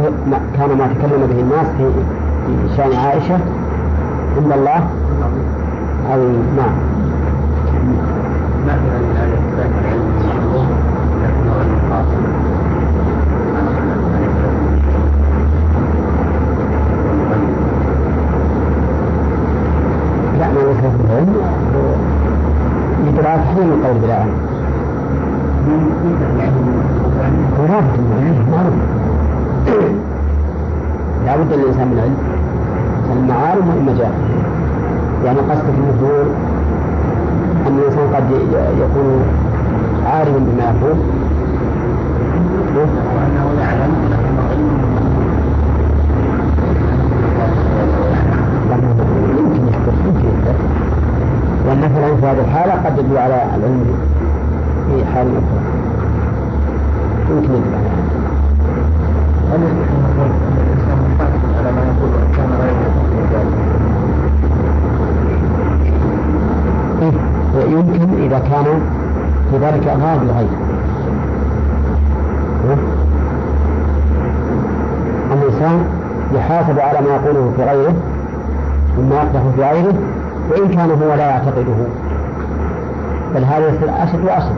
كان 0.57 0.77
ما 0.77 0.87
تكلم 0.87 1.21
به 1.27 1.39
الناس 1.39 1.67
في 1.77 1.83
شأن 2.77 2.93
عائشة 2.95 3.39
عند 4.37 4.51
الله؟ 4.51 4.77
أو 6.13 6.19
نعم 6.57 6.75
ما 8.67 8.73
في 8.73 8.89
هذه 8.89 9.11
الآية 9.11 9.35
كفاية 9.35 9.71
العلم 9.81 10.05
والشهوة 10.15 10.65
لكن 11.23 11.49
هو 11.49 11.61
الخاص 11.61 12.07
لا 20.39 20.47
ما 20.53 20.59
ليس 20.59 20.77
في 20.77 21.01
العلم 21.05 21.35
يدرى 23.07 23.23
تحريم 23.23 23.69
القول 23.73 23.97
بلا 24.03 24.15
علم 24.15 24.31
ورابط 27.59 27.93
المعلم 27.99 28.45
معروف 28.51 28.73
لا 31.25 31.35
بد 31.37 31.53
للإنسان 31.53 31.87
من 31.87 31.99
علم 31.99 32.17
المعالم 33.17 33.67
وإما 33.69 33.97
جاهل 33.97 34.11
يعني 35.25 35.39
قصدك 35.39 35.63
أنه 35.77 36.25
أن 37.67 37.77
الإنسان 37.77 38.15
قد 38.15 38.31
ي- 38.31 38.53
يكون 38.75 39.21
عالما 40.05 40.37
بما 40.39 40.63
يقول 40.63 40.97
وأنه 42.77 43.45
يعلم 43.61 43.93
لكنه 44.11 44.41
علم 44.49 44.69
لأنه 48.69 48.95
يمكن 49.39 49.67
يحدث 49.67 49.93
يمكن 50.05 50.27
يحدث 50.27 50.55
لأن 51.67 51.77
مثلا 51.79 52.15
في 52.15 52.25
هذه 52.25 52.41
الحالة 52.41 52.73
قد 52.73 52.97
يدل 52.99 53.17
على 53.17 53.35
العلم 53.55 53.85
في 54.87 55.05
حال 55.05 55.27
أخرى 55.27 55.59
يمكن 57.29 57.53
يدل 57.53 57.73
على 57.75 57.87
هل 59.51 59.59
يصح 59.63 59.89
أن 59.91 60.01
نقول 60.03 60.29
أن 60.47 60.57
الإنسان 60.57 60.97
محاسب 61.15 61.51
على 61.57 61.71
ما 61.71 61.81
يقول 61.87 62.09
وإن 62.13 62.31
كان 62.37 62.49
غير 62.61 62.73
محاسب 62.87 63.19
ذلك؟ 63.33 63.53
إيه؟ 67.01 67.13
يمكن 67.71 68.23
إذا 68.23 68.39
كان 68.39 68.65
في 69.51 69.57
ذلك 69.57 69.87
أغراض 69.87 70.21
الغير 70.21 70.47
إيه؟ 72.69 72.77
الإنسان 75.33 75.83
يحاسب 76.33 76.79
على 76.79 77.01
ما 77.01 77.15
يقوله 77.15 77.46
في 77.57 77.63
غيره 77.63 77.93
مما 78.97 79.15
يقدح 79.15 79.41
في 79.55 79.61
غيره 79.61 79.93
وإن 80.49 80.69
كان 80.69 80.91
هو 80.91 81.13
لا 81.13 81.29
يعتقده. 81.29 81.75
بل 83.35 83.43
هذا 83.43 83.67
يصير 83.67 83.89
أشد 84.03 84.25
وأشد. 84.25 84.55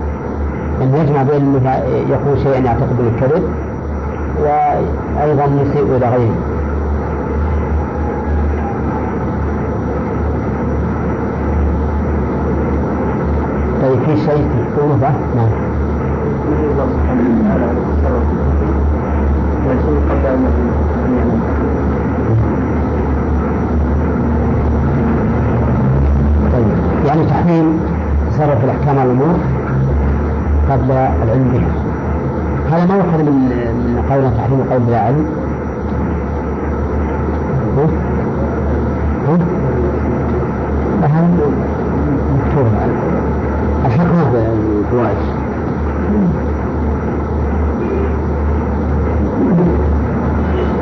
أن 0.81 0.95
يجمع 0.95 1.23
بين 1.23 1.41
أنه 1.41 1.83
يقول 2.09 2.39
شيئا 2.43 2.59
يعتقد 2.59 2.97
بالكذب 2.97 3.43
وأيضا 4.41 5.45
يسيء 5.45 5.95
إلى 5.97 6.09
غيره. 6.09 6.35
طيب 13.81 13.99
في 13.99 14.17
شيء 14.17 14.45
تذكرونه 14.57 15.15
نعم 15.35 15.49
الله 16.71 16.87
سبحانه 16.93 17.23
وتعالى 17.39 17.65
يتصرف 17.65 18.23
ويسوء 19.67 19.99
قبل 20.09 20.25
أن 20.25 20.45
أن 21.05 21.11
يعلم 21.17 21.41
طيب 26.53 26.67
يعني 27.07 27.21
تحريم 27.39 27.79
تصرف 28.31 28.63
الأحكام 28.63 28.99
على 28.99 29.11
الأمور 29.11 29.35
قبل 30.71 30.91
العلم 30.91 31.47
بها. 31.53 31.71
هذا 32.71 32.85
ما 32.85 32.95
يؤخذ 32.95 33.23
من 33.23 33.35
من 33.85 34.03
قول 34.09 34.23
تحريم 34.37 34.61
قول 34.71 34.79
بلا 34.79 34.99
علم. 34.99 35.25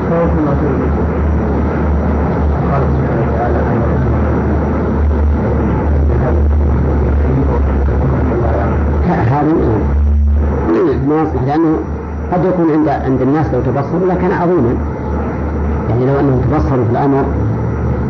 خوف 0.10 0.32
ما 0.46 0.54
في 0.60 0.68
قال 2.72 2.84
سبحانه 2.94 3.22
وتعالى 3.32 3.58
عن 3.58 3.78
هذا 9.38 9.58
ما 11.08 11.22
يصلح 11.22 11.44
لأنه 11.48 11.78
قد 12.32 12.46
يكون 12.58 12.72
عند 12.72 12.90
عند 12.90 13.22
الناس 13.22 13.46
لو 13.54 13.62
تبصروا 13.62 14.08
لكان 14.08 14.32
عظيما. 14.32 14.74
يعني 15.90 16.06
لو 16.06 16.20
أنهم 16.20 16.42
تبصروا 16.42 16.86
في 16.86 16.92
الأمر 16.92 17.24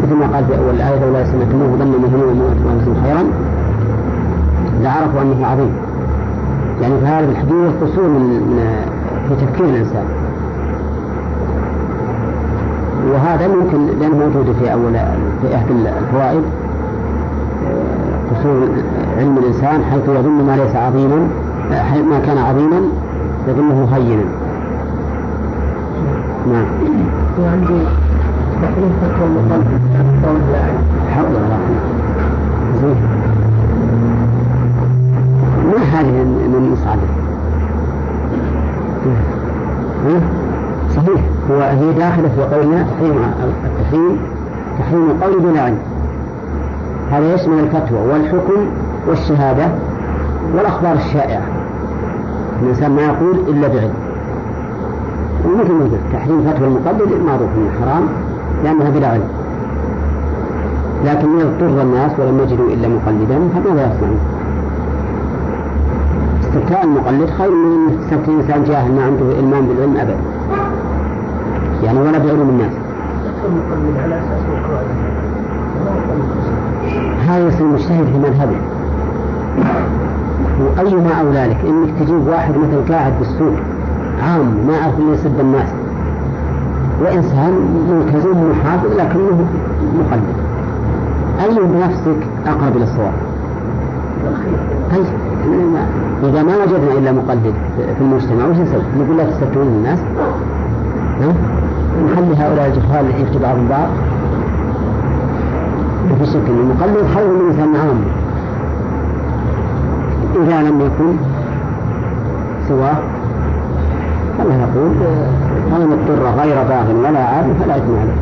مثل 0.04 0.16
ما 0.16 0.28
قال 0.36 0.46
في 0.46 0.58
أول 0.58 0.76
الآية 0.76 1.06
لولا 1.06 1.26
سمعتموه 1.26 1.68
ظن 1.68 1.88
مهمون 1.88 2.42
وأنتم 2.66 3.04
خيرا 3.04 3.24
لعرفوا 4.82 5.22
أنه 5.22 5.46
عظيم. 5.48 5.72
يعني 6.82 6.94
فهذا 7.02 7.28
بالحديث 7.28 7.74
قصور 7.82 8.08
من 8.08 8.60
في 9.30 9.46
تفكير 9.46 9.66
الإنسان. 9.66 10.06
وهذا 13.14 13.48
ممكن 13.48 13.86
لأنه 14.00 14.16
موجود 14.18 14.56
في 14.60 14.74
أول 14.74 14.94
في 15.42 15.56
أحد 15.56 15.66
الفوائد. 15.72 16.44
قصور 18.32 18.68
علم 19.18 19.38
الإنسان 19.38 19.84
حيث 19.92 20.04
يظن 20.10 20.46
ما 20.48 20.56
ليس 20.56 20.76
عظيما 20.76 21.28
ما 22.10 22.20
كان 22.26 22.38
عظيما 22.38 22.82
يظنه 23.48 23.88
هينا. 23.94 24.24
نعم. 26.54 26.66
وعندي 27.40 27.80
تحريم 28.62 28.92
فتوى 29.02 29.28
المخالف 29.28 29.68
قول 30.26 30.40
لا 30.52 30.64
حول 31.16 31.28
زين 32.82 32.96
ما 35.68 36.00
هذه 36.00 36.24
من 36.24 36.70
مصعدة 36.72 37.28
ها؟ 40.06 40.22
صحيح. 40.96 41.22
هو 41.52 41.62
هي 41.62 41.94
داخلة 41.94 42.30
في 42.30 42.56
قولنا 42.56 42.84
تحريم 42.84 43.18
التحريم 43.66 44.18
تحريم 44.80 45.10
القول 45.10 45.42
دون 45.42 45.58
علم. 45.58 45.78
هذا 47.12 47.34
يشمل 47.34 47.60
الفتوى 47.60 48.00
والحكم 48.00 48.68
والشهادة 49.08 49.68
والأخبار 50.56 50.94
الشائعة. 50.94 51.44
الإنسان 52.64 52.92
ما 52.92 53.02
يقول 53.02 53.38
إلا 53.48 53.68
بعلم. 53.68 54.07
ومثل 55.48 55.74
ما 55.74 55.84
قلت. 55.84 56.00
تحريم 56.14 56.42
فتوى 56.42 56.68
المقلد 56.68 57.22
معروف 57.26 57.50
إنه 57.58 57.72
حرام 57.82 58.04
لأنها 58.64 58.90
بلا 58.90 59.08
علم 59.08 59.30
لكن 61.06 61.36
إذا 61.36 61.48
اضطر 61.48 61.82
الناس 61.82 62.12
ولم 62.20 62.40
يجدوا 62.40 62.70
إلا 62.70 62.88
مقلدا 62.88 63.40
فماذا 63.54 63.96
يصنعون؟ 63.96 64.20
استفتاء 66.42 66.84
المقلد 66.84 67.30
خير 67.30 67.52
من 67.52 67.90
ان 67.90 68.00
تستفتي 68.00 68.32
إنسان 68.32 68.64
جاهل 68.64 68.92
ما 68.92 69.04
عنده 69.04 69.40
إلمام 69.40 69.68
بالعلم 69.68 69.98
ابدا. 69.98 70.18
يعني 71.84 72.00
ولا 72.00 72.18
بعلوم 72.18 72.50
الناس. 72.50 72.74
هذا 77.28 77.48
يصير 77.48 77.68
مجتهد 77.68 78.06
في 78.06 78.18
مذهبه. 78.18 78.58
وأيما 80.60 81.14
أولى 81.22 81.48
لك؟ 81.48 81.58
إنك 81.68 81.90
تجيب 82.00 82.28
واحد 82.28 82.54
مثل 82.58 82.94
قاعد 82.94 83.14
بالسوق. 83.20 83.54
عام 84.24 84.68
ما 84.68 84.74
أعرف 84.82 85.00
إلا 85.00 85.14
يسب 85.14 85.40
الناس 85.40 85.70
وإنسان 87.02 87.52
ملتزم 87.90 88.52
محافظ 88.52 88.92
لكنه 88.92 89.46
مقلد. 90.00 90.38
أي 91.44 91.60
بنفسك 91.66 92.28
أقرب 92.46 92.78
إلى 92.78 92.84
الصواب؟ 92.84 93.14
طيب 94.92 95.06
إذا 96.24 96.44
ما 96.44 96.58
وجدنا 96.58 96.92
إلا 96.98 97.12
مقلد 97.12 97.54
في 97.78 98.02
المجتمع 98.02 98.46
وش 98.46 98.58
نسوي؟ 98.58 98.82
نقول 99.00 99.18
لا 99.18 99.24
تستفتون 99.24 99.68
الناس؟ 99.68 100.00
ها؟ 101.22 101.34
نخلي 102.06 102.36
هؤلاء 102.36 102.68
الجهال 102.68 103.22
يفتوا 103.22 103.42
بعضهم 103.42 103.68
بعض؟ 103.68 103.88
ما 106.10 106.16
في 106.20 106.26
شك 106.26 106.36
أن 106.36 106.60
المقلد 106.60 107.08
خير 107.16 107.28
من 107.28 107.50
إنسان 107.52 107.76
عام. 107.76 108.02
إذا 110.36 110.70
لم 110.70 110.82
يكن 110.82 111.18
سواه 112.68 112.98
فلا 114.38 114.58
نقول 114.58 114.92
فمن 115.72 115.92
اضطر 115.92 116.42
غير 116.42 116.56
باغ 116.64 117.10
ولا 117.10 117.20
عاد 117.20 117.46
فلا 117.60 117.78
إثم 117.78 117.96
عليه. 118.00 118.18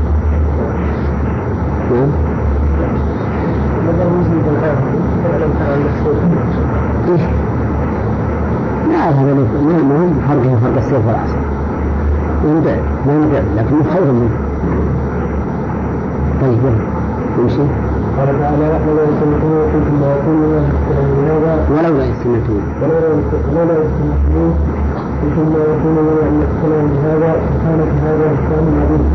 نعم. 1.92 2.10
إيه؟ 7.08 7.30
لا 8.92 9.10
هذا 9.10 9.34
ما 9.34 9.96
هو 10.00 10.08
فرقه 10.28 10.56
فرق 10.64 10.78
السيف 10.78 11.08
والعصا 11.08 11.38
ما 12.44 12.54
نبعد 12.60 12.82
ما 13.08 13.14
نبعد 13.18 13.44
لكنه 13.58 13.84
خير 13.94 14.12
منه. 14.12 14.30
طيب 16.42 16.60
يلا. 16.64 16.96
نمشي 17.40 17.58
قال 18.18 18.40
تعالى 18.40 18.80
ولولا 18.88 19.06
ما 20.02 20.16
يكون 20.16 20.36
من 20.36 20.76
ولولا 21.72 22.06
يستمعون 22.06 22.64
ولولا 22.82 23.74
يستمعون 23.74 24.56
كنتم 24.56 24.75
ما 25.34 25.64
يكون 25.72 25.92
من 25.92 26.18
ان 26.28 26.36
يقتلوا 26.42 26.88
بهذا 26.88 27.32
فكانت 27.34 27.92
هذا 28.06 28.26
بهتان 28.32 28.66
عظيم 28.82 29.06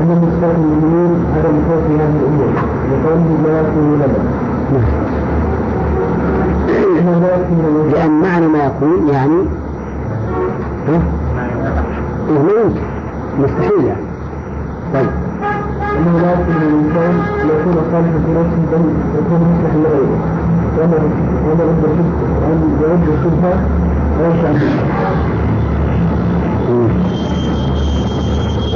أن 0.00 0.08
صفات 0.40 0.54
المؤمنين 0.56 1.12
عدم 1.36 1.56
خوف 1.68 1.84
هذه 1.90 2.16
الأمور 2.20 2.50
لقوله 2.90 3.30
لا 3.44 3.60
يكون 3.60 3.86
لنا 3.94 4.18
لأن 7.92 8.10
معنى 8.10 8.46
ما 8.46 8.64
يكون 8.64 9.08
يعني 9.08 9.44
ها؟ 10.88 11.00
إيه 12.28 12.38
ما 12.38 12.72
مستحيل 13.38 13.84
يعني. 13.84 14.04
طيب. 14.94 15.10
أنه 15.98 16.18
لا 16.18 16.32
يمكن 16.32 16.52
للإنسان 16.60 17.14
أن 17.42 17.48
يكون 17.48 17.74
صالحا 17.92 18.18
في 18.26 18.30
نفسه 18.38 18.62
بل 18.72 18.84
يكون 19.18 19.40
مصلحا 19.40 19.78
لغيره 19.78 20.39
وأن 20.80 20.90
وأن 21.46 21.60
رد 21.60 21.84
الشبهة 21.84 22.30
وأن 22.42 22.60
يرد 22.80 23.08
الشبهة 23.08 23.54
ويشاء 24.20 24.54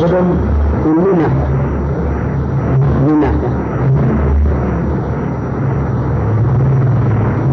عدم 0.03 0.27
من 0.87 1.19
ناحية 1.19 1.47
من 3.07 3.21
ناحية 3.21 3.49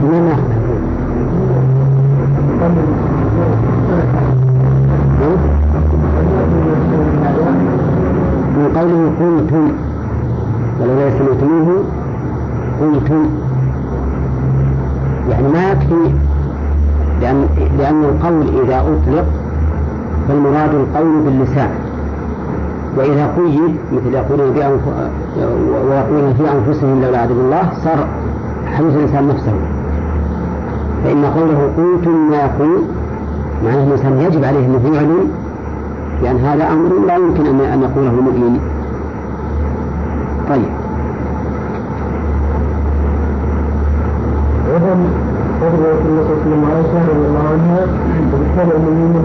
من 0.04 0.22
ناحية 0.30 0.62
من 8.58 8.66
قوله 8.78 9.02
قلتم 9.20 9.72
ولولا 10.80 11.10
سمعتموه 11.10 11.84
قلتم 12.82 13.26
يعني 15.30 15.48
ما 15.48 15.72
يكفي 15.72 16.14
لأن 17.22 17.48
لأن 17.78 18.04
القول 18.04 18.64
إذا 18.64 18.80
أطلق 18.80 19.26
فالمراد 20.28 20.76
القول 20.76 21.22
باللسان 21.26 21.70
وإذا 22.98 23.34
قيد 23.38 23.76
مثل 23.94 24.14
يقولون 24.14 24.50
ويقولون 25.90 26.34
في 26.34 26.50
أنفسهم 26.72 27.02
لولا 27.02 27.18
عدل 27.18 27.32
الله 27.32 27.70
صار 27.84 28.08
حديث 28.66 28.96
الإنسان 28.96 29.28
نفسه 29.28 29.54
فإن 31.04 31.26
قوله 31.26 31.72
قلتم 31.78 32.30
ما 32.30 32.36
يقول 32.36 32.84
معناه 33.66 33.84
الإنسان 33.84 34.22
يجب 34.22 34.44
عليه 34.44 34.66
أن 34.66 34.94
يعلن 34.94 35.28
لأن 36.24 36.38
هذا 36.38 36.72
أمر 36.72 37.06
لا 37.08 37.16
يمكن 37.16 37.46
أن 37.46 37.82
يقوله 37.82 38.12
مؤمن. 38.12 38.60
طيب. 40.50 40.70
قدر 45.62 45.80
رسول 45.92 46.12
الله 46.12 46.24
صلى 46.28 46.54
الله 46.54 46.70
عليه 46.70 46.84
وسلم 46.84 47.08
رضي 47.10 47.28
الله 47.28 47.46
عنها 47.52 47.82
وبالتالي 48.34 48.76
المؤمنين 48.78 49.24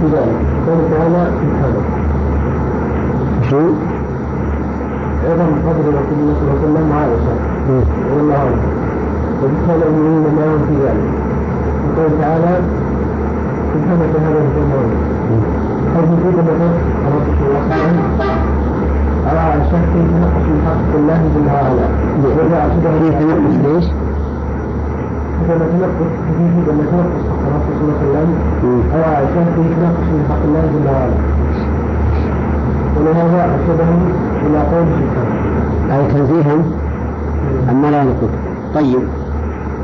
في 0.00 0.06
ذلك 0.06 0.36
قال 0.66 0.90
تعالى 0.90 1.30
سبحانه 1.40 1.82
شو؟ 3.50 3.87
عدم 5.28 5.50
قدر 5.66 5.84
رسول 6.00 6.18
الله 6.20 6.34
صلى 6.38 6.44
الله 6.44 6.58
عليه 6.58 6.66
وسلم 6.66 6.86
وعائشة 6.92 7.32
رضي 8.08 8.20
الله 8.20 8.38
عنها 8.46 8.68
وبالتالي 9.40 9.84
المؤمنين 9.90 10.24
معهم 10.38 10.60
في 10.68 10.74
ذلك. 10.84 11.08
وقال 11.84 12.10
تعالى 12.20 12.52
سبحانك 13.72 14.12
هذا 14.24 14.40
الجمال 14.46 14.88
قد 15.94 16.04
يجيب 16.12 16.36
مثلا 16.48 16.70
الرسول 17.06 17.34
صلى 17.38 17.46
الله 17.48 17.62
عليه 17.70 17.88
وسلم 17.88 18.38
على 19.28 19.64
شك 19.70 19.92
تنقص 19.94 20.44
من 20.50 20.58
حق 20.66 20.90
الله 21.00 21.20
جل 21.34 21.46
وعلا 21.54 21.86
وجاء 22.24 22.62
هذه 22.84 23.08
تنقص 23.20 23.56
ليش؟ 23.66 23.86
لما 25.48 25.66
تنقص 25.72 26.12
فيه 26.36 26.54
لما 26.68 26.84
تنقص 26.90 27.24
حق 27.32 27.42
الرسول 27.48 27.90
صلى 27.98 28.08
الله 28.08 28.18
عليه 28.18 28.28
وسلم. 28.28 28.82
أو 28.94 29.00
عائشة 29.10 29.44
فيه 29.56 29.68
تنقص 29.80 30.06
من 30.14 30.22
حق 30.30 30.42
الله 30.48 30.62
جل 30.72 30.86
وعلا 30.94 31.18
ولهذا 32.96 33.38
أرشدهم 33.44 34.00
إلى 34.46 34.62
أي 35.92 36.06
تنزيها؟ 36.12 36.54
أما 37.70 37.86
لا 37.86 38.02
يقول 38.02 38.30
طيب. 38.74 39.02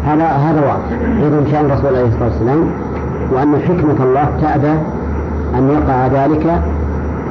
هذا 0.07 0.25
هذا 0.25 0.61
واضح. 0.61 0.99
إذا 1.19 1.51
شأن 1.51 1.65
الرسول 1.65 1.87
عليه 1.87 2.07
الصلاة 2.07 2.25
والسلام 2.25 2.71
وأن 3.33 3.59
حكمة 3.59 4.05
الله 4.05 4.29
تأبى 4.43 4.79
أن 5.59 5.71
يقع 5.71 6.07
ذلك 6.07 6.63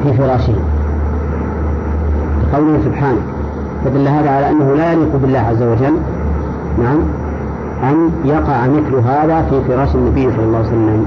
في 0.03 0.13
فراشه. 0.13 0.55
قوله 2.53 2.79
سبحانه 2.85 3.21
فدل 3.85 4.07
هذا 4.07 4.29
على 4.29 4.49
أنه 4.49 4.75
لا 4.75 4.91
يليق 4.91 5.15
بالله 5.21 5.39
عز 5.39 5.63
وجل 5.63 5.93
نعم 6.83 6.99
أن 7.83 8.09
يقع 8.25 8.67
مثل 8.67 8.95
هذا 9.07 9.41
في 9.49 9.61
فراش 9.67 9.95
النبي 9.95 10.31
صلى 10.31 10.45
الله 10.45 10.57
عليه 10.57 10.67
وسلم. 10.67 11.05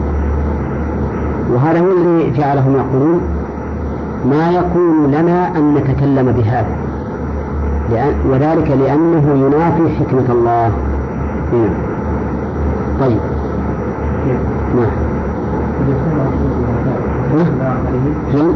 وهذا 1.54 1.80
هو 1.80 1.92
الذي 1.92 2.32
جعلهم 2.38 2.74
يقولون 2.74 3.20
ما 4.24 4.50
يكون 4.50 5.10
لنا 5.10 5.56
أن 5.56 5.74
نتكلم 5.74 6.32
بهذا. 6.32 6.76
لأن 7.90 8.14
وذلك 8.30 8.70
لأنه 8.70 9.46
ينافي 9.46 9.94
حكمة 9.96 10.32
الله. 10.32 10.70
هنا. 11.52 11.70
طيب. 13.00 13.18
نعم. 14.76 15.06
فين؟ 18.32 18.52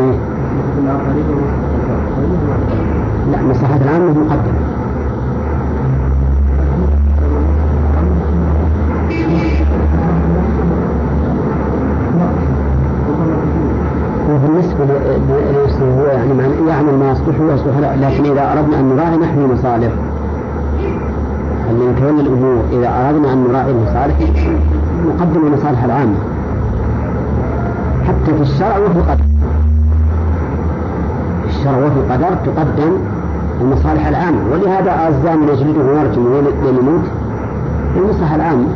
إيه؟ 0.00 0.14
لا 3.32 3.42
مصلحة 3.42 3.76
العامة 3.76 4.10
مقدمة 4.10 4.60
وبالنسبة 14.30 14.84
للمسلم 14.84 15.98
هو 15.98 16.06
يعني 16.06 16.32
يعمل 16.68 16.94
ما 16.94 17.08
يصلح 17.20 17.40
ويصلح 17.40 17.78
لكن 17.78 18.24
إذا 18.24 18.52
أردنا 18.52 18.80
أن 18.80 18.88
نراعي 18.88 19.16
نحن 19.16 19.38
المصالح 19.38 19.92
أن 21.70 21.94
نتولى 21.96 22.20
الأمور 22.20 22.62
إذا 22.72 23.08
أردنا 23.08 23.32
أن 23.32 23.44
نراعي 23.48 23.70
المصالح 23.70 24.16
نقدم 25.06 25.46
المصالح 25.46 25.84
العامة. 25.84 26.16
حتى 28.08 28.34
في 28.36 28.42
الشرع 28.42 28.78
وفي 28.78 28.98
القدر. 28.98 29.24
في 31.42 31.48
الشرع 31.48 31.76
وفي 31.76 31.96
القدر 31.96 32.36
تقدم 32.46 32.92
المصالح 33.60 34.06
العامة. 34.06 34.38
ولهذا 34.52 35.08
الزاني 35.08 35.52
يجلده 35.52 35.80
ويرجم 35.80 36.26
وليموت 36.26 37.04
المصلحة 37.96 38.36
العامة. 38.36 38.68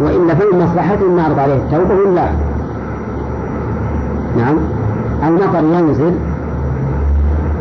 وإلا 0.00 0.34
فمن 0.34 0.58
مصلحته 0.64 1.06
أن 1.06 1.16
نعرض 1.16 1.38
عليه 1.38 1.54
التوبة 1.54 1.94
ولا 1.94 2.28
نعم. 4.36 4.56
المطر 5.26 5.64
ينزل 5.78 6.12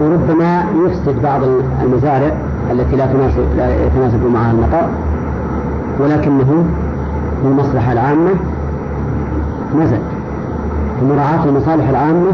وربما 0.02 0.64
يفسد 0.86 1.22
بعض 1.24 1.42
المزارع 1.84 2.32
التي 2.72 2.96
لا 2.96 3.06
تناسب 3.06 3.46
لا 3.58 3.86
يتناسب 3.86 4.26
معها 4.34 4.52
المطر 4.52 4.88
ولكنه 6.00 6.66
للمصلحة 7.46 7.92
العامة 7.92 8.32
نزل. 9.80 10.00
ومراعاة 11.04 11.46
المصالح 11.46 11.90
العامة 11.90 12.32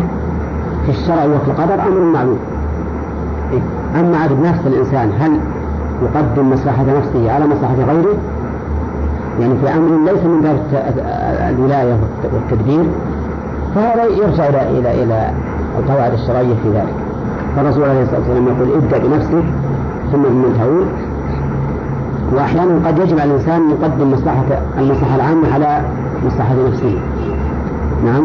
في 0.86 0.90
الشرع 0.92 1.26
وفي 1.26 1.48
القدر 1.48 1.74
أمر 1.74 2.00
معلوم 2.14 2.40
إيه؟ 3.52 3.60
أما 4.00 4.18
عدد 4.18 4.40
نفس 4.44 4.68
الإنسان 4.68 5.12
هل 5.20 5.32
يقدم 6.04 6.50
مصلحة 6.50 6.84
نفسه 6.84 7.32
على 7.32 7.48
مصلحة 7.48 7.76
غيره؟ 7.76 8.18
يعني 9.40 9.54
في 9.64 9.74
أمر 9.78 10.12
ليس 10.12 10.24
من 10.24 10.42
باب 10.42 10.58
الولاية 11.50 11.98
والتدبير 12.34 12.86
فهذا 13.76 14.04
يرجع 14.06 14.46
إلى 14.48 15.04
إلى 15.04 15.32
القواعد 15.80 16.14
الشرعية 16.14 16.54
في 16.64 16.70
ذلك. 16.70 16.94
فالرسول 17.56 17.84
عليه 17.84 18.02
الصلاة 18.02 18.20
والسلام 18.20 18.48
يقول 18.48 18.76
ابدأ 18.76 18.98
بنفسك 18.98 19.44
ثم 20.12 20.22
بمن 20.22 20.56
تعود 20.60 20.88
وأحيانا 22.34 22.88
قد 22.88 23.00
يجب 23.00 23.20
على 23.20 23.32
الإنسان 23.32 23.70
يقدم 23.70 24.12
مصلحة 24.12 24.46
المصلحة 24.78 25.16
العامة 25.16 25.54
على 25.54 25.82
مصلحة 26.26 26.56
نفسه. 26.68 27.00
نعم. 28.06 28.24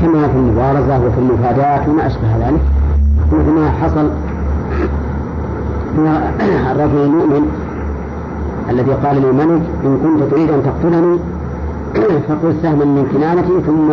كما 0.00 0.28
في 0.28 0.36
المبارزة 0.36 1.06
وفي 1.06 1.18
المفادات 1.18 1.88
وما 1.88 2.06
أشبه 2.06 2.36
ذلك. 2.40 2.60
مثل 3.32 3.50
ما 3.50 3.70
حصل 3.70 4.10
الرجل 6.72 7.04
المؤمن 7.04 7.48
الذي 8.70 8.92
قال 8.92 9.16
للملك 9.16 9.62
إن 9.84 9.98
كنت 10.02 10.30
تريد 10.30 10.50
أن 10.50 10.62
تقتلني 10.62 11.18
فقل 12.28 12.54
سهما 12.62 12.84
من 12.84 13.06
كنانتي 13.12 13.66
ثم 13.66 13.90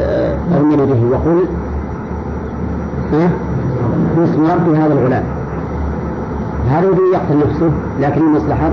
آه، 0.00 0.36
ارمني 0.56 0.76
به. 0.76 1.04
وقل 1.10 1.44
باسم 4.16 4.42
رب 4.44 4.74
هذا 4.74 4.92
الغلام. 4.92 5.24
هذا 6.70 6.86
يريد 6.86 7.12
يقتل 7.12 7.38
نفسه 7.48 7.70
لكن 8.00 8.20
لمصلحة 8.20 8.70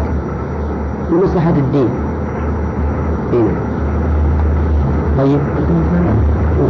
لمصلحة 1.11 1.49
الدين. 1.49 1.89
هنا 3.33 3.41
إيه. 3.41 3.47
طيب. 5.17 5.39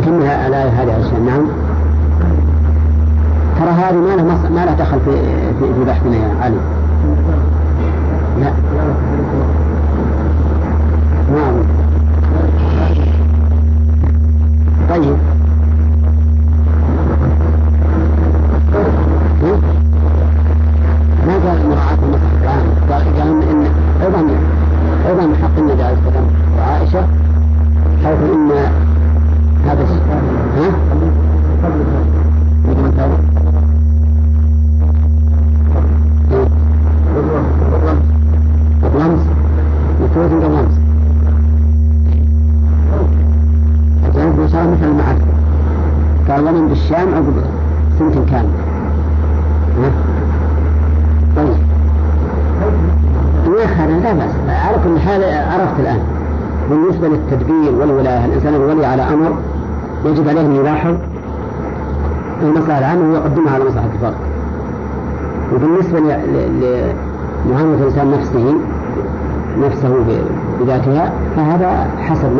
نكمل 0.01 0.21
الآية 0.21 0.69
هذه 0.69 0.93
عشان 0.93 1.25
نعم. 1.25 1.45
ترى 3.59 3.69
هذه 3.69 3.95
ما 3.95 4.21
لها 4.21 4.49
ما 4.49 4.65
لها 4.65 4.75
دخل 4.75 4.99
في, 5.05 5.11
في 5.59 5.83
بحثنا 5.87 6.15
يا 6.15 6.35
علي. 6.41 6.55
لا. 8.39 8.51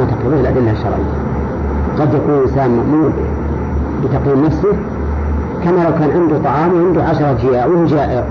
تقتضيه 0.06 0.40
الأدلة 0.40 0.72
الشرعية. 0.72 1.14
قد 2.00 2.14
يكون 2.14 2.34
الإنسان 2.34 2.70
مأمور 2.78 3.12
بتقييم 4.04 4.46
نفسه 4.46 4.74
كما 5.64 5.84
لو 5.84 5.94
كان 6.00 6.22
عنده 6.22 6.38
طعام 6.44 6.74
وعنده 6.74 7.04
عشرة 7.04 7.34
جياع 7.42 7.66
وهو 7.66 7.86
جائع. 7.86 8.24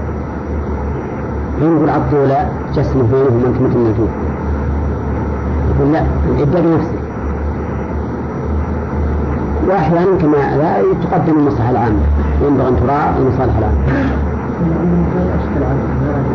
ينظر 1.62 1.90
عبد 1.90 2.14
لا 2.14 2.46
جسمه 2.74 3.02
بينهم 3.02 3.40
مثل 3.60 3.76
النجوم. 3.76 4.08
يقول 5.76 5.92
لا 5.92 6.02
ابدأ 6.42 6.60
بنفسك 6.60 6.98
وأحيانا 9.68 10.16
كما 10.20 10.56
لا 10.56 10.82
تقدم 11.02 11.38
المصلحة 11.38 11.70
العامة 11.70 12.00
ينبغي 12.46 12.68
أن 12.68 12.76
تراعى 12.76 13.10
المصالح 13.18 13.54
العامة. 13.58 13.78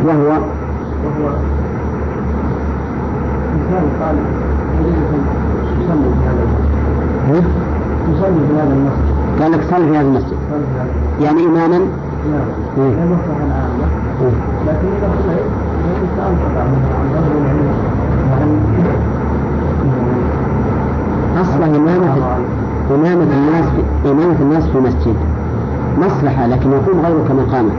وهو؟ 0.06 0.30
وهو 1.06 1.30
إنسان 3.56 3.86
قال 4.02 4.16
المسجد 7.30 7.60
هذا 8.58 8.74
المسجد 8.74 9.42
قال 9.42 9.52
لك 9.52 9.62
صلي 9.72 9.88
في 9.92 9.98
هذا 9.98 10.08
المسجد 10.08 10.38
يعني 11.22 11.46
إماما 11.46 11.78
نعم 11.78 12.48
لكن 14.68 14.88
إذا 14.98 15.10
صليت 15.26 15.46
ظهر 17.14 17.32
العلم 17.38 17.70
أصلا 21.42 21.66
إمامة 21.66 22.14
إمامة 22.96 23.24
الناس 23.34 23.66
إمامة 24.06 24.36
الناس 24.42 24.64
في 24.64 24.78
مسجد. 24.78 25.16
مصلحة 25.98 26.48
لكن 26.48 26.72
يقوم 26.72 27.02
غيرك 27.06 27.32
مقامه. 27.32 27.72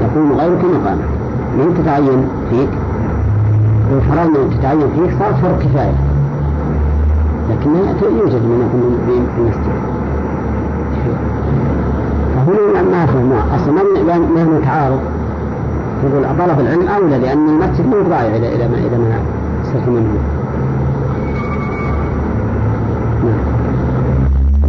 يقوم 0.00 0.32
غيرك 0.32 0.64
مقامه. 0.64 1.02
من 1.58 1.74
تتعين 1.82 2.28
فيك؟ 2.50 2.68
فرضنا 3.88 4.22
أن 4.22 4.50
تتعين 4.50 4.80
فيك 4.80 5.18
صار 5.18 5.34
فرق 5.42 5.58
كفاية. 5.58 5.94
لكن 7.50 7.70
يوجد 8.02 8.42
من 8.42 8.58
يكون 8.66 8.82
في 9.06 9.40
المسجد 9.40 9.78
فهنا 12.34 12.82
ما 12.82 13.06
فهم 13.06 13.32
أصلا 13.32 13.72
ما 14.34 14.42
هو 14.42 14.60
تعارض 14.60 15.00
يقول 16.04 16.24
طلب 16.38 16.60
العلم 16.60 16.88
أولى 16.88 17.18
لأن 17.18 17.48
المسجد 17.48 17.86
مو 17.86 18.02
ضايع 18.08 18.36
إذا 18.36 18.48
إذا 18.48 18.68
ما 18.68 18.76
إذا 18.76 18.98
ما 18.98 19.18
صرت 19.64 19.88
منه. 19.88 20.18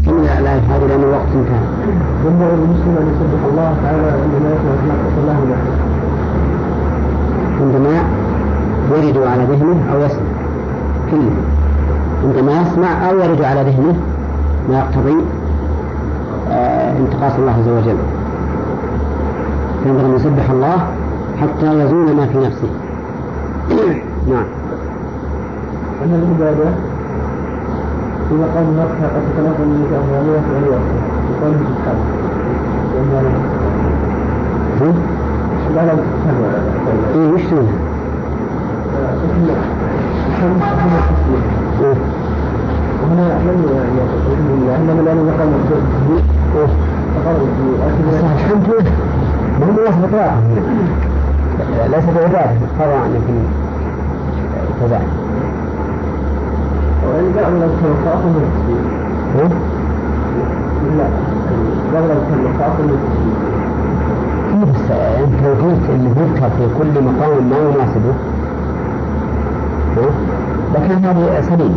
كمل 0.05 0.19
الآية 0.19 0.59
هذه 0.59 0.85
لأن 0.87 1.03
الوقت 1.03 1.31
انتهى. 1.35 1.63
ينبغي 2.25 2.55
للمسلم 2.55 2.95
أن 3.01 3.07
يسبح 3.11 3.41
الله 3.51 3.69
تعالى 3.83 4.07
عندما 4.07 4.49
يسمع 4.55 4.95
الله 5.21 5.39
له. 5.49 5.57
عندما 7.61 8.18
يرد 8.97 9.17
على 9.17 9.43
ذهنه 9.43 9.93
أو 9.93 9.99
يسمع. 9.99 10.21
كله 11.11 11.31
عندما 12.23 12.61
يسمع 12.61 13.09
أو 13.09 13.19
يرد 13.19 13.41
على 13.41 13.61
ذهنه 13.61 13.95
ما 14.69 14.79
يقتضي 14.79 15.17
آه 16.49 16.97
انتقاص 16.97 17.33
الله 17.39 17.51
عز 17.51 17.67
وجل. 17.67 17.97
ينبغي 19.85 20.05
أن 20.05 20.15
يسبح 20.15 20.49
الله 20.49 20.87
حتى 21.41 21.79
يزول 21.79 22.15
ما 22.15 22.25
في 22.25 22.37
نفسه. 22.37 22.69
نعم. 24.33 24.45
أن 26.03 26.13
العبادة 26.15 26.69
إذا 28.31 28.45
قال 28.55 28.65
نفسها 28.77 29.07
قد 29.15 29.21
تتنقل 29.33 29.65
من 29.65 29.81
أموالها 29.99 30.41
في 30.41 30.65
الوقت 30.65 30.89
يقال 31.31 31.53
سبحانه 31.53 32.19
لا 35.75 35.85
لا 35.85 35.93
إيه 37.15 37.33
وش 37.33 37.41
وهنا 43.01 43.25
لم 43.45 43.57
يقول 43.97 44.37
انما 44.75 45.01
لأنه 45.01 45.23
مقام 45.23 45.49
التسبيح 45.59 46.23
فقال 47.15 47.35
الحمد 48.35 48.67
هو 49.61 49.83
لفظ 49.87 50.11
طاعة 50.11 50.41
ليس 51.91 52.05
بعبادة 52.05 52.49
عن 52.79 53.11
يكون 53.15 53.45
كذلك 54.79 55.07
وإن 57.07 57.31
بعض 57.35 57.51
الأذكار 57.51 58.17
من 58.25 58.35
التسبيح 58.43 59.51
لا 60.97 61.07
بعض 61.93 62.03
الأذكار 62.03 62.71
من 62.79 62.89
التسبيح 62.89 63.49
بس 64.59 64.91
انت 65.23 65.43
لو 65.45 65.53
قلت 65.69 65.85
انه 65.89 66.09
يذكر 66.21 66.49
في 66.49 66.65
كل 66.79 67.03
مقام 67.03 67.49
ما 67.49 67.57
يناسبه؟ 67.57 68.13
لكان 70.75 71.05
هذا 71.05 71.41
سليم 71.41 71.75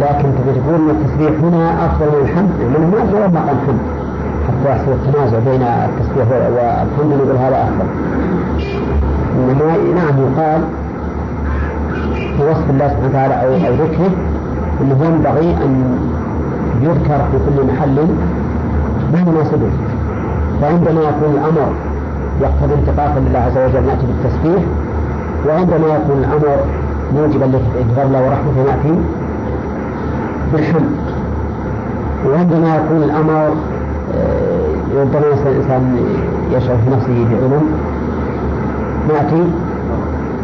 لكن 0.00 0.28
تبي 0.38 0.60
تقول 0.60 0.74
إن 0.74 0.90
التسبيح 0.90 1.30
هنا 1.42 1.86
أفضل 1.86 2.06
من 2.06 2.22
الحمد 2.22 2.50
لأنه 2.60 2.86
ما 2.90 3.06
في 3.06 3.28
مقام 3.36 3.46
حمد؟ 3.66 3.78
حتى 4.48 4.70
يحصل 4.70 4.92
التنازع 4.92 5.38
بين 5.38 5.62
التسبيح 5.62 6.26
والحمد 6.28 7.12
نقول 7.14 7.36
هذا 7.36 7.62
أفضل. 7.62 7.88
إنما 9.38 9.76
نعم 9.94 10.18
يقال 10.18 10.60
في 12.36 12.42
وصف 12.50 12.70
الله 12.70 12.88
سبحانه 12.88 13.08
وتعالى 13.08 13.34
أو 13.34 13.48
أو 13.68 13.74
ذكره 13.84 14.10
إنه 14.80 15.04
ينبغي 15.04 15.50
أن 15.64 15.98
يذكر 16.82 17.18
في 17.32 17.38
كل 17.46 17.66
محل 17.66 17.96
ما 19.12 19.20
يناسبه 19.20 19.70
فعندما 20.62 21.00
يكون 21.00 21.34
الأمر 21.34 21.68
يقتضي 22.42 22.74
انتقاصا 22.74 23.20
لله 23.20 23.38
عز 23.38 23.58
وجل 23.58 23.86
ناتي 23.86 24.06
بالتسبيح 24.06 24.62
وعندما 25.46 25.86
يكون 25.96 26.18
الأمر 26.18 26.56
موجبا 27.14 27.44
لغفر 27.44 28.02
الله 28.02 28.22
ورحمته 28.22 28.62
ناتي 28.66 29.00
بالحمد 30.52 30.96
وعندما 32.26 32.76
يكون 32.76 33.02
الأمر 33.02 33.54
آه، 34.14 35.00
ربما 35.00 35.22
الإنسان 35.46 35.96
يشعر 36.52 36.76
في 36.76 36.90
نفسه 36.90 37.26
بعلم 37.30 37.62
نأتي 39.08 39.44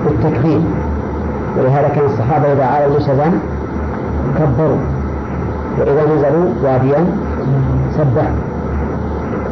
بالتكبير. 0.06 0.60
ولهذا 1.58 1.88
كان 1.88 2.04
الصحابة 2.04 2.52
إذا 2.52 2.64
عالوا 2.64 2.96
نشزا 2.96 3.32
كبروا. 4.38 4.78
وإذا 5.78 6.04
نزلوا 6.14 6.50
واديا 6.62 7.06
سبحوا. 7.96 8.36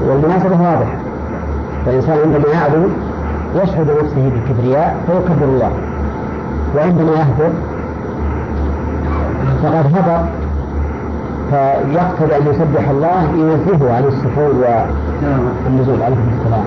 والمناسبة 0.08 0.50
واضحة. 0.50 0.96
فالإنسان 1.86 2.18
عندما 2.24 2.52
يعلو 2.52 2.88
يشعر 3.54 3.82
بنفسه 3.82 4.30
بالكبرياء 4.30 4.96
فيكبر 5.06 5.44
الله. 5.44 5.70
وعندما 6.76 7.10
يهبط 7.12 7.52
فقد 9.62 9.96
هبط 9.96 10.24
فيقتضي 11.50 12.36
أن 12.36 12.46
يسبح 12.46 12.88
الله 12.88 13.22
ينزهه 13.22 13.96
عن 13.96 14.04
السفول 14.04 14.52
والنزول 15.66 16.02
عليه 16.02 16.16
السلام. 16.38 16.64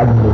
عقب 0.00 0.30